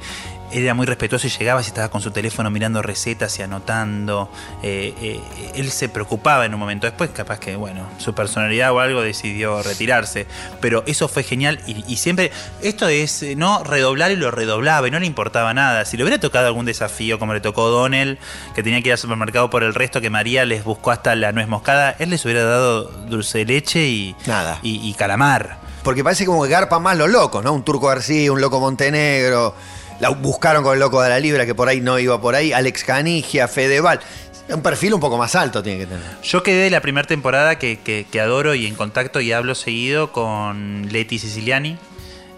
era 0.52 0.74
muy 0.74 0.86
respetuoso 0.86 1.26
y 1.26 1.30
llegaba 1.30 1.60
y 1.60 1.64
estaba 1.64 1.88
con 1.88 2.00
su 2.00 2.10
teléfono 2.10 2.50
mirando 2.50 2.82
recetas 2.82 3.38
y 3.38 3.42
anotando. 3.42 4.30
Eh, 4.62 4.94
eh, 5.00 5.20
él 5.54 5.70
se 5.70 5.88
preocupaba 5.88 6.46
en 6.46 6.54
un 6.54 6.60
momento. 6.60 6.86
Después 6.86 7.10
capaz 7.10 7.38
que, 7.38 7.56
bueno, 7.56 7.86
su 7.98 8.14
personalidad 8.14 8.72
o 8.72 8.80
algo 8.80 9.02
decidió 9.02 9.62
retirarse. 9.62 10.26
Pero 10.60 10.82
eso 10.86 11.08
fue 11.08 11.22
genial 11.22 11.60
y, 11.66 11.84
y 11.86 11.96
siempre... 11.96 12.30
Esto 12.62 12.88
es, 12.88 13.22
eh, 13.22 13.36
¿no? 13.36 13.62
Redoblar 13.62 14.10
y 14.10 14.16
lo 14.16 14.30
redoblaba 14.30 14.88
y 14.88 14.90
no 14.90 14.98
le 14.98 15.06
importaba 15.06 15.54
nada. 15.54 15.84
Si 15.84 15.96
le 15.96 16.02
hubiera 16.02 16.18
tocado 16.18 16.46
algún 16.46 16.66
desafío 16.66 17.18
como 17.18 17.34
le 17.34 17.40
tocó 17.40 17.68
Donel, 17.68 18.18
que 18.54 18.62
tenía 18.62 18.80
que 18.82 18.88
ir 18.88 18.92
al 18.92 18.98
supermercado 18.98 19.50
por 19.50 19.62
el 19.62 19.74
resto, 19.74 20.00
que 20.00 20.10
María 20.10 20.44
les 20.44 20.64
buscó 20.64 20.90
hasta 20.90 21.14
la 21.14 21.32
nuez 21.32 21.48
moscada, 21.48 21.94
él 21.98 22.10
les 22.10 22.24
hubiera 22.24 22.44
dado 22.44 22.84
dulce 22.84 23.38
de 23.38 23.44
leche 23.44 23.86
y, 23.86 24.16
Nada. 24.26 24.58
y, 24.62 24.88
y 24.88 24.94
calamar. 24.94 25.58
Porque 25.82 26.02
parece 26.04 26.26
como 26.26 26.42
que 26.42 26.50
garpan 26.50 26.82
más 26.82 26.96
los 26.96 27.08
locos, 27.08 27.42
¿no? 27.44 27.52
Un 27.52 27.62
Turco 27.64 27.86
García, 27.86 28.30
un 28.32 28.40
loco 28.40 28.60
Montenegro. 28.60 29.54
La 30.00 30.10
buscaron 30.10 30.62
con 30.62 30.74
el 30.74 30.80
loco 30.80 31.02
de 31.02 31.08
la 31.08 31.18
Libra, 31.18 31.44
que 31.46 31.54
por 31.54 31.68
ahí 31.68 31.80
no 31.80 31.98
iba 31.98 32.20
por 32.20 32.34
ahí. 32.34 32.52
Alex 32.52 32.84
Canigia, 32.84 33.48
Fedeval. 33.48 34.00
Un 34.48 34.62
perfil 34.62 34.94
un 34.94 35.00
poco 35.00 35.18
más 35.18 35.34
alto 35.34 35.62
tiene 35.62 35.80
que 35.80 35.86
tener. 35.86 36.04
Yo 36.22 36.42
quedé 36.42 36.70
la 36.70 36.80
primera 36.80 37.06
temporada 37.06 37.58
que, 37.58 37.80
que- 37.80 38.06
que 38.10 38.20
adoro 38.20 38.54
y 38.54 38.66
en 38.66 38.74
contacto 38.76 39.20
y 39.20 39.32
hablo 39.32 39.54
seguido 39.54 40.12
con 40.12 40.88
Leti 40.90 41.18
Siciliani. 41.18 41.76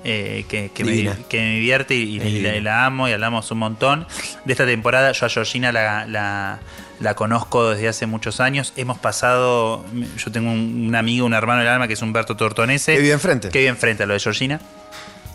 eh, 0.02 0.46
que, 0.48 0.70
que 0.74 0.82
me, 0.82 0.92
Divina. 0.92 1.18
que 1.28 1.38
me 1.38 1.50
divierte 1.56 1.94
y, 1.94 2.18
la, 2.62 2.86
amo 2.86 3.06
y 3.06 3.12
hablamos 3.12 3.50
un 3.50 3.58
montón. 3.58 4.06
De 4.46 4.52
esta 4.54 4.64
temporada, 4.64 5.12
yo 5.12 5.26
a 5.26 5.28
Georgina 5.28 5.70
la, 5.72 6.06
la- 6.06 6.58
la 7.00 7.14
conozco 7.14 7.70
desde 7.70 7.88
hace 7.88 8.06
muchos 8.06 8.40
años. 8.40 8.72
Hemos 8.76 8.98
pasado. 8.98 9.84
Yo 10.18 10.32
tengo 10.32 10.50
un, 10.50 10.86
un 10.88 10.94
amigo, 10.96 11.26
un 11.26 11.34
hermano 11.34 11.60
del 11.60 11.68
alma 11.68 11.86
que 11.86 11.92
es 11.94 12.02
Humberto 12.02 12.34
Tortonese. 12.36 12.94
Que 12.94 13.00
vive 13.02 13.12
enfrente. 13.12 13.50
Que 13.50 13.58
vive 13.58 13.68
enfrente 13.70 14.02
a 14.02 14.06
lo 14.06 14.14
de 14.14 14.20
Georgina. 14.20 14.60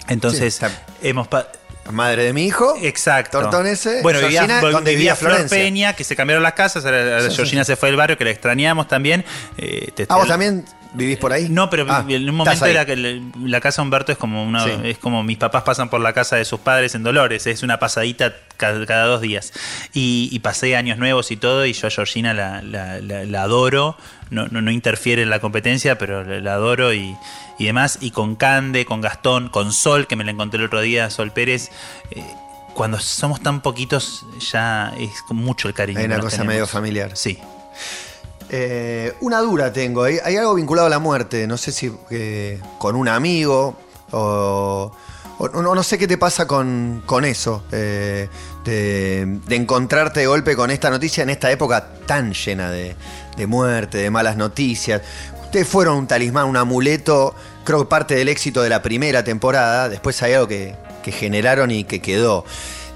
Entonces, 0.07 0.55
Sí, 0.55 0.65
hemos. 1.03 1.27
pa- 1.27 1.47
Madre 1.91 2.23
de 2.23 2.33
mi 2.33 2.45
hijo. 2.45 2.75
Exacto. 2.81 3.39
Tortonese, 3.41 4.01
Bueno, 4.01 4.19
vivía, 4.19 4.45
Georgina, 4.45 4.71
donde 4.71 4.91
vivía 4.95 5.15
Flor. 5.15 5.47
Peña, 5.49 5.93
que 5.93 6.03
se 6.03 6.15
cambiaron 6.15 6.41
las 6.43 6.53
casas. 6.53 6.83
Sí, 6.83 7.35
Georgina 7.35 7.63
sí. 7.63 7.67
se 7.71 7.75
fue 7.75 7.89
del 7.89 7.95
barrio, 7.97 8.17
que 8.17 8.23
la 8.25 8.31
extrañamos 8.31 8.87
también. 8.87 9.23
Eh, 9.57 9.91
te- 9.93 10.05
Ah, 10.09 10.15
vos 10.17 10.27
también 10.27 10.65
vivís 10.95 11.17
por 11.17 11.31
ahí. 11.34 11.47
No, 11.49 11.69
pero 11.69 11.86
Ah, 11.89 12.05
en 12.08 12.29
un 12.29 12.36
momento 12.36 12.65
era 12.65 12.86
que 12.86 12.95
la 12.95 13.62
casa 13.62 13.81
de 13.81 13.86
Humberto 13.86 14.12
es 14.12 14.17
como 14.17 14.43
una, 14.43 14.63
Sí. 14.63 14.71
es 14.84 14.97
como 14.97 15.23
mis 15.23 15.38
papás 15.38 15.63
pasan 15.63 15.89
por 15.89 16.01
la 16.01 16.13
casa 16.13 16.36
de 16.38 16.45
sus 16.45 16.60
padres 16.60 16.95
en 16.95 17.03
Dolores, 17.03 17.45
es 17.47 17.63
una 17.63 17.79
pasadita 17.79 18.34
cada, 18.58 18.86
cada 18.86 19.05
dos 19.05 19.21
días. 19.21 19.53
Y, 19.93 20.29
y 20.31 20.39
pasé 20.39 20.75
años 20.75 20.97
nuevos 20.97 21.31
y 21.31 21.38
todo, 21.38 21.65
y 21.65 21.73
yo 21.73 21.88
a 21.88 21.89
Georgina 21.91 22.34
la, 22.34 22.62
la- 22.62 22.99
la- 23.01 23.25
la 23.25 23.41
adoro, 23.43 23.97
no, 24.29 24.47
no, 24.47 24.62
no 24.62 24.71
interfiere 24.71 25.21
en 25.21 25.29
la 25.29 25.39
competencia, 25.39 25.97
pero 25.97 26.23
la, 26.23 26.53
adoro 26.53 26.93
y, 26.93 27.15
y 27.60 27.65
demás. 27.65 27.97
Y 28.01 28.12
con 28.12 28.36
Cande, 28.36 28.86
con 28.86 29.01
Gastón, 29.01 29.49
con 29.49 29.71
Sol, 29.73 30.08
que 30.08 30.15
me 30.15 30.23
la 30.23 30.31
encontré 30.31 30.60
el 30.60 30.65
otro 30.65 30.81
día, 30.81 31.10
Sol 31.10 31.31
Pérez. 31.31 31.69
eh, 32.12 32.23
cuando 32.73 32.99
somos 32.99 33.39
tan 33.41 33.62
poquitos, 33.62 34.25
ya 34.51 34.93
es 34.99 35.10
mucho 35.29 35.69
el 35.69 35.73
cariño. 35.73 35.99
Hay 35.99 36.05
una 36.08 36.19
cosa 36.19 36.31
tenemos. 36.38 36.53
medio 36.53 36.67
familiar. 36.67 37.12
Sí. 37.15 37.38
Eh, 38.49 39.13
una 39.21 39.39
dura 39.39 39.73
tengo. 39.73 40.03
Hay, 40.03 40.38
algo 40.38 40.55
vinculado 40.55 40.88
a 40.88 40.89
la 40.89 40.99
muerte. 40.99 41.47
No 41.47 41.58
sé 41.58 41.71
si 41.71 41.91
eh, 42.12 42.60
con 42.77 42.95
un 42.95 43.08
amigo 43.08 43.75
o, 44.12 44.91
no, 45.53 45.84
sé 45.84 45.97
qué 45.97 46.08
te 46.08 46.17
pasa 46.17 46.47
con, 46.47 47.03
con 47.05 47.25
eso. 47.25 47.63
eh, 47.71 48.29
de, 48.63 49.39
encontrarte 49.49 50.21
de 50.21 50.27
golpe 50.27 50.55
con 50.55 50.71
esta 50.71 50.89
noticia 50.89 51.23
en 51.23 51.29
esta 51.29 51.51
época 51.51 51.88
tan 52.05 52.34
llena 52.34 52.71
de, 52.71 52.95
de 53.36 53.47
muerte, 53.47 53.97
de 53.97 54.10
malas 54.10 54.38
noticias. 54.38 55.01
Ustedes 55.43 55.67
fueron 55.67 55.97
un 55.97 56.08
talismán, 56.08 56.45
un 56.45 56.58
amuleto. 56.58 57.36
Creo 57.63 57.79
que 57.79 57.86
parte 57.86 58.15
del 58.15 58.29
éxito 58.29 58.62
de 58.62 58.69
la 58.69 58.81
primera 58.81 59.23
temporada. 59.23 59.89
Después 59.89 60.21
hay 60.21 60.34
algo 60.34 60.47
que, 60.47 60.75
que 61.03 61.12
generaron 61.12 61.71
y 61.71 61.84
que 61.84 62.01
quedó 62.01 62.45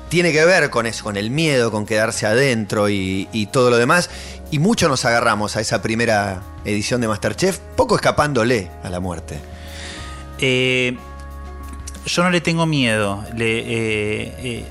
tiene 0.09 0.31
que 0.31 0.43
ver 0.43 0.71
con 0.71 0.87
eso, 0.87 1.03
con 1.03 1.17
el 1.17 1.29
miedo, 1.29 1.69
con 1.69 1.85
quedarse 1.85 2.25
adentro 2.25 2.89
y 2.89 3.47
todo 3.51 3.69
lo 3.69 3.77
demás. 3.77 4.09
Y 4.51 4.59
mucho 4.59 4.89
nos 4.89 5.05
agarramos 5.05 5.55
a 5.55 5.61
esa 5.61 5.81
primera 5.81 6.41
edición 6.65 7.01
de 7.01 7.07
Masterchef, 7.07 7.59
poco 7.75 7.95
escapándole 7.95 8.71
a 8.83 8.89
la 8.89 8.99
muerte. 8.99 9.39
Eh, 10.39 10.97
yo 12.05 12.23
no 12.23 12.31
le 12.31 12.41
tengo 12.41 12.65
miedo. 12.65 13.23
Le, 13.35 13.59
eh, 13.59 14.35
eh, 14.39 14.65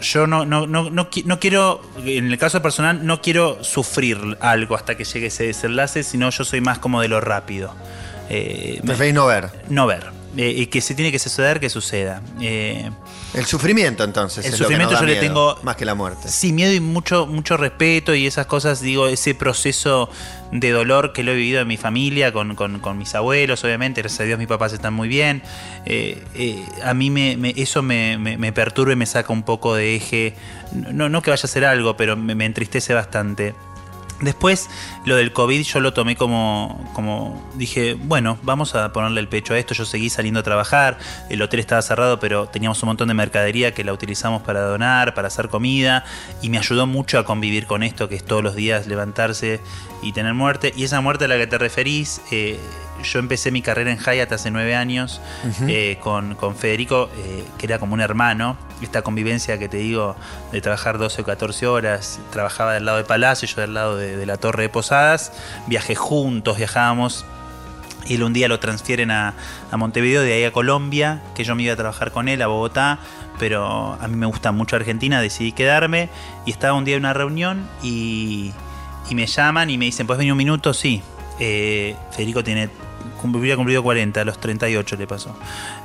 yo 0.00 0.26
no, 0.26 0.46
no, 0.46 0.66
no, 0.66 0.88
no, 0.90 1.10
qui- 1.10 1.24
no 1.24 1.38
quiero, 1.40 1.82
en 2.04 2.30
el 2.30 2.38
caso 2.38 2.62
personal, 2.62 3.04
no 3.06 3.20
quiero 3.20 3.62
sufrir 3.62 4.38
algo 4.40 4.76
hasta 4.76 4.96
que 4.96 5.04
llegue 5.04 5.26
ese 5.26 5.44
desenlace, 5.44 6.02
sino 6.02 6.30
yo 6.30 6.44
soy 6.44 6.60
más 6.62 6.78
como 6.78 7.02
de 7.02 7.08
lo 7.08 7.20
rápido. 7.20 7.74
Me- 8.30 8.80
Preferís 8.84 9.12
no 9.14 9.26
ver. 9.26 9.50
no 9.68 9.86
ver. 9.86 10.06
Eh, 10.36 10.52
y 10.56 10.66
que 10.66 10.80
se 10.80 10.94
tiene 10.94 11.12
que 11.12 11.18
suceder, 11.20 11.60
que 11.60 11.70
suceda. 11.70 12.20
Eh, 12.40 12.90
El 13.34 13.44
sufrimiento, 13.46 14.02
entonces. 14.02 14.44
El 14.44 14.54
es 14.54 14.60
lo 14.60 14.66
que 14.68 14.74
nos 14.78 14.82
sufrimiento 14.90 14.94
da 14.94 15.00
yo 15.00 15.06
le 15.06 15.20
tengo- 15.28 15.58
Más 15.62 15.76
que 15.76 15.84
la 15.84 15.94
muerte. 15.94 16.28
Sí, 16.28 16.52
miedo 16.52 16.72
y 16.72 16.80
mucho, 16.80 17.26
mucho 17.26 17.56
respeto 17.56 18.14
y 18.16 18.26
esas 18.26 18.46
cosas, 18.46 18.80
digo, 18.80 19.06
ese 19.06 19.34
proceso 19.36 20.08
de 20.50 20.70
dolor 20.70 21.12
que 21.12 21.22
lo 21.22 21.30
he 21.32 21.34
vivido 21.36 21.60
en 21.60 21.68
mi 21.68 21.76
familia, 21.76 22.32
con, 22.32 22.56
con- 22.56 22.80
con 22.80 22.98
mis 22.98 23.14
abuelos, 23.14 23.62
obviamente, 23.64 24.00
gracias 24.02 24.20
a 24.20 24.24
Dios 24.24 24.38
mis 24.38 24.48
papás 24.48 24.72
están 24.72 24.92
muy 24.94 25.06
bien. 25.08 25.42
Eh, 25.86 26.22
eh, 26.34 26.64
a 26.82 26.94
mí 26.94 27.10
me, 27.10 27.36
me- 27.36 27.54
eso 27.56 27.82
me, 27.82 28.18
me- 28.18 28.36
me 28.36 28.52
perturba 28.52 28.92
y 28.92 28.96
me 28.96 29.06
saca 29.06 29.32
un 29.32 29.44
poco 29.44 29.74
de 29.76 29.94
eje. 29.96 30.34
No, 30.72 31.08
no 31.08 31.22
que 31.22 31.30
vaya 31.30 31.44
a 31.44 31.48
ser 31.48 31.64
algo, 31.64 31.96
pero 31.96 32.16
me 32.16 32.44
entristece 32.44 32.92
bastante. 32.94 33.54
Después, 34.24 34.68
lo 35.04 35.16
del 35.16 35.32
COVID 35.32 35.62
yo 35.62 35.80
lo 35.80 35.92
tomé 35.92 36.16
como, 36.16 36.90
como 36.94 37.50
dije, 37.54 37.94
bueno, 37.94 38.38
vamos 38.42 38.74
a 38.74 38.92
ponerle 38.92 39.20
el 39.20 39.28
pecho 39.28 39.54
a 39.54 39.58
esto. 39.58 39.74
Yo 39.74 39.84
seguí 39.84 40.10
saliendo 40.10 40.40
a 40.40 40.42
trabajar, 40.42 40.98
el 41.30 41.40
hotel 41.42 41.60
estaba 41.60 41.82
cerrado, 41.82 42.18
pero 42.18 42.46
teníamos 42.46 42.82
un 42.82 42.88
montón 42.88 43.08
de 43.08 43.14
mercadería 43.14 43.72
que 43.74 43.84
la 43.84 43.92
utilizamos 43.92 44.42
para 44.42 44.62
donar, 44.62 45.14
para 45.14 45.28
hacer 45.28 45.48
comida, 45.48 46.04
y 46.42 46.48
me 46.48 46.58
ayudó 46.58 46.86
mucho 46.86 47.18
a 47.18 47.24
convivir 47.24 47.66
con 47.66 47.82
esto, 47.82 48.08
que 48.08 48.16
es 48.16 48.24
todos 48.24 48.42
los 48.42 48.54
días 48.56 48.86
levantarse 48.86 49.60
y 50.02 50.12
tener 50.12 50.34
muerte. 50.34 50.72
Y 50.76 50.84
esa 50.84 51.00
muerte 51.00 51.26
a 51.26 51.28
la 51.28 51.36
que 51.36 51.46
te 51.46 51.58
referís, 51.58 52.20
eh, 52.30 52.58
yo 53.04 53.18
empecé 53.18 53.50
mi 53.50 53.62
carrera 53.62 53.92
en 53.92 53.98
Hyatt 53.98 54.32
hace 54.32 54.50
nueve 54.50 54.74
años 54.74 55.20
eh, 55.68 55.98
con, 56.00 56.34
con 56.34 56.56
Federico, 56.56 57.10
eh, 57.16 57.44
que 57.58 57.66
era 57.66 57.78
como 57.78 57.94
un 57.94 58.00
hermano. 58.00 58.56
Esta 58.82 59.02
convivencia 59.02 59.58
que 59.58 59.68
te 59.68 59.78
digo 59.78 60.16
de 60.52 60.60
trabajar 60.60 60.98
12 60.98 61.22
o 61.22 61.24
14 61.24 61.66
horas, 61.66 62.20
trabajaba 62.30 62.74
del 62.74 62.84
lado 62.84 62.98
de 62.98 63.04
Palacio, 63.04 63.46
yo 63.48 63.60
del 63.60 63.74
lado 63.74 63.96
de, 63.96 64.16
de 64.16 64.26
la 64.26 64.36
Torre 64.36 64.64
de 64.64 64.68
Posadas, 64.68 65.32
viajé 65.66 65.94
juntos, 65.94 66.56
viajábamos. 66.56 67.24
Y 68.06 68.16
él 68.16 68.22
un 68.22 68.34
día 68.34 68.48
lo 68.48 68.60
transfieren 68.60 69.10
a, 69.10 69.32
a 69.70 69.76
Montevideo, 69.76 70.20
de 70.20 70.34
ahí 70.34 70.44
a 70.44 70.52
Colombia, 70.52 71.22
que 71.34 71.44
yo 71.44 71.54
me 71.54 71.62
iba 71.62 71.72
a 71.72 71.76
trabajar 71.76 72.10
con 72.10 72.28
él 72.28 72.42
a 72.42 72.48
Bogotá, 72.48 72.98
pero 73.38 73.96
a 74.00 74.08
mí 74.08 74.16
me 74.16 74.26
gusta 74.26 74.52
mucho 74.52 74.76
Argentina, 74.76 75.20
decidí 75.20 75.52
quedarme 75.52 76.10
y 76.44 76.50
estaba 76.50 76.74
un 76.74 76.84
día 76.84 76.96
en 76.96 77.02
una 77.02 77.14
reunión 77.14 77.66
y, 77.82 78.52
y 79.08 79.14
me 79.14 79.26
llaman 79.26 79.70
y 79.70 79.78
me 79.78 79.86
dicen, 79.86 80.06
¿puedes 80.06 80.18
venir 80.18 80.32
un 80.32 80.38
minuto? 80.38 80.74
Sí. 80.74 81.02
Eh, 81.40 81.96
Federico 82.12 82.44
tiene 82.44 82.70
hubiera 83.22 83.56
cumplido 83.56 83.82
40, 83.82 84.20
a 84.20 84.24
los 84.24 84.38
38 84.40 84.96
le 84.96 85.06
pasó, 85.06 85.36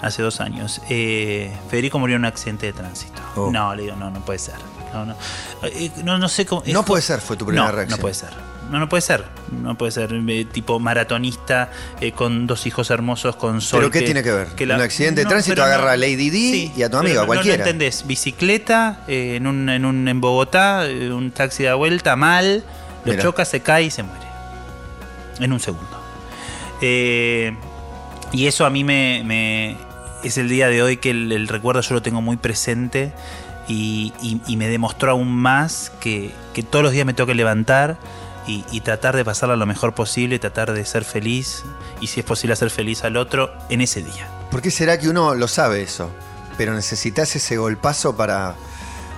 hace 0.01 0.21
dos 0.21 0.39
años. 0.41 0.81
Eh, 0.89 1.51
Federico 1.69 1.99
murió 1.99 2.15
en 2.15 2.21
un 2.21 2.25
accidente 2.25 2.65
de 2.67 2.73
tránsito. 2.73 3.21
Oh. 3.35 3.51
No, 3.51 3.73
le 3.75 3.83
digo, 3.83 3.95
no, 3.95 4.09
no 4.11 4.19
puede 4.21 4.39
ser. 4.39 4.55
No, 4.93 5.05
no, 5.05 5.15
Eh, 5.63 5.91
no, 6.03 6.17
no 6.17 6.27
sé 6.29 6.45
cómo. 6.45 6.63
No 6.67 6.83
puede 6.83 7.01
ser, 7.01 7.21
fue 7.21 7.37
tu 7.37 7.45
primera 7.45 7.67
no, 7.67 7.71
reacción. 7.73 7.97
No 7.97 8.01
puede 8.01 8.15
ser. 8.15 8.29
No, 8.71 8.77
no 8.79 8.87
puede 8.87 9.01
ser. 9.01 9.25
No 9.51 9.75
puede 9.75 9.91
ser. 9.91 10.11
eh, 10.13 10.45
tipo 10.45 10.79
maratonista 10.79 11.71
con 12.15 12.45
dos 12.45 12.67
hijos 12.67 12.89
hermosos 12.91 13.35
con 13.35 13.61
sol. 13.61 13.79
¿Pero 13.79 13.91
qué 13.91 14.01
tiene 14.01 14.21
que 14.21 14.31
ver? 14.31 14.47
Un 14.75 14.81
accidente 14.81 15.21
de 15.21 15.27
tránsito 15.27 15.63
agarra 15.63 15.93
a 15.93 15.97
Lady 15.97 16.29
Di 16.29 16.71
y 16.75 16.83
a 16.83 16.89
tu 16.89 16.97
amiga, 16.97 17.25
cualquiera. 17.25 17.57
No, 17.57 17.63
lo 17.63 17.69
entendés. 17.69 18.05
Bicicleta 18.05 19.01
en, 19.07 19.47
un, 19.47 19.69
en, 19.69 19.85
un, 19.85 20.07
en 20.07 20.21
Bogotá, 20.21 20.83
un 21.11 21.31
taxi 21.31 21.63
de 21.63 21.73
vuelta, 21.73 22.15
mal. 22.15 22.63
Lo 23.05 23.11
Mira. 23.13 23.23
choca, 23.23 23.43
se 23.45 23.61
cae 23.61 23.85
y 23.85 23.91
se 23.91 24.03
muere. 24.03 24.25
En 25.39 25.51
un 25.53 25.59
segundo. 25.59 25.98
Eh, 26.81 27.55
y 28.31 28.47
eso 28.47 28.65
a 28.65 28.69
mí 28.69 28.83
me, 28.83 29.21
me- 29.25 29.77
es 30.23 30.37
el 30.37 30.49
día 30.49 30.67
de 30.67 30.81
hoy 30.83 30.97
que 30.97 31.11
el, 31.11 31.31
el 31.31 31.47
recuerdo 31.47 31.81
yo 31.81 31.95
lo 31.95 32.01
tengo 32.01 32.21
muy 32.21 32.37
presente 32.37 33.13
y, 33.67 34.13
y- 34.21 34.41
y 34.47 34.57
me 34.57 34.67
demostró 34.67 35.11
aún 35.11 35.31
más 35.33 35.91
que, 35.99 36.31
que 36.53 36.63
todos 36.63 36.83
los 36.83 36.91
días 36.91 37.05
me 37.05 37.13
tengo 37.13 37.27
que 37.27 37.35
levantar 37.35 37.97
y, 38.47 38.63
y 38.71 38.81
tratar 38.81 39.15
de 39.15 39.23
pasarla 39.25 39.55
lo 39.55 39.65
mejor 39.65 39.93
posible, 39.93 40.39
tratar 40.39 40.73
de 40.73 40.83
ser 40.85 41.03
feliz 41.05 41.63
y 42.01 42.07
si 42.07 42.19
es 42.19 42.25
posible 42.25 42.53
hacer 42.53 42.69
feliz 42.69 43.03
al 43.03 43.17
otro 43.17 43.51
en 43.69 43.81
ese 43.81 44.01
día. 44.01 44.27
¿Por 44.51 44.61
qué 44.61 44.71
será 44.71 44.97
que 44.99 45.09
uno 45.09 45.35
lo 45.35 45.47
sabe 45.47 45.81
eso? 45.81 46.09
Pero 46.57 46.73
necesitas 46.73 47.35
ese 47.35 47.57
golpazo 47.57 48.17
para, 48.17 48.55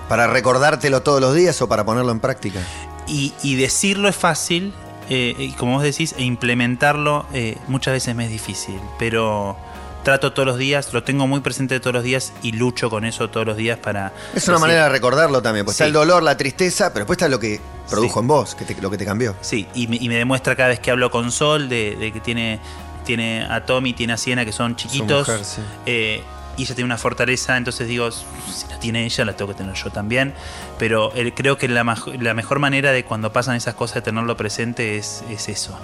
para 0.08 0.26
recordártelo 0.26 1.02
todos 1.02 1.20
los 1.20 1.34
días 1.34 1.60
o 1.62 1.68
para 1.68 1.84
ponerlo 1.84 2.12
en 2.12 2.20
práctica. 2.20 2.60
Y, 3.08 3.32
y 3.42 3.56
decirlo 3.56 4.08
es 4.08 4.14
fácil, 4.16 4.72
eh, 5.10 5.34
y 5.38 5.50
como 5.52 5.74
vos 5.74 5.82
decís, 5.82 6.14
e 6.18 6.22
implementarlo 6.24 7.26
eh, 7.32 7.56
muchas 7.68 7.92
veces 7.94 8.14
me 8.14 8.24
es 8.24 8.30
difícil, 8.30 8.80
pero 8.98 9.56
trato 10.02 10.32
todos 10.32 10.46
los 10.46 10.58
días, 10.58 10.92
lo 10.92 11.04
tengo 11.04 11.26
muy 11.28 11.40
presente 11.40 11.78
todos 11.78 11.94
los 11.94 12.02
días 12.02 12.32
y 12.42 12.52
lucho 12.52 12.90
con 12.90 13.04
eso 13.04 13.30
todos 13.30 13.46
los 13.46 13.56
días 13.56 13.78
para... 13.78 14.12
Es 14.34 14.48
una 14.48 14.58
manera 14.58 14.84
de 14.84 14.88
recordarlo 14.88 15.40
también. 15.42 15.64
Pues 15.64 15.76
Sí. 15.76 15.82
está 15.84 15.86
el 15.86 15.92
dolor, 15.92 16.22
la 16.24 16.36
tristeza, 16.36 16.92
pero 16.92 17.04
después 17.04 17.16
está 17.18 17.28
lo 17.28 17.38
que 17.38 17.60
produjo 17.88 18.14
Sí. 18.14 18.20
en 18.20 18.26
vos, 18.26 18.54
que 18.56 18.64
te- 18.64 18.80
lo 18.82 18.90
que 18.90 18.98
te 18.98 19.04
cambió. 19.04 19.36
Sí, 19.42 19.68
y 19.74 19.86
me, 19.86 19.96
y 19.96 20.08
me 20.08 20.16
demuestra 20.16 20.56
cada 20.56 20.70
vez 20.70 20.80
que 20.80 20.90
hablo 20.90 21.10
con 21.12 21.30
Sol 21.30 21.68
de, 21.68 21.94
de 21.96 22.10
que 22.12 22.18
tiene, 22.18 22.58
tiene 23.04 23.44
a 23.48 23.64
Tommy, 23.64 23.92
tiene 23.92 24.14
a 24.14 24.16
Siena, 24.16 24.44
que 24.44 24.50
son 24.52 24.74
chiquitos. 24.74 25.28
mujer, 25.28 25.44
sí. 25.44 25.60
eh, 25.86 26.22
y 26.56 26.62
ella 26.62 26.74
tiene 26.74 26.86
una 26.86 26.98
fortaleza, 26.98 27.56
entonces 27.56 27.88
digo, 27.88 28.10
si 28.10 28.22
la 28.70 28.78
tiene 28.78 29.04
ella, 29.04 29.24
la 29.24 29.34
tengo 29.34 29.50
que 29.52 29.56
tener 29.58 29.74
yo 29.74 29.90
también. 29.90 30.34
Pero 30.78 31.12
creo 31.34 31.56
que 31.58 31.68
la, 31.68 31.82
la 32.20 32.34
mejor 32.34 32.58
manera 32.58 32.92
de 32.92 33.04
cuando 33.04 33.32
pasan 33.32 33.56
esas 33.56 33.74
cosas 33.74 33.96
de 33.96 34.02
tenerlo 34.02 34.36
presente 34.36 34.96
es, 34.98 35.24
es 35.30 35.48
eso. 35.48 35.78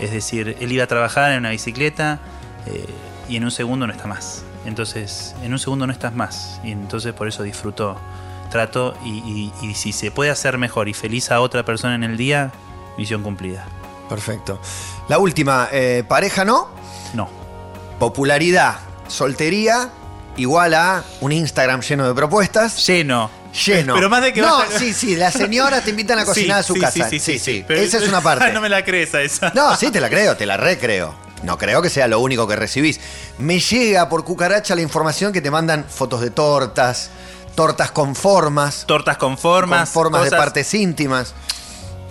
Es 0.00 0.10
decir, 0.10 0.56
él 0.60 0.72
iba 0.72 0.84
a 0.84 0.86
trabajar 0.86 1.32
en 1.32 1.38
una 1.38 1.50
bicicleta 1.50 2.18
eh, 2.66 2.86
y 3.28 3.36
en 3.36 3.44
un 3.44 3.50
segundo 3.50 3.86
no 3.86 3.92
está 3.92 4.06
más. 4.06 4.42
Entonces, 4.66 5.34
en 5.42 5.52
un 5.52 5.58
segundo 5.58 5.86
no 5.86 5.92
estás 5.92 6.14
más. 6.14 6.60
Y 6.64 6.72
entonces 6.72 7.12
por 7.14 7.28
eso 7.28 7.42
disfruto, 7.42 7.96
trato 8.50 8.96
y, 9.04 9.10
y- 9.10 9.52
y 9.62 9.74
si 9.74 9.92
se 9.92 10.10
puede 10.10 10.30
hacer 10.30 10.58
mejor 10.58 10.88
y 10.88 10.94
feliz 10.94 11.30
a 11.30 11.40
otra 11.40 11.64
persona 11.64 11.94
en 11.94 12.02
el 12.04 12.16
día, 12.16 12.50
misión 12.96 13.22
cumplida. 13.22 13.66
Perfecto. 14.08 14.60
La 15.08 15.18
última, 15.18 15.68
eh, 15.70 16.02
pareja 16.08 16.44
no, 16.44 16.68
No. 17.14 17.28
popularidad, 17.98 18.78
soltería, 19.06 19.90
igual 20.38 20.72
a 20.74 21.04
un 21.20 21.32
Instagram 21.32 21.80
lleno 21.82 22.06
de 22.08 22.14
propuestas. 22.14 22.86
Lleno. 22.86 23.30
Lleno. 23.66 23.94
Pero 23.94 24.08
más 24.10 24.22
de 24.22 24.32
que 24.32 24.40
No, 24.40 24.58
vas 24.58 24.74
a- 24.74 24.78
sí, 24.78 24.92
sí, 24.92 25.16
las 25.16 25.34
señoras 25.34 25.82
te 25.84 25.90
invitan 25.90 26.18
a 26.18 26.24
cocinar 26.26 26.58
a 26.60 26.62
su 26.62 26.74
sí, 26.74 26.80
casa. 26.80 27.08
Sí, 27.10 27.18
sí, 27.18 27.38
sí. 27.38 27.38
sí. 27.38 27.64
Pero- 27.66 27.80
Esa 27.80 27.98
es 27.98 28.08
una 28.08 28.20
parte. 28.20 28.52
no 28.52 28.60
me 28.60 28.68
la 28.68 28.84
crees 28.84 29.14
a 29.14 29.22
esa. 29.22 29.52
No, 29.54 29.76
sí, 29.76 29.90
te 29.90 30.00
la 30.00 30.08
creo, 30.08 30.36
te 30.36 30.46
la 30.46 30.56
recreo. 30.56 31.14
No 31.42 31.56
creo 31.56 31.80
que 31.82 31.88
sea 31.90 32.08
lo 32.08 32.18
único 32.20 32.48
que 32.48 32.56
recibís. 32.56 32.98
Me 33.38 33.60
llega 33.60 34.08
por 34.08 34.24
cucaracha 34.24 34.74
la 34.74 34.82
información 34.82 35.32
que 35.32 35.40
te 35.40 35.50
mandan 35.50 35.84
fotos 35.88 36.20
de 36.20 36.30
tortas, 36.30 37.10
tortas 37.54 37.90
con 37.92 38.14
formas, 38.16 38.84
Tortas 38.86 39.16
con 39.18 39.38
formas. 39.38 39.88
con 39.90 39.94
formas 39.94 40.22
de 40.24 40.30
cosas- 40.30 40.38
partes 40.44 40.74
íntimas. 40.74 41.34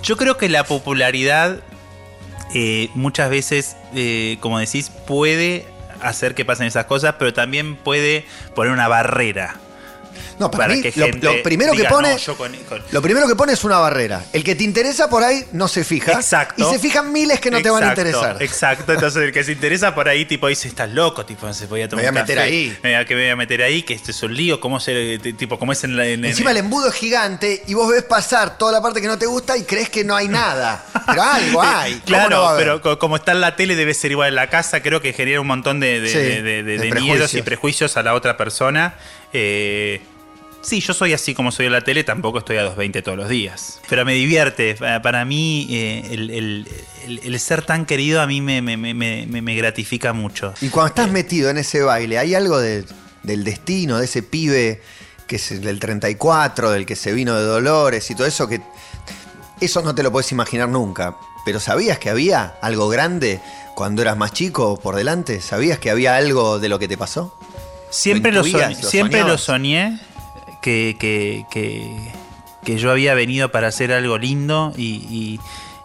Yo 0.02 0.16
creo 0.18 0.38
que 0.38 0.48
la 0.50 0.64
popularidad 0.64 1.58
eh, 2.54 2.90
muchas 2.96 3.30
veces, 3.30 3.76
eh, 3.94 4.38
como 4.40 4.60
decís, 4.60 4.90
puede 5.06 5.66
hacer 6.02 6.36
que 6.36 6.46
pasen 6.46 6.68
esas 6.68 6.86
cosas, 6.86 7.16
pero 7.20 7.34
también 7.34 7.76
puede 7.76 8.26
poner 8.56 8.72
una 8.72 8.88
barrera. 8.88 9.56
No, 10.40 10.52
para, 10.52 10.66
Para 10.66 10.76
mí, 10.76 10.82
que 10.84 10.94
lo, 11.22 11.42
primero 11.44 11.72
diga, 11.74 11.86
que 11.86 11.90
pone. 11.90 12.12
"No, 12.12 12.18
yo 12.18 12.38
con- 12.38 12.56
con-". 12.70 12.84
Lo 12.92 13.02
primero 13.02 13.28
que 13.28 13.36
pone 13.36 13.54
es 13.54 13.64
una 13.64 13.80
barrera. 13.80 14.24
El 14.34 14.44
que 14.44 14.54
te 14.56 14.64
interesa 14.64 15.10
por 15.10 15.24
ahí 15.24 15.44
no 15.52 15.68
se 15.68 15.84
fija. 15.84 16.12
Exacto. 16.14 16.62
Y 16.70 16.74
se 16.74 16.80
fijan 16.80 17.12
miles 17.12 17.40
que 17.40 17.50
no 17.50 17.62
te 17.62 17.70
van 17.70 17.84
a 17.84 17.88
interesar. 17.88 18.38
Exacto, 18.42 18.94
entonces 18.94 19.24
el 19.24 19.32
que 19.32 19.44
se 19.44 19.54
interesa 19.54 19.96
por 19.96 20.08
ahí, 20.08 20.26
tipo, 20.26 20.48
dice, 20.48 20.68
estás 20.68 20.90
loco, 20.92 21.26
tipo, 21.26 21.52
se 21.54 21.66
voy 21.66 21.82
a 21.82 21.90
tomar 21.90 22.06
Me 22.06 22.12
voy 22.12 22.18
a 22.20 22.22
meter 22.22 22.38
café, 22.38 22.48
ahí. 22.50 22.78
Me 22.84 22.90
voy 22.92 23.02
a, 23.02 23.06
que 23.06 23.16
me 23.16 23.22
voy 23.22 23.30
a 23.32 23.36
meter 23.36 23.62
ahí, 23.64 23.82
que 23.84 23.94
este 23.96 24.12
es 24.12 24.22
un 24.24 24.36
lío, 24.36 24.60
cómo 24.60 24.80
se, 24.80 25.18
tipo, 25.38 25.58
cómo 25.58 25.72
es 25.72 25.84
en 25.84 25.98
la... 25.98 26.06
en- 26.06 26.20
en- 26.24 26.26
Encima 26.32 26.52
el 26.52 26.58
embudo 26.58 26.90
es 26.90 26.94
gigante 26.96 27.64
y 27.68 27.74
vos 27.74 27.90
ves 27.90 28.04
pasar 28.04 28.58
toda 28.60 28.72
la 28.72 28.82
parte 28.82 29.02
que 29.02 29.08
no 29.08 29.18
te 29.18 29.26
gusta 29.26 29.58
y 29.58 29.64
crees 29.64 29.90
que 29.90 30.04
no 30.04 30.16
hay 30.16 30.28
nada. 30.28 30.86
Pero 31.08 31.22
algo 31.24 31.62
hay. 31.64 31.94
¿Cómo 31.94 32.06
Claro, 32.06 32.52
no 32.52 32.58
pero 32.58 32.82
co- 32.82 33.00
como 33.00 33.16
está 33.16 33.32
en 33.32 33.42
la 33.42 33.56
tele 33.56 33.76
debe 33.76 33.94
ser 33.96 34.12
igual 34.12 34.30
en 34.30 34.36
la 34.36 34.50
casa, 34.52 34.82
creo 34.84 35.02
que 35.02 35.14
genera 35.14 35.42
un 35.42 35.48
montón 35.48 35.80
de, 35.80 36.00
de- 36.00 36.10
Sí, 36.10 36.18
de- 36.44 36.64
de- 36.64 36.92
miedos 37.02 37.34
y 37.34 37.42
prejuicios 37.42 37.98
a 37.98 38.04
la 38.04 38.14
otra 38.14 38.38
persona. 38.38 38.96
Eh, 39.34 40.02
sí, 40.68 40.80
yo 40.82 40.94
soy 40.94 41.14
así 41.14 41.34
como 41.34 41.52
soy 41.52 41.68
en 41.68 41.72
la 41.72 41.82
tele, 41.82 42.04
tampoco 42.04 42.40
estoy 42.40 42.58
a 42.58 42.66
2.20 42.76 43.04
todos 43.04 43.18
los 43.18 43.30
días. 43.30 43.80
Pero 43.90 44.04
me 44.06 44.14
divierte, 44.14 44.76
Pa- 44.76 45.02
para 45.02 45.24
mí 45.26 45.68
eh, 45.72 46.08
el, 46.12 46.30
el- 46.30 46.68
el- 47.06 47.20
el 47.24 47.40
ser 47.40 47.62
tan 47.64 47.86
querido 47.86 48.22
a 48.22 48.28
mí 48.28 48.42
me, 48.42 48.62
me- 48.62 48.76
me- 48.78 48.94
me- 48.94 49.26
me 49.42 49.56
gratifica 49.56 50.14
mucho. 50.14 50.54
Y 50.62 50.70
cuando 50.70 50.88
estás 50.90 51.10
metido 51.12 51.50
en 51.50 51.58
ese 51.58 51.82
baile, 51.82 52.18
¿hay 52.20 52.36
algo 52.36 52.60
de- 52.60 52.86
del 53.24 53.44
destino, 53.44 53.98
de 54.00 54.06
ese 54.06 54.24
pibe 54.24 54.82
que 55.28 55.36
es 55.38 55.52
el 55.52 55.62
del 55.62 55.80
34, 55.80 56.72
del 56.72 56.86
que 56.86 56.96
se 56.96 57.12
vino 57.12 57.36
de 57.36 57.44
Dolores 57.44 58.10
y 58.12 58.16
todo 58.16 58.28
eso 58.28 58.48
que... 58.48 58.62
Eso 59.60 59.82
no 59.82 59.94
te 59.96 60.04
lo 60.04 60.12
puedes 60.12 60.32
imaginar 60.32 60.70
nunca. 60.70 61.16
Pero 61.46 61.60
¿sabías 61.60 61.98
que 62.00 62.10
había 62.10 62.56
algo 62.62 62.88
grande 62.90 63.42
cuando 63.76 64.02
eras 64.02 64.16
más 64.18 64.32
chico 64.34 64.80
por 64.80 64.96
delante? 64.96 65.42
¿Sabías 65.42 65.80
que 65.80 65.90
había 65.90 66.16
algo 66.16 66.60
de 66.60 66.70
lo 66.70 66.78
que 66.80 66.88
te 66.88 66.98
pasó? 66.98 67.38
Siempre 67.90 69.22
¿Lo 69.24 69.38
soñé 69.38 70.00
que, 70.62 70.96
que- 71.00 71.46
que- 71.52 72.12
que 72.64 72.78
yo 72.78 72.92
había 72.92 73.14
venido 73.14 73.50
para 73.52 73.68
hacer 73.70 73.94
algo 73.94 74.18
lindo 74.18 74.74
y, 74.76 74.84
y- 75.10 75.40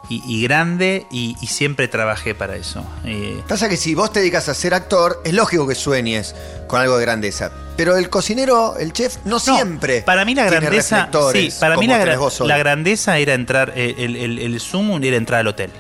y- 0.09 0.23
y 0.27 0.43
grande 0.43 1.07
y, 1.13 1.37
y 1.41 1.47
siempre 1.47 1.87
trabajé 1.89 2.35
para 2.35 2.57
eso. 2.57 2.85
Eh, 3.05 3.41
Pasa 3.49 3.69
que 3.69 3.77
si 3.77 3.95
vos 3.95 4.13
te 4.13 4.19
dedicas 4.19 4.49
a 4.49 4.55
ser 4.55 4.75
actor, 4.75 5.23
es 5.25 5.33
lógico 5.33 5.67
que 5.69 5.75
sueñes 5.77 6.35
con 6.67 6.81
algo 6.81 6.97
de 6.99 7.03
grandeza. 7.03 7.53
Pero 7.77 7.97
el 7.97 8.11
cocinero, 8.11 8.77
el 8.79 8.93
chef, 8.93 9.17
no, 9.25 9.33
no, 9.33 9.39
siempre. 9.41 10.03
Para 10.03 10.25
mí 10.25 10.35
la 10.35 10.45
grandeza. 10.45 11.09
Sí, 11.33 11.51
para 11.61 11.77
mí 11.77 11.87
la, 11.87 11.99
la 12.47 12.59
grandeza 12.59 13.17
era 13.19 13.35
entrar. 13.35 13.73
eh, 13.77 13.95
El, 13.99 14.17
el, 14.17 14.39
el 14.41 14.61
sumo 14.61 14.99
era 14.99 15.17
entrar 15.17 15.41
al 15.41 15.47
hotel. 15.47 15.71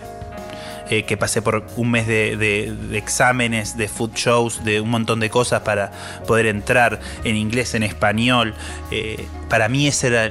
Eh, 0.93 1.05
que 1.05 1.17
pasé 1.17 1.41
por 1.41 1.65
un 1.77 1.91
mes 1.91 2.07
de, 2.07 2.37
de- 2.37 2.71
de 2.91 2.99
exámenes, 2.99 3.79
de 3.79 3.89
food 3.89 4.11
shows, 4.15 4.63
de 4.63 4.79
un 4.83 4.91
montón 4.91 5.21
de 5.21 5.31
cosas 5.31 5.63
para 5.63 5.91
poder 6.27 6.45
entrar 6.47 7.01
en 7.25 7.35
inglés, 7.37 7.73
en 7.75 7.83
español. 7.83 8.53
Eh, 8.91 9.25
para 9.49 9.71
mí 9.71 9.87
ese 9.89 10.09
era 10.09 10.31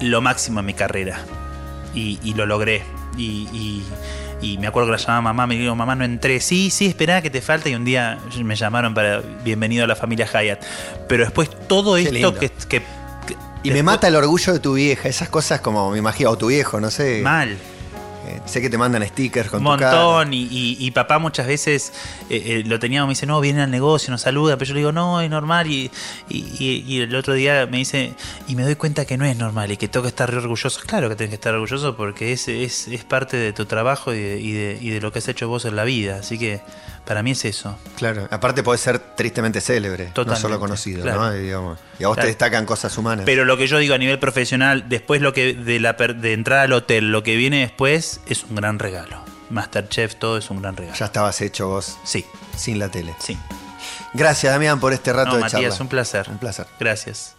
lo 0.00 0.20
máximo 0.20 0.60
en 0.60 0.66
mi 0.66 0.74
carrera. 0.74 1.18
Y, 1.94 2.20
y 2.22 2.34
lo 2.34 2.46
logré. 2.46 2.82
Y, 3.18 3.48
y- 3.52 3.84
y 4.40 4.58
me 4.58 4.68
acuerdo 4.68 4.86
que 4.88 4.92
la 4.92 4.98
llamaba 4.98 5.20
mamá, 5.22 5.46
me 5.48 5.56
dijo, 5.56 5.74
mamá, 5.74 5.96
no 5.96 6.04
entré. 6.04 6.38
Sí, 6.40 6.70
sí, 6.70 6.86
esperá 6.86 7.20
que 7.20 7.30
te 7.30 7.40
falta. 7.40 7.68
Y 7.68 7.74
un 7.74 7.84
día 7.84 8.18
me 8.44 8.54
llamaron 8.54 8.94
para 8.94 9.20
bienvenido 9.44 9.82
a 9.84 9.86
la 9.88 9.96
familia 9.96 10.26
Hyatt. 10.26 10.62
Pero 11.08 11.24
después 11.24 11.50
todo 11.66 11.96
Qué 11.96 12.02
esto 12.02 12.34
que, 12.34 12.50
que- 12.50 12.82
que- 13.26 13.36
Y 13.64 13.70
me 13.72 13.82
mata 13.82 14.06
el 14.06 14.14
orgullo 14.14 14.52
de 14.52 14.60
tu 14.60 14.74
vieja, 14.74 15.08
esas 15.08 15.28
cosas 15.28 15.60
como 15.60 15.90
me 15.90 15.98
imagino, 15.98 16.30
o 16.30 16.38
tu 16.38 16.46
viejo, 16.48 16.80
no 16.80 16.90
sé. 16.90 17.20
Mal. 17.22 17.56
Eh, 18.28 18.40
sé 18.44 18.60
que 18.60 18.70
te 18.70 18.78
mandan 18.78 19.06
stickers 19.06 19.50
con 19.50 19.66
Un 19.66 19.72
tu 19.74 19.78
cara. 19.80 19.96
montón. 20.02 20.32
Y, 20.32 20.42
y- 20.44 20.76
y 20.78 20.90
papá 20.92 21.18
muchas 21.18 21.46
veces 21.46 21.92
eh, 22.30 22.42
eh, 22.46 22.62
lo 22.64 22.78
teníamos, 22.78 23.08
me 23.08 23.12
dice, 23.12 23.26
no, 23.26 23.40
viene 23.40 23.62
al 23.62 23.70
negocio, 23.70 24.10
nos 24.10 24.20
saluda. 24.22 24.56
Pero 24.56 24.68
yo 24.68 24.74
le 24.74 24.80
digo, 24.80 24.92
no, 24.92 25.20
es 25.20 25.28
normal. 25.30 25.66
Y, 25.70 25.90
y- 26.28 27.00
el 27.00 27.14
otro 27.16 27.34
día 27.34 27.66
me 27.70 27.78
dice, 27.78 28.14
y 28.48 28.54
me 28.56 28.62
doy 28.62 28.76
cuenta 28.76 29.04
que 29.04 29.16
no 29.16 29.24
es 29.24 29.36
normal 29.36 29.72
y 29.72 29.76
que 29.76 29.88
tengo 29.88 30.02
que 30.04 30.08
estar 30.08 30.30
re 30.30 30.38
orgulloso. 30.38 30.80
Claro 30.86 31.08
que 31.08 31.16
tenés 31.16 31.30
que 31.30 31.34
estar 31.36 31.54
orgulloso 31.54 31.96
porque 31.96 32.32
es, 32.32 32.46
es, 32.48 32.88
es 32.88 33.04
parte 33.04 33.36
de 33.36 33.52
tu 33.52 33.66
trabajo 33.66 34.12
y 34.14 34.20
de, 34.20 34.40
y 34.40 34.52
de- 34.52 34.78
y 34.80 34.90
de 34.90 35.00
lo 35.00 35.10
que 35.12 35.18
has 35.18 35.28
hecho 35.28 35.48
vos 35.48 35.64
en 35.64 35.74
la 35.76 35.84
vida. 35.84 36.16
Así 36.20 36.38
que 36.38 36.60
para 37.04 37.22
mí 37.22 37.32
es 37.32 37.44
eso. 37.44 37.76
Claro, 37.96 38.28
aparte 38.30 38.62
podés 38.62 38.80
ser 38.80 38.98
tristemente 38.98 39.60
célebre, 39.60 40.12
no 40.14 40.36
solo 40.36 40.58
conocido, 40.60 41.02
claro. 41.02 41.20
¿no? 41.30 41.36
Y, 41.36 41.40
digamos, 41.40 41.78
y 41.98 42.04
a 42.04 42.08
vos 42.08 42.14
Claro. 42.16 42.26
te 42.26 42.28
destacan 42.28 42.64
cosas 42.66 42.96
humanas. 42.98 43.24
Pero 43.26 43.44
lo 43.44 43.56
que 43.56 43.66
yo 43.66 43.78
digo 43.78 43.94
a 43.94 43.98
nivel 43.98 44.18
profesional, 44.18 44.88
después 44.88 45.20
lo 45.20 45.32
que 45.32 45.54
de, 45.54 45.80
la, 45.80 45.92
de 45.94 46.32
entrar 46.32 46.60
al 46.60 46.72
hotel, 46.72 47.10
lo 47.12 47.22
que 47.22 47.36
viene 47.36 47.60
después 47.60 48.20
es 48.26 48.44
un 48.44 48.56
gran 48.56 48.78
regalo. 48.78 49.22
Masterchef, 49.50 50.14
todo 50.16 50.38
es 50.38 50.48
un 50.50 50.62
gran 50.62 50.76
regalo. 50.76 50.96
ya 50.96 51.06
estabas 51.06 51.40
hecho 51.42 51.68
vos 51.68 51.98
Sí, 52.04 52.24
sin 52.56 52.78
la 52.78 52.88
tele. 52.88 53.14
sí. 53.18 53.36
Gracias, 54.14 54.52
Damián, 54.52 54.78
por 54.78 54.92
este 54.92 55.12
rato 55.12 55.30
No, 55.30 55.36
de 55.36 55.40
Matías, 55.42 55.62
charla. 55.62 55.76
un 55.82 55.88
placer. 55.88 56.26
Un 56.30 56.38
placer. 56.38 56.66
Gracias. 56.78 57.34